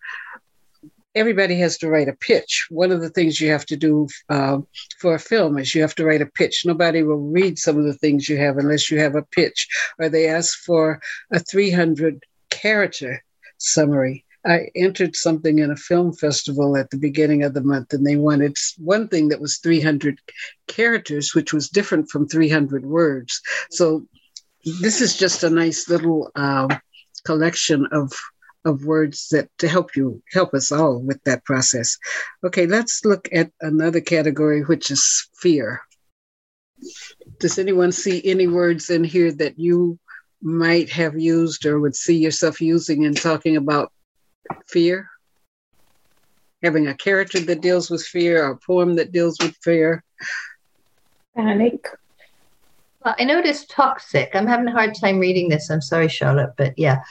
Everybody 1.15 1.57
has 1.61 1.79
to 1.79 1.89
write 1.89 2.09
a 2.09 2.15
pitch. 2.15 2.67
One 2.71 2.91
of 2.91 3.01
the 3.01 3.11
things 3.11 3.41
you 3.41 3.49
have 3.51 3.65
to 3.67 3.77
do 3.77 4.09
uh, 4.29 4.59
for 4.99 5.15
a 5.15 5.21
film 5.21 5.59
is 5.59 5.73
you 5.73 5.81
have 5.83 5.95
to 5.97 6.05
write 6.05 6.23
a 6.23 6.27
pitch. 6.27 6.65
Nobody 6.67 7.05
will 7.05 7.31
read 7.31 7.57
some 7.57 7.79
of 7.79 7.85
the 7.85 7.95
things 7.95 8.29
you 8.29 8.37
have 8.39 8.59
unless 8.59 8.91
you 8.91 8.99
have 8.99 9.15
a 9.15 9.23
pitch, 9.23 9.69
or 10.01 10.09
they 10.09 10.27
ask 10.27 10.59
for 10.59 11.01
a 11.31 11.39
300 11.39 12.25
character 12.51 13.23
summary. 13.65 14.25
I 14.47 14.69
entered 14.77 15.17
something 15.17 15.59
in 15.59 15.71
a 15.71 15.77
film 15.77 16.13
festival 16.13 16.77
at 16.77 16.91
the 16.91 16.99
beginning 16.99 17.45
of 17.45 17.55
the 17.55 17.63
month, 17.63 17.95
and 17.95 18.07
they 18.07 18.17
wanted 18.17 18.57
one 18.77 19.09
thing 19.09 19.29
that 19.29 19.41
was 19.41 19.59
300 19.59 20.19
characters, 20.67 21.35
which 21.35 21.55
was 21.55 21.71
different 21.71 22.11
from 22.11 22.29
300 22.29 22.85
words. 22.85 23.41
So 23.71 24.07
this 24.81 25.01
is 25.01 25.17
just 25.17 25.45
a 25.45 25.51
nice 25.51 25.89
little 25.89 26.31
um, 26.35 26.69
collection 27.25 27.87
of 27.93 28.13
of 28.67 28.85
words 28.87 29.29
that 29.29 29.49
to 29.59 29.69
help 29.69 29.95
you 29.95 30.23
help 30.33 30.55
us 30.55 30.73
all 30.73 30.99
with 30.99 31.23
that 31.25 31.45
process. 31.45 31.99
Okay, 32.45 32.67
let's 32.67 33.05
look 33.05 33.29
at 33.31 33.51
another 33.61 34.01
category, 34.01 34.63
which 34.63 34.91
is 34.91 35.29
fear. 35.39 35.83
Does 37.39 37.59
anyone 37.59 37.93
see 37.93 38.23
any 38.25 38.47
words 38.47 38.89
in 38.89 39.05
here 39.05 39.33
that 39.33 39.59
you 39.59 39.99
might 40.45 40.91
have 40.91 41.19
used 41.19 41.65
or 41.65 41.81
would 41.81 41.97
see 41.97 42.17
yourself 42.17 42.61
using 42.61 43.03
in 43.05 43.15
talking 43.15 43.57
about 43.57 43.91
fear? 44.67 45.09
Having 46.63 46.87
a 46.89 46.95
character 46.95 47.41
that 47.41 47.63
deals 47.63 47.91
with 47.91 48.05
fear 48.05 48.45
or 48.45 48.53
a 48.53 48.57
poem 48.57 48.95
that 48.97 49.11
deals 49.11 49.39
with 49.41 49.57
fear? 49.63 50.05
Panic. 51.35 51.89
well, 53.05 53.15
I 53.19 53.25
noticed 53.25 53.71
toxic. 53.71 54.31
I'm 54.35 54.47
having 54.47 54.69
a 54.69 54.73
hard 54.73 54.95
time 54.95 55.19
reading 55.19 55.49
this. 55.49 55.71
I'm 55.71 55.81
sorry, 55.81 56.09
Charlotte, 56.09 56.53
but 56.57 56.79
yeah. 56.79 57.03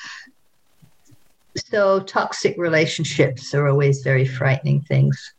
So 1.55 2.01
toxic 2.01 2.55
relationships 2.57 3.53
are 3.53 3.67
always 3.67 4.01
very 4.01 4.25
frightening 4.25 4.81
things. 4.81 5.33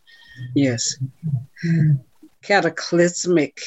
Yes. 0.54 0.96
Cataclysmic. 2.42 3.60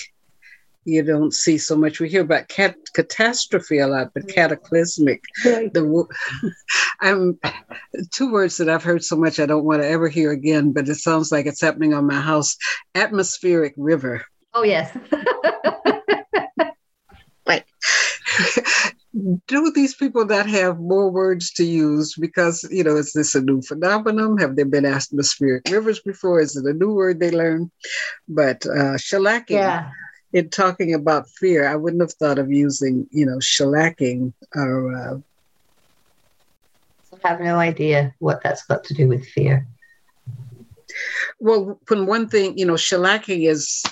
You 0.88 1.04
don't 1.04 1.34
see 1.34 1.58
so 1.58 1.76
much. 1.76 2.00
We 2.00 2.08
hear 2.08 2.22
about 2.22 2.48
cat- 2.48 2.78
catastrophe 2.94 3.80
a 3.80 3.88
lot, 3.88 4.12
but 4.14 4.30
cataclysmic. 4.30 5.22
Right. 5.46 5.74
The 5.74 5.86
wo- 5.86 6.08
I'm 7.02 7.38
two 8.14 8.32
words 8.32 8.56
that 8.58 8.70
I've 8.70 8.86
heard 8.86 9.04
so 9.04 9.18
much 9.18 9.38
I 9.38 9.46
don't 9.46 9.66
want 9.66 9.82
to 9.82 9.88
ever 9.88 10.08
hear 10.08 10.32
again, 10.32 10.72
but 10.72 10.88
it 10.88 10.96
sounds 10.96 11.30
like 11.30 11.46
it's 11.46 11.60
happening 11.60 11.94
on 11.94 12.08
my 12.08 12.22
house. 12.22 12.56
Atmospheric 12.96 13.74
river. 13.76 14.24
Oh 14.54 14.64
yes. 14.64 14.98
Do 19.48 19.72
these 19.72 19.96
people 19.96 20.26
not 20.26 20.48
have 20.48 20.80
more 20.80 21.10
words 21.10 21.52
to 21.54 21.64
use? 21.64 22.16
Because, 22.16 22.68
you 22.70 22.84
know, 22.84 22.98
is 22.98 23.14
this 23.14 23.36
a 23.36 23.42
new 23.42 23.62
phenomenon? 23.62 24.38
Have 24.38 24.56
there 24.56 24.66
been 24.66 24.86
atmospheric 24.86 25.64
rivers 25.70 26.00
before? 26.00 26.40
Is 26.40 26.56
it 26.56 26.66
a 26.66 26.74
new 26.74 26.94
word 26.94 27.20
they 27.20 27.32
learn? 27.32 27.72
But 28.28 28.66
uh, 28.66 28.98
shellacking, 28.98 29.52
yeah. 29.52 29.90
In 30.34 30.50
talking 30.50 30.94
about 30.94 31.30
fear, 31.30 31.68
I 31.68 31.76
wouldn't 31.76 32.02
have 32.02 32.14
thought 32.14 32.40
of 32.40 32.52
using, 32.52 33.08
you 33.12 33.26
know, 33.26 33.38
shellacking 33.38 34.34
or, 34.56 34.96
uh, 34.96 35.18
I 37.24 37.30
have 37.30 37.40
no 37.40 37.56
idea 37.58 38.14
what 38.20 38.44
that's 38.44 38.64
got 38.66 38.84
to 38.86 38.94
do 38.94 39.08
with 39.08 39.26
fear. 39.26 39.66
well, 41.40 41.80
when 41.88 42.06
one 42.06 42.28
thing, 42.28 42.58
you 42.58 42.66
know, 42.66 42.74
shellacking 42.74 43.48
is 43.50 43.84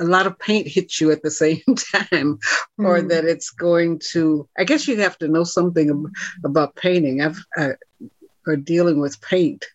a 0.00 0.04
lot 0.04 0.26
of 0.26 0.38
paint 0.38 0.66
hits 0.66 1.00
you 1.00 1.10
at 1.10 1.22
the 1.22 1.30
same 1.44 1.62
time, 1.76 2.38
or 2.78 3.00
Mhm. 3.00 3.08
that 3.10 3.24
it's 3.24 3.50
going 3.50 4.00
to, 4.12 4.48
I 4.58 4.64
guess 4.64 4.86
you 4.88 4.96
have 5.00 5.18
to 5.18 5.28
know 5.28 5.44
something 5.44 6.06
about 6.44 6.76
painting. 6.76 7.20
I've, 7.22 7.38
uh, 7.56 7.72
or 8.46 8.56
dealing 8.56 8.98
with 9.00 9.20
paint 9.20 9.66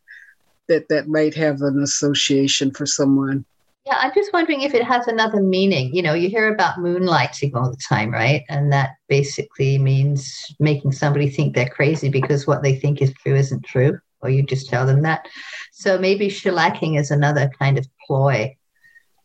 that 0.67 0.87
that 0.89 1.07
might 1.07 1.35
have 1.35 1.61
an 1.61 1.81
association 1.81 2.71
for 2.71 2.85
someone. 2.85 3.45
Yeah, 3.85 3.97
I'm 3.99 4.13
just 4.13 4.31
wondering 4.31 4.61
if 4.61 4.73
it 4.73 4.83
has 4.85 5.07
another 5.07 5.41
meaning. 5.41 5.93
You 5.93 6.03
know, 6.03 6.13
you 6.13 6.29
hear 6.29 6.53
about 6.53 6.77
moonlighting 6.77 7.53
all 7.53 7.69
the 7.69 7.77
time, 7.77 8.11
right? 8.11 8.43
And 8.47 8.71
that 8.71 8.91
basically 9.09 9.77
means 9.77 10.45
making 10.59 10.93
somebody 10.93 11.29
think 11.29 11.53
they're 11.53 11.67
crazy 11.67 12.07
because 12.07 12.47
what 12.47 12.63
they 12.63 12.75
think 12.75 13.01
is 13.01 13.13
true 13.13 13.35
isn't 13.35 13.65
true, 13.65 13.99
or 14.21 14.29
you 14.29 14.41
just 14.43 14.69
tell 14.69 14.85
them 14.85 15.01
that. 15.01 15.27
So 15.73 15.97
maybe 15.97 16.27
shellacking 16.29 16.97
is 16.97 17.11
another 17.11 17.51
kind 17.59 17.77
of 17.77 17.85
ploy 18.07 18.55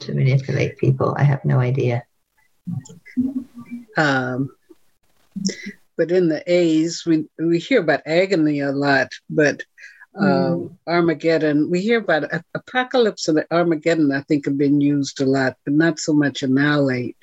to 0.00 0.12
manipulate 0.12 0.76
people. 0.78 1.14
I 1.16 1.22
have 1.22 1.44
no 1.44 1.60
idea. 1.60 2.02
Um, 3.96 4.50
but 5.96 6.10
in 6.10 6.28
the 6.28 6.42
A's, 6.52 7.04
we, 7.06 7.28
we 7.38 7.60
hear 7.60 7.80
about 7.80 8.02
agony 8.06 8.58
a 8.60 8.72
lot, 8.72 9.12
but 9.30 9.62
um, 10.14 10.78
Armageddon, 10.86 11.70
we 11.70 11.80
hear 11.80 11.98
about 11.98 12.24
a- 12.24 12.44
apocalypse 12.54 13.28
and 13.28 13.44
Armageddon, 13.50 14.12
I 14.12 14.22
think, 14.22 14.46
have 14.46 14.58
been 14.58 14.80
used 14.80 15.20
a 15.20 15.26
lot, 15.26 15.56
but 15.64 15.74
not 15.74 15.98
so 15.98 16.12
much 16.12 16.42
annihilate. 16.42 17.16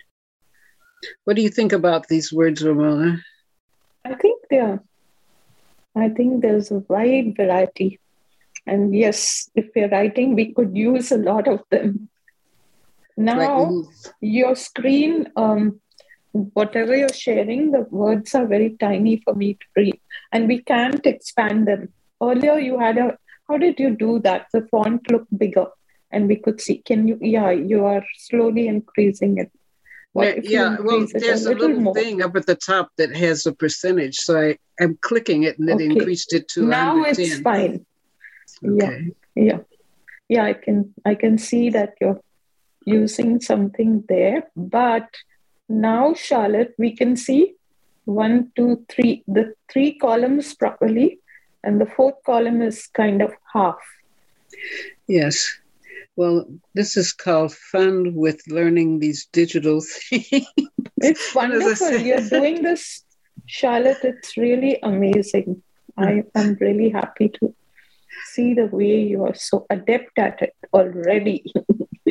What 1.26 1.36
do 1.36 1.42
you 1.42 1.50
think 1.50 1.74
about 1.74 2.08
these 2.08 2.32
words, 2.32 2.64
Ramona? 2.64 3.22
I 4.04 4.16
think 4.16 4.42
there, 4.50 4.82
I 5.96 6.10
think 6.10 6.42
there's 6.42 6.72
a 6.72 6.80
wide 6.88 7.36
variety. 7.36 8.00
And 8.66 8.96
yes, 8.96 9.50
if 9.56 9.68
we're 9.76 9.90
writing, 9.90 10.36
we 10.36 10.54
could 10.54 10.76
use 10.76 11.12
a 11.12 11.18
lot 11.18 11.48
of 11.48 11.62
them. 11.70 12.10
Now, 13.18 13.66
mm, 13.66 14.12
your 14.22 14.56
screen, 14.56 15.32
um, 15.36 15.80
whatever 16.32 16.96
you're 16.96 17.10
sharing, 17.10 17.72
the 17.72 17.82
words 17.82 18.36
are 18.36 18.46
very 18.46 18.76
tiny 18.80 19.22
for 19.24 19.34
me 19.34 19.54
to 19.54 19.66
read, 19.76 20.00
and 20.32 20.48
we 20.48 20.62
can't 20.62 21.06
expand 21.06 21.68
them. 21.68 21.94
Earlier, 22.22 22.58
you 22.60 22.80
had 22.80 22.98
a, 22.98 23.18
how 23.48 23.58
did 23.58 23.80
you 23.80 23.96
do 23.96 24.20
that? 24.20 24.48
The 24.54 24.68
font 24.72 25.10
looked 25.12 25.38
bigger, 25.38 25.68
and 26.12 26.28
we 26.28 26.38
could 26.38 26.62
see. 26.62 26.78
Can 26.80 27.08
you, 27.08 27.18
yeah, 27.22 27.52
you 27.52 27.86
are 27.86 28.04
slowly 28.18 28.68
increasing 28.68 29.38
it. 29.38 29.52
What 30.14 30.46
yeah, 30.46 30.78
well, 30.80 31.06
there's 31.14 31.46
a 31.46 31.54
little 31.54 31.78
more? 31.82 31.94
thing 31.94 32.22
up 32.22 32.36
at 32.38 32.46
the 32.46 32.56
top 32.56 32.90
that 32.98 33.14
has 33.16 33.46
a 33.46 33.52
percentage. 33.54 34.16
So 34.16 34.40
I, 34.40 34.58
I'm 34.80 34.98
clicking 35.02 35.44
it 35.44 35.60
and 35.60 35.70
it 35.70 35.74
Okay. 35.74 35.86
increased 35.88 36.34
it 36.34 36.48
to 36.50 36.66
Now 36.66 37.04
it's 37.04 37.20
110. 37.20 37.44
fine. 37.44 37.86
Yeah. 38.62 39.00
Yeah. 39.36 39.60
yeah, 40.30 40.46
I 40.46 40.54
can 40.54 40.94
I 41.04 41.16
can 41.16 41.38
see 41.38 41.70
that 41.72 41.96
you're 42.00 42.22
using 42.86 43.42
something 43.42 44.06
there. 44.08 44.48
But 44.56 45.10
now, 45.68 46.14
Charlotte, 46.14 46.74
we 46.78 46.96
can 46.96 47.18
see 47.18 47.56
one, 48.06 48.52
two, 48.56 48.86
three, 48.88 49.24
the 49.28 49.54
three 49.70 49.98
columns 49.98 50.54
properly, 50.56 51.20
and 51.66 51.82
the 51.82 51.86
fourth 51.86 52.16
column 52.26 52.62
is 52.62 52.88
kind 52.88 53.22
of 53.22 53.34
half. 53.54 53.80
Yes. 55.08 55.46
Well, 56.16 56.46
this 56.74 56.96
is 56.96 57.12
called 57.12 57.54
fun 57.54 58.16
with 58.16 58.42
learning 58.48 59.00
these 59.00 59.28
digital 59.34 59.82
things. 60.10 60.48
It's 60.98 61.36
wonderful. 61.36 61.98
You're 61.98 62.30
doing 62.30 62.62
this, 62.64 63.04
Charlotte. 63.46 63.98
It's 64.04 64.38
really 64.38 64.80
amazing. 64.82 65.62
I 65.98 66.24
am 66.36 66.58
really 66.60 66.90
happy 66.90 67.30
to 67.40 67.54
see 68.32 68.54
the 68.54 68.68
way 68.68 69.02
you 69.02 69.26
are 69.26 69.36
so 69.36 69.66
adept 69.70 70.18
at 70.18 70.42
it 70.42 70.56
already. 70.74 71.44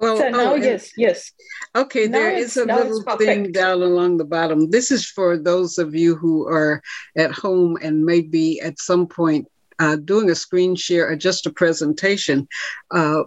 Well, 0.00 0.16
so 0.16 0.28
now, 0.28 0.52
oh, 0.52 0.54
yes, 0.54 0.92
yes. 0.96 1.32
Okay, 1.74 2.06
now 2.06 2.18
there 2.18 2.36
is 2.36 2.56
a 2.56 2.64
little 2.64 3.02
thing 3.16 3.50
down 3.50 3.82
along 3.82 4.18
the 4.18 4.24
bottom. 4.24 4.70
This 4.70 4.92
is 4.92 5.06
for 5.06 5.36
those 5.36 5.78
of 5.78 5.94
you 5.94 6.14
who 6.14 6.46
are 6.46 6.80
at 7.16 7.32
home 7.32 7.76
and 7.82 8.04
maybe 8.04 8.60
at 8.60 8.78
some 8.78 9.08
point 9.08 9.48
uh, 9.80 9.96
doing 9.96 10.30
a 10.30 10.36
screen 10.36 10.76
share 10.76 11.08
or 11.08 11.16
just 11.16 11.46
a 11.46 11.50
presentation. 11.50 12.46
Uh, 12.92 13.24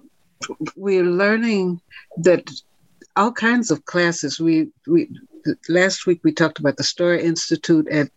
we're 0.75 1.03
learning 1.03 1.81
that 2.17 2.49
all 3.17 3.31
kinds 3.31 3.69
of 3.69 3.85
classes. 3.85 4.39
We 4.39 4.69
we 4.87 5.09
last 5.67 6.05
week 6.05 6.21
we 6.23 6.31
talked 6.31 6.59
about 6.59 6.77
the 6.77 6.83
Story 6.83 7.23
Institute 7.23 7.87
at 7.89 8.09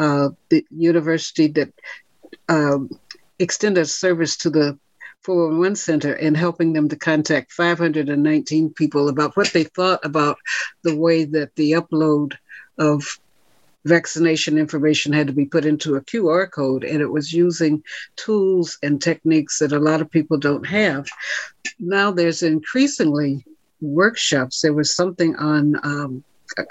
uh, 0.00 0.30
the 0.48 0.66
university 0.70 1.46
that 1.48 1.72
um, 2.48 2.90
extended 3.38 3.86
service 3.86 4.36
to 4.38 4.50
the 4.50 4.78
411 5.22 5.76
Center 5.76 6.12
and 6.14 6.36
helping 6.36 6.72
them 6.72 6.88
to 6.88 6.96
contact 6.96 7.52
519 7.52 8.70
people 8.70 9.08
about 9.08 9.36
what 9.36 9.52
they 9.52 9.64
thought 9.64 10.00
about 10.04 10.38
the 10.82 10.96
way 10.96 11.24
that 11.24 11.54
the 11.56 11.72
upload 11.72 12.34
of 12.78 13.18
vaccination 13.84 14.58
information 14.58 15.12
had 15.12 15.26
to 15.26 15.32
be 15.32 15.46
put 15.46 15.64
into 15.64 15.96
a 15.96 16.02
QR 16.02 16.50
code, 16.50 16.84
and 16.84 17.00
it 17.00 17.10
was 17.10 17.32
using 17.32 17.82
tools 18.16 18.78
and 18.82 19.00
techniques 19.00 19.58
that 19.58 19.72
a 19.72 19.78
lot 19.78 20.00
of 20.00 20.10
people 20.10 20.38
don't 20.38 20.66
have. 20.66 21.06
Now 21.78 22.10
there's 22.10 22.42
increasingly 22.42 23.44
workshops. 23.80 24.60
There 24.60 24.74
was 24.74 24.94
something 24.94 25.36
on 25.36 25.76
um, 25.82 26.24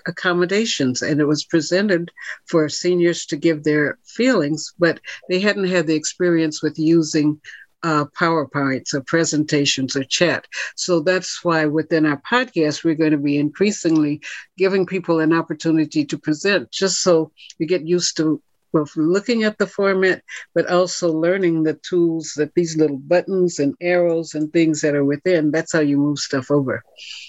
accommodations 0.06 1.02
and 1.02 1.20
it 1.22 1.26
was 1.26 1.44
presented 1.44 2.12
for 2.46 2.68
seniors 2.70 3.26
to 3.28 3.38
give 3.38 3.64
their 3.64 3.98
feelings 4.04 4.74
but 4.78 5.00
they 5.30 5.40
hadn't 5.40 5.68
had 5.68 5.88
the 5.88 5.96
experience 5.96 6.62
with 6.62 6.78
using 6.78 7.40
uh, 7.84 8.06
PowerPoints 8.18 8.94
or 8.94 9.02
presentations 9.02 9.96
or 9.96 10.04
chat. 10.04 10.46
So 10.76 11.00
that's 11.00 11.44
why 11.44 11.66
within 11.66 12.06
our 12.06 12.22
podcast, 12.30 12.84
we're 12.84 12.96
going 12.96 13.12
to 13.12 13.18
be 13.18 13.38
increasingly 13.38 14.22
giving 14.58 14.86
people 14.86 15.20
an 15.20 15.34
opportunity 15.34 16.06
to 16.06 16.18
present 16.18 16.72
just 16.72 17.02
so 17.02 17.32
you 17.58 17.68
get 17.68 17.88
used 17.88 18.18
to 18.18 18.42
both 18.72 18.96
looking 18.96 19.44
at 19.44 19.58
the 19.58 19.68
format, 19.68 20.24
but 20.54 20.70
also 20.70 21.12
learning 21.12 21.64
the 21.64 21.74
tools 21.74 22.34
that 22.36 22.54
these 22.54 22.78
little 22.78 22.98
buttons 22.98 23.60
and 23.60 23.76
arrows 23.82 24.36
and 24.36 24.52
things 24.52 24.82
that 24.82 24.96
are 24.96 25.06
within, 25.06 25.52
that's 25.52 25.74
how 25.74 25.80
you 25.80 25.98
move 25.98 26.20
stuff 26.20 26.52
over. 26.52 26.84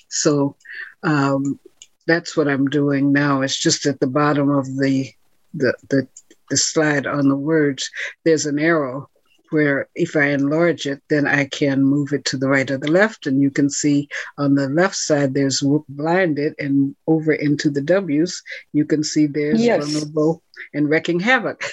So 0.08 0.56
um, 1.02 1.58
that's 2.06 2.36
what 2.36 2.48
I'm 2.48 2.66
doing 2.66 3.12
now. 3.12 3.42
It's 3.42 3.58
just 3.58 3.86
at 3.86 4.00
the 4.00 4.06
bottom 4.06 4.50
of 4.50 4.66
the, 4.66 5.10
the, 5.54 5.74
the, 5.88 6.08
the 6.50 6.56
slide 6.56 7.06
on 7.06 7.28
the 7.28 7.36
words, 7.36 7.90
there's 8.24 8.46
an 8.46 8.58
arrow 8.58 9.08
where 9.50 9.88
if 9.94 10.16
I 10.16 10.26
enlarge 10.26 10.86
it, 10.86 11.02
then 11.08 11.26
I 11.26 11.46
can 11.46 11.82
move 11.84 12.12
it 12.12 12.24
to 12.26 12.36
the 12.36 12.48
right 12.48 12.70
or 12.70 12.78
the 12.78 12.90
left. 12.90 13.26
And 13.26 13.40
you 13.42 13.50
can 13.50 13.68
see 13.70 14.08
on 14.38 14.54
the 14.54 14.68
left 14.68 14.96
side, 14.96 15.34
there's 15.34 15.62
blinded 15.88 16.54
and 16.58 16.94
over 17.06 17.32
into 17.32 17.70
the 17.70 17.82
W's, 17.82 18.42
you 18.72 18.84
can 18.84 19.02
see 19.04 19.26
there's 19.26 19.62
yes. 19.62 19.84
vulnerable 19.84 20.42
and 20.74 20.88
wrecking 20.88 21.20
havoc. 21.20 21.64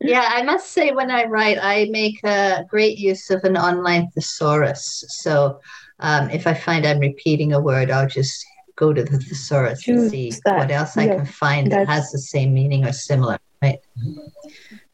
yeah, 0.00 0.28
I 0.30 0.42
must 0.42 0.72
say, 0.72 0.92
when 0.92 1.10
I 1.10 1.24
write, 1.24 1.58
I 1.60 1.88
make 1.90 2.22
a 2.24 2.64
great 2.68 2.98
use 2.98 3.30
of 3.30 3.44
an 3.44 3.56
online 3.56 4.10
thesaurus. 4.10 5.04
So 5.08 5.60
um, 6.00 6.30
if 6.30 6.46
I 6.46 6.54
find 6.54 6.86
I'm 6.86 6.98
repeating 6.98 7.52
a 7.52 7.60
word, 7.60 7.90
I'll 7.90 8.08
just 8.08 8.44
go 8.76 8.92
to 8.92 9.04
the 9.04 9.18
thesaurus 9.18 9.86
and 9.86 10.10
see 10.10 10.32
that. 10.44 10.58
what 10.58 10.70
else 10.70 10.96
I 10.96 11.06
can 11.06 11.26
find 11.26 11.70
that 11.72 11.86
has 11.88 12.10
the 12.10 12.18
same 12.18 12.54
meaning 12.54 12.84
or 12.84 12.92
similar. 12.92 13.38
Right. 13.62 13.78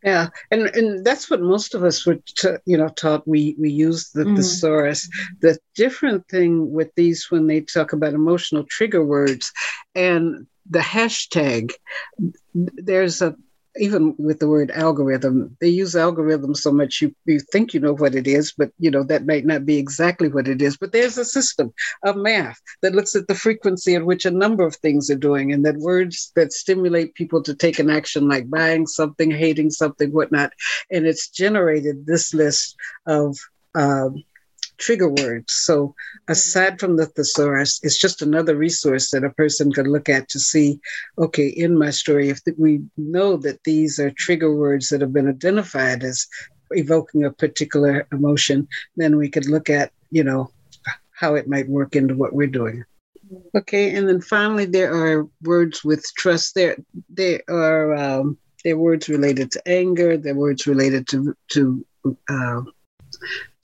Yeah, 0.04 0.28
and 0.50 0.68
and 0.68 1.04
that's 1.04 1.30
what 1.30 1.40
most 1.40 1.74
of 1.74 1.82
us 1.82 2.06
were, 2.06 2.18
t- 2.36 2.56
you 2.66 2.76
know, 2.76 2.88
taught. 2.88 3.26
We 3.26 3.56
we 3.58 3.70
use 3.70 4.10
the 4.10 4.24
mm. 4.24 4.36
thesaurus. 4.36 5.08
The 5.40 5.58
different 5.74 6.28
thing 6.28 6.70
with 6.70 6.94
these 6.94 7.30
when 7.30 7.46
they 7.46 7.62
talk 7.62 7.92
about 7.92 8.14
emotional 8.14 8.64
trigger 8.64 9.04
words, 9.04 9.52
and 9.94 10.46
the 10.70 10.80
hashtag. 10.80 11.72
There's 12.54 13.22
a 13.22 13.34
even 13.78 14.14
with 14.18 14.38
the 14.38 14.48
word 14.48 14.70
algorithm, 14.72 15.56
they 15.60 15.68
use 15.68 15.96
algorithm 15.96 16.54
so 16.54 16.72
much 16.72 17.00
you, 17.00 17.14
you 17.24 17.40
think 17.40 17.74
you 17.74 17.80
know 17.80 17.94
what 17.94 18.14
it 18.14 18.26
is, 18.26 18.52
but 18.52 18.70
you 18.78 18.90
know 18.90 19.02
that 19.04 19.26
might 19.26 19.44
not 19.44 19.64
be 19.64 19.78
exactly 19.78 20.28
what 20.28 20.48
it 20.48 20.60
is. 20.60 20.76
But 20.76 20.92
there's 20.92 21.18
a 21.18 21.24
system 21.24 21.72
of 22.02 22.16
math 22.16 22.60
that 22.82 22.94
looks 22.94 23.14
at 23.16 23.28
the 23.28 23.34
frequency 23.34 23.94
at 23.94 24.04
which 24.04 24.26
a 24.26 24.30
number 24.30 24.64
of 24.64 24.76
things 24.76 25.10
are 25.10 25.16
doing, 25.16 25.52
and 25.52 25.64
that 25.64 25.76
words 25.76 26.32
that 26.36 26.52
stimulate 26.52 27.14
people 27.14 27.42
to 27.42 27.54
take 27.54 27.78
an 27.78 27.90
action 27.90 28.28
like 28.28 28.50
buying 28.50 28.86
something, 28.86 29.30
hating 29.30 29.70
something, 29.70 30.10
whatnot. 30.12 30.52
And 30.90 31.06
it's 31.06 31.28
generated 31.28 32.06
this 32.06 32.34
list 32.34 32.76
of 33.06 33.38
um, 33.74 34.24
trigger 34.78 35.08
words. 35.08 35.52
So 35.52 35.94
aside 36.28 36.80
from 36.80 36.96
the 36.96 37.06
thesaurus, 37.06 37.80
it's 37.82 37.98
just 37.98 38.22
another 38.22 38.56
resource 38.56 39.10
that 39.10 39.24
a 39.24 39.30
person 39.30 39.72
can 39.72 39.86
look 39.86 40.08
at 40.08 40.28
to 40.30 40.40
see, 40.40 40.80
okay, 41.18 41.48
in 41.48 41.78
my 41.78 41.90
story, 41.90 42.30
if 42.30 42.40
we 42.56 42.82
know 42.96 43.36
that 43.38 43.62
these 43.64 43.98
are 43.98 44.10
trigger 44.12 44.54
words 44.54 44.88
that 44.88 45.00
have 45.00 45.12
been 45.12 45.28
identified 45.28 46.02
as 46.02 46.26
evoking 46.70 47.24
a 47.24 47.32
particular 47.32 48.06
emotion, 48.12 48.68
then 48.96 49.16
we 49.16 49.28
could 49.28 49.46
look 49.46 49.68
at, 49.68 49.92
you 50.10 50.24
know, 50.24 50.50
how 51.12 51.34
it 51.34 51.48
might 51.48 51.68
work 51.68 51.96
into 51.96 52.14
what 52.14 52.32
we're 52.32 52.46
doing. 52.46 52.84
Okay, 53.54 53.94
and 53.94 54.08
then 54.08 54.20
finally, 54.20 54.64
there 54.64 54.94
are 54.94 55.28
words 55.42 55.84
with 55.84 56.02
trust. 56.16 56.54
There, 56.54 56.76
there 57.10 57.42
are 57.50 57.94
um, 57.94 58.38
there 58.64 58.74
are 58.74 58.78
words 58.78 59.08
related 59.08 59.50
to 59.52 59.68
anger. 59.68 60.16
There 60.16 60.32
are 60.32 60.38
words 60.38 60.66
related 60.66 61.06
to 61.08 61.34
to 61.48 61.84
uh, 62.30 62.62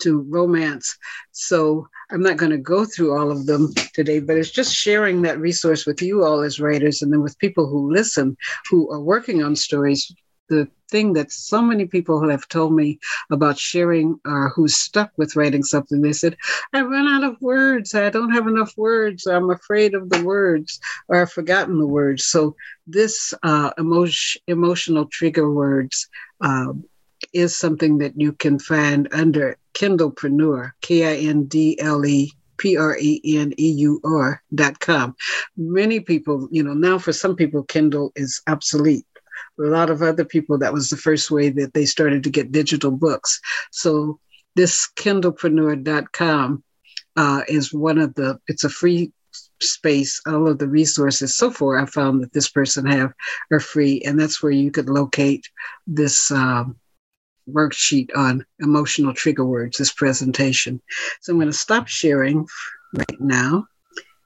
to 0.01 0.21
romance. 0.29 0.97
So 1.33 1.89
I'm 2.11 2.23
not 2.23 2.37
going 2.37 2.51
to 2.53 2.59
go 2.59 2.85
through 2.85 3.17
all 3.17 3.31
of 3.31 3.47
them 3.47 3.73
today, 3.95 4.21
but 4.21 4.37
it's 4.37 4.51
just 4.51 4.75
sharing 4.75 5.23
that 5.23 5.41
resource 5.41 5.87
with 5.87 6.03
you 6.03 6.25
all 6.25 6.43
as 6.43 6.61
writers 6.61 7.03
and 7.03 7.13
then 7.13 7.23
with 7.23 7.39
people 7.39 7.69
who 7.69 7.93
listen, 7.93 8.37
who 8.71 8.91
are 8.93 9.01
working 9.01 9.43
on 9.43 9.57
stories. 9.57 10.13
The 10.51 10.69
thing 10.91 11.15
that 11.15 11.33
so 11.33 11.63
many 11.63 11.87
people 11.87 12.29
have 12.29 12.47
told 12.49 12.75
me 12.75 12.99
about 13.31 13.59
sharing 13.59 14.21
or 14.27 14.51
who's 14.51 14.77
stuck 14.77 15.11
with 15.17 15.37
writing 15.37 15.63
something, 15.63 16.03
they 16.03 16.13
said, 16.13 16.37
I 16.75 16.83
run 16.83 17.09
out 17.09 17.25
of 17.25 17.41
words. 17.41 17.95
I 17.95 18.11
don't 18.11 18.33
have 18.33 18.47
enough 18.47 18.75
words. 18.77 19.27
I'm 19.27 19.51
afraid 19.51 19.95
of 19.95 20.11
the 20.11 20.23
words 20.23 20.79
or 21.09 21.23
I've 21.23 21.33
forgotten 21.33 21.79
the 21.79 21.87
words. 21.87 22.27
So 22.27 22.55
this 22.87 23.33
uh, 23.43 23.71
emotion, 23.79 24.43
emotional 24.47 25.07
trigger 25.07 25.51
words 25.51 26.09
uh, 26.43 26.75
is 27.35 27.57
something 27.57 27.99
that 27.99 28.15
you 28.17 28.33
can 28.33 28.59
find 28.59 29.09
under 29.13 29.59
Kindlepreneur, 29.75 30.73
K 30.81 31.05
I 31.05 31.29
N 31.29 31.45
D 31.45 31.79
L 31.81 32.07
E 32.07 32.33
P 32.57 32.77
R 32.77 32.97
E 32.99 33.21
N 33.25 33.53
E 33.59 33.71
U 33.73 34.01
R 34.05 34.43
dot 34.55 34.79
com. 34.81 35.15
Many 35.57 36.01
people, 36.01 36.49
you 36.51 36.63
know, 36.63 36.75
now 36.75 36.99
for 36.99 37.13
some 37.13 37.37
people, 37.37 37.65
Kindle 37.65 38.13
is 38.17 38.41
obsolete. 38.47 39.07
A 39.59 39.63
lot 39.65 39.91
of 39.91 40.03
other 40.03 40.25
people, 40.25 40.59
that 40.59 40.73
was 40.73 40.89
the 40.89 40.97
first 40.97 41.31
way 41.31 41.49
that 41.51 41.75
they 41.75 41.85
started 41.85 42.23
to 42.25 42.31
get 42.31 42.53
digital 42.53 42.91
books. 42.91 43.41
So 43.71 44.19
this 44.57 44.89
Kindlepreneur.com 44.97 46.63
uh, 47.17 47.43
is 47.49 47.73
one 47.73 47.99
of 47.99 48.15
the, 48.15 48.39
it's 48.47 48.65
a 48.65 48.71
free 48.71 49.13
space. 49.61 50.21
All 50.27 50.49
of 50.49 50.59
the 50.59 50.69
resources 50.69 51.37
so 51.37 51.51
far 51.51 51.79
I 51.79 51.87
found 51.87 52.23
that 52.23 52.33
this 52.33 52.49
person 52.49 52.87
have 52.87 53.13
are 53.53 53.61
free. 53.61 54.01
And 54.03 54.19
that's 54.19 54.43
where 54.43 54.53
you 54.53 54.71
could 54.71 54.89
locate 54.89 55.49
this 55.87 56.31
um, 56.31 56.77
worksheet 57.51 58.11
on 58.17 58.45
emotional 58.61 59.15
trigger 59.15 59.45
words, 59.45 59.79
this 59.79 59.93
presentation. 59.93 60.81
So 61.21 61.33
I'm 61.33 61.39
going 61.39 61.51
to 61.51 61.53
stop 61.53 61.89
sharing 61.89 62.47
right 62.93 63.21
now. 63.21 63.67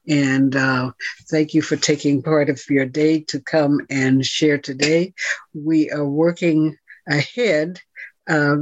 And 0.08 0.56
uh, 0.56 0.92
thank 1.30 1.52
you 1.52 1.60
for 1.60 1.76
taking 1.76 2.22
part 2.22 2.48
of 2.48 2.62
your 2.70 2.86
day 2.86 3.20
to 3.28 3.40
come 3.40 3.80
and 3.90 4.24
share 4.24 4.58
today. 4.58 5.12
We 5.54 5.90
are 5.90 6.06
working 6.06 6.76
ahead. 7.06 7.80
Uh, 8.28 8.56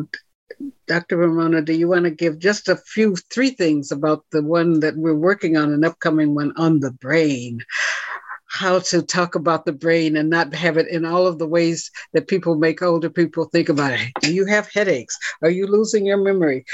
Dr. 0.87 1.19
Ramona, 1.19 1.63
do 1.63 1.73
you 1.73 1.89
want 1.89 2.05
to 2.05 2.11
give 2.11 2.39
just 2.39 2.69
a 2.69 2.77
few, 2.77 3.17
three 3.17 3.51
things 3.51 3.93
about 3.93 4.25
the 4.33 4.43
one 4.43 4.81
that 4.81 4.97
we're 4.97 5.15
working 5.15 5.57
on, 5.57 5.73
an 5.73 5.85
upcoming 5.85 6.35
one 6.35 6.53
on 6.57 6.81
the 6.81 6.93
brain? 6.93 7.61
How 8.49 8.79
to 8.79 9.03
talk 9.03 9.35
about 9.35 9.65
the 9.65 9.73
brain 9.73 10.17
and 10.17 10.31
not 10.31 10.55
have 10.55 10.77
it 10.77 10.89
in 10.89 11.05
all 11.05 11.27
of 11.27 11.39
the 11.39 11.47
ways 11.47 11.91
that 12.13 12.29
people 12.29 12.57
make 12.57 12.83
older 12.83 13.11
people 13.11 13.45
think 13.47 13.69
about 13.69 13.93
it. 13.93 14.11
Do 14.21 14.33
you 14.33 14.47
have 14.47 14.71
headaches? 14.73 15.19
Are 15.43 15.51
you 15.51 15.67
losing 15.67 16.07
your 16.07 16.19
memory? 16.19 16.65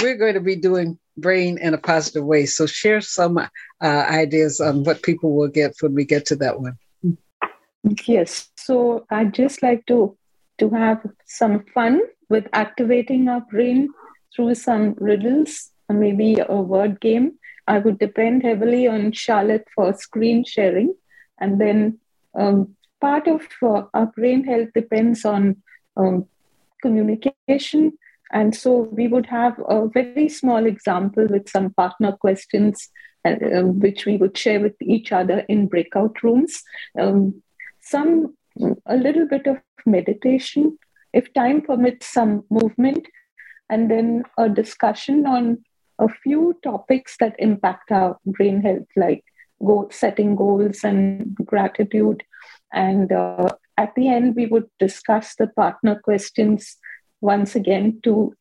We're 0.00 0.16
going 0.16 0.34
to 0.34 0.40
be 0.40 0.56
doing 0.56 0.98
brain 1.16 1.58
in 1.58 1.74
a 1.74 1.78
positive 1.78 2.24
way. 2.24 2.46
So 2.46 2.66
share 2.66 3.00
some 3.00 3.38
uh, 3.38 3.46
ideas 3.80 4.60
on 4.60 4.84
what 4.84 5.02
people 5.02 5.34
will 5.34 5.48
get 5.48 5.74
when 5.80 5.94
we 5.94 6.04
get 6.04 6.26
to 6.26 6.36
that 6.36 6.60
one. 6.60 6.78
Yes. 8.06 8.50
So 8.56 9.06
I'd 9.10 9.34
just 9.34 9.62
like 9.62 9.86
to 9.86 10.16
to 10.58 10.70
have 10.70 11.04
some 11.26 11.64
fun 11.74 12.02
with 12.28 12.46
activating 12.52 13.28
our 13.28 13.40
brain 13.40 13.88
through 14.34 14.54
some 14.54 14.94
riddles, 14.98 15.70
maybe 15.88 16.38
a 16.38 16.54
word 16.54 17.00
game. 17.00 17.38
I 17.66 17.78
would 17.78 17.98
depend 17.98 18.42
heavily 18.42 18.86
on 18.86 19.12
Charlotte 19.12 19.66
for 19.74 19.92
screen 19.94 20.44
sharing. 20.44 20.94
And 21.42 21.60
then 21.60 21.98
um, 22.38 22.76
part 23.00 23.26
of 23.26 23.42
uh, 23.62 23.82
our 23.92 24.06
brain 24.06 24.44
health 24.44 24.68
depends 24.74 25.24
on 25.24 25.56
um, 25.96 26.26
communication. 26.80 27.92
And 28.32 28.54
so 28.54 28.88
we 28.98 29.08
would 29.08 29.26
have 29.26 29.58
a 29.68 29.88
very 29.88 30.28
small 30.28 30.64
example 30.64 31.26
with 31.28 31.48
some 31.48 31.70
partner 31.74 32.12
questions, 32.12 32.88
uh, 33.26 33.34
um, 33.54 33.80
which 33.80 34.06
we 34.06 34.16
would 34.16 34.38
share 34.38 34.60
with 34.60 34.76
each 34.80 35.12
other 35.12 35.40
in 35.48 35.66
breakout 35.66 36.22
rooms. 36.22 36.62
Um, 36.98 37.42
some, 37.80 38.36
a 38.86 38.96
little 38.96 39.26
bit 39.26 39.46
of 39.46 39.58
meditation, 39.84 40.78
if 41.12 41.34
time 41.34 41.60
permits, 41.60 42.06
some 42.06 42.44
movement, 42.50 43.06
and 43.68 43.90
then 43.90 44.24
a 44.38 44.48
discussion 44.48 45.26
on 45.26 45.58
a 45.98 46.08
few 46.08 46.58
topics 46.62 47.16
that 47.18 47.34
impact 47.38 47.90
our 47.90 48.16
brain 48.24 48.62
health, 48.62 48.88
like 48.96 49.24
goal, 49.64 49.88
setting 49.90 50.36
goals 50.36 50.84
and 50.84 51.36
gratitude. 51.44 52.22
And 52.72 53.12
uh, 53.12 53.48
at 53.76 53.94
the 53.94 54.08
end, 54.08 54.36
we 54.36 54.46
would 54.46 54.68
discuss 54.78 55.34
the 55.34 55.48
partner 55.48 56.00
questions 56.00 56.76
once 57.20 57.54
again 57.54 58.00
to 58.02 58.34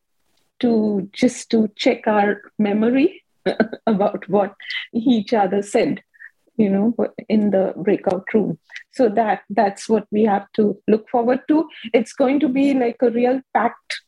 to 0.60 1.10
just 1.12 1.50
to 1.50 1.70
check 1.76 2.06
our 2.06 2.40
memory 2.60 3.24
about 3.88 4.28
what 4.30 4.54
each 4.94 5.34
other 5.34 5.64
said 5.64 6.04
you 6.58 6.70
know 6.70 6.94
in 7.30 7.50
the 7.52 7.74
breakout 7.78 8.34
room. 8.34 8.60
So 8.92 9.10
that 9.10 9.42
that's 9.50 9.90
what 9.90 10.06
we 10.12 10.24
have 10.24 10.48
to 10.54 10.78
look 10.88 11.10
forward 11.10 11.42
to. 11.48 11.68
It's 11.94 12.14
going 12.14 12.40
to 12.42 12.50
be 12.50 12.74
like 12.74 12.98
a 13.02 13.10
real 13.10 13.42
packed 13.54 14.02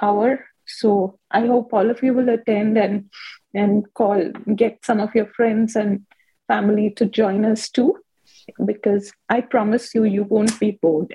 hour. 0.00 0.44
So 0.66 1.18
i 1.30 1.46
hope 1.46 1.72
all 1.72 1.90
of 1.90 2.02
you 2.02 2.12
will 2.12 2.28
attend 2.28 2.76
and 2.76 3.10
and 3.54 3.86
call 3.94 4.30
get 4.54 4.84
some 4.84 5.00
of 5.00 5.14
your 5.14 5.26
friends 5.26 5.76
and 5.76 6.04
family 6.48 6.90
to 6.90 7.06
join 7.06 7.44
us 7.44 7.68
too 7.68 7.96
because 8.64 9.12
i 9.28 9.40
promise 9.40 9.94
you 9.94 10.04
you 10.04 10.24
won't 10.24 10.58
be 10.58 10.72
bored 10.82 11.14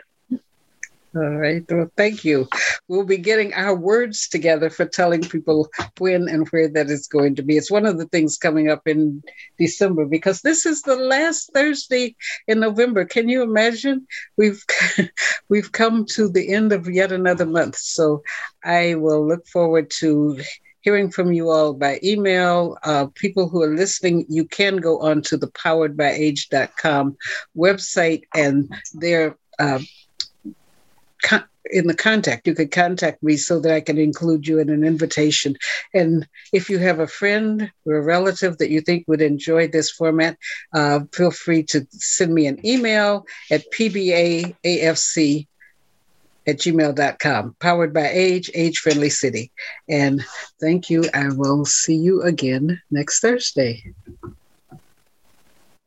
all 1.16 1.30
right. 1.30 1.64
Well, 1.70 1.92
thank 1.96 2.26
you. 2.26 2.48
We'll 2.88 3.06
be 3.06 3.18
getting 3.18 3.54
our 3.54 3.76
words 3.76 4.28
together 4.28 4.72
for 4.72 4.86
telling 4.86 5.22
people 5.22 5.70
when 6.00 6.28
and 6.28 6.48
where 6.50 6.68
that 6.70 6.90
is 6.90 7.06
going 7.06 7.36
to 7.36 7.44
be. 7.44 7.56
It's 7.56 7.70
one 7.70 7.86
of 7.86 8.00
the 8.00 8.08
things 8.08 8.40
coming 8.40 8.68
up 8.70 8.88
in 8.88 9.22
December 9.60 10.06
because 10.06 10.42
this 10.42 10.66
is 10.66 10.82
the 10.82 10.96
last 10.96 11.52
Thursday 11.54 12.16
in 12.48 12.62
November. 12.62 13.06
Can 13.06 13.30
you 13.30 13.44
imagine? 13.44 14.08
We've 14.38 14.64
we've 15.50 15.72
come 15.72 16.06
to 16.14 16.30
the 16.30 16.52
end 16.52 16.72
of 16.72 16.90
yet 16.90 17.12
another 17.12 17.46
month. 17.46 17.78
So 17.78 18.24
I 18.64 18.96
will 18.96 19.28
look 19.28 19.46
forward 19.46 19.92
to 20.00 20.42
hearing 20.84 21.10
from 21.10 21.34
you 21.34 21.50
all 21.50 21.74
by 21.74 22.00
email. 22.04 22.78
Uh, 22.84 23.08
people 23.16 23.50
who 23.50 23.64
are 23.64 23.76
listening, 23.76 24.26
you 24.30 24.46
can 24.46 24.78
go 24.78 25.00
on 25.02 25.22
to 25.24 25.38
the 25.38 25.48
poweredbyage.com 25.48 27.18
website 27.58 28.24
and 28.36 28.74
there. 28.94 29.38
Uh, 29.58 29.80
in 31.72 31.88
the 31.88 31.96
contact. 31.96 32.48
You 32.48 32.54
could 32.54 32.72
contact 32.72 33.24
me 33.24 33.38
so 33.38 33.60
that 33.60 33.74
I 33.74 33.82
can 33.82 33.98
include 33.98 34.48
you 34.48 34.60
in 34.60 34.70
an 34.70 34.84
invitation. 34.84 35.56
And 35.94 36.28
if 36.52 36.70
you 36.70 36.78
have 36.80 37.00
a 37.00 37.08
friend 37.08 37.72
or 37.86 37.96
a 37.96 38.02
relative 38.02 38.58
that 38.58 38.70
you 38.70 38.82
think 38.82 39.06
would 39.08 39.22
enjoy 39.22 39.68
this 39.68 39.90
format, 39.90 40.38
uh, 40.74 41.02
feel 41.14 41.32
free 41.32 41.64
to 41.64 41.88
send 41.92 42.34
me 42.34 42.48
an 42.48 42.66
email 42.66 43.26
at 43.50 43.64
pbaafc 43.72 45.48
at 46.48 46.58
gmail.com, 46.58 47.56
powered 47.60 47.94
by 47.94 48.10
Age, 48.10 48.52
Age 48.54 48.78
Friendly 48.80 49.10
City. 49.10 49.52
And 49.90 50.24
thank 50.60 50.90
you. 50.90 51.06
I 51.14 51.30
will 51.30 51.66
see 51.66 51.96
you 51.96 52.22
again 52.22 52.82
next 52.92 53.22
Thursday. 53.22 53.94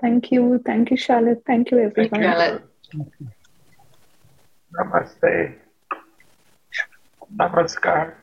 Thank 0.01 0.31
you. 0.31 0.61
Thank 0.65 0.91
you, 0.91 0.97
Charlotte. 0.97 1.43
Thank 1.47 1.71
you, 1.71 1.79
everyone. 1.79 2.11
Thank 2.11 2.23
you, 2.23 2.31
Charlotte. 2.31 2.63
Namaste. 4.75 5.55
Namaskar. 7.35 8.15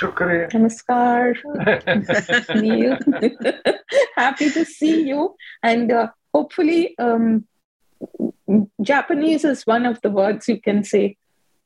Shukriya. 0.00 0.50
Namaskar. 0.52 1.34
Neil. 2.62 2.98
Happy 4.16 4.50
to 4.50 4.64
see 4.64 5.08
you. 5.08 5.34
And 5.62 5.90
uh, 5.90 6.08
hopefully, 6.32 6.94
um, 6.98 7.46
Japanese 8.82 9.44
is 9.44 9.66
one 9.66 9.86
of 9.86 10.00
the 10.02 10.10
words 10.10 10.48
you 10.48 10.60
can 10.60 10.84
say 10.84 11.16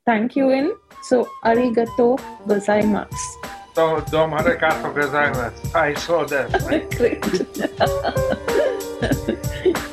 thank 0.07 0.37
you 0.37 0.51
in. 0.51 0.73
So, 1.03 1.29
arigato 1.45 2.19
gozaimasu. 2.47 3.11
So, 3.75 4.01
arigato 4.33 4.95
gozaimasu. 4.95 5.75
I 5.75 5.95
saw 5.95 6.25
that. 6.27 6.51
Great. 9.71 9.79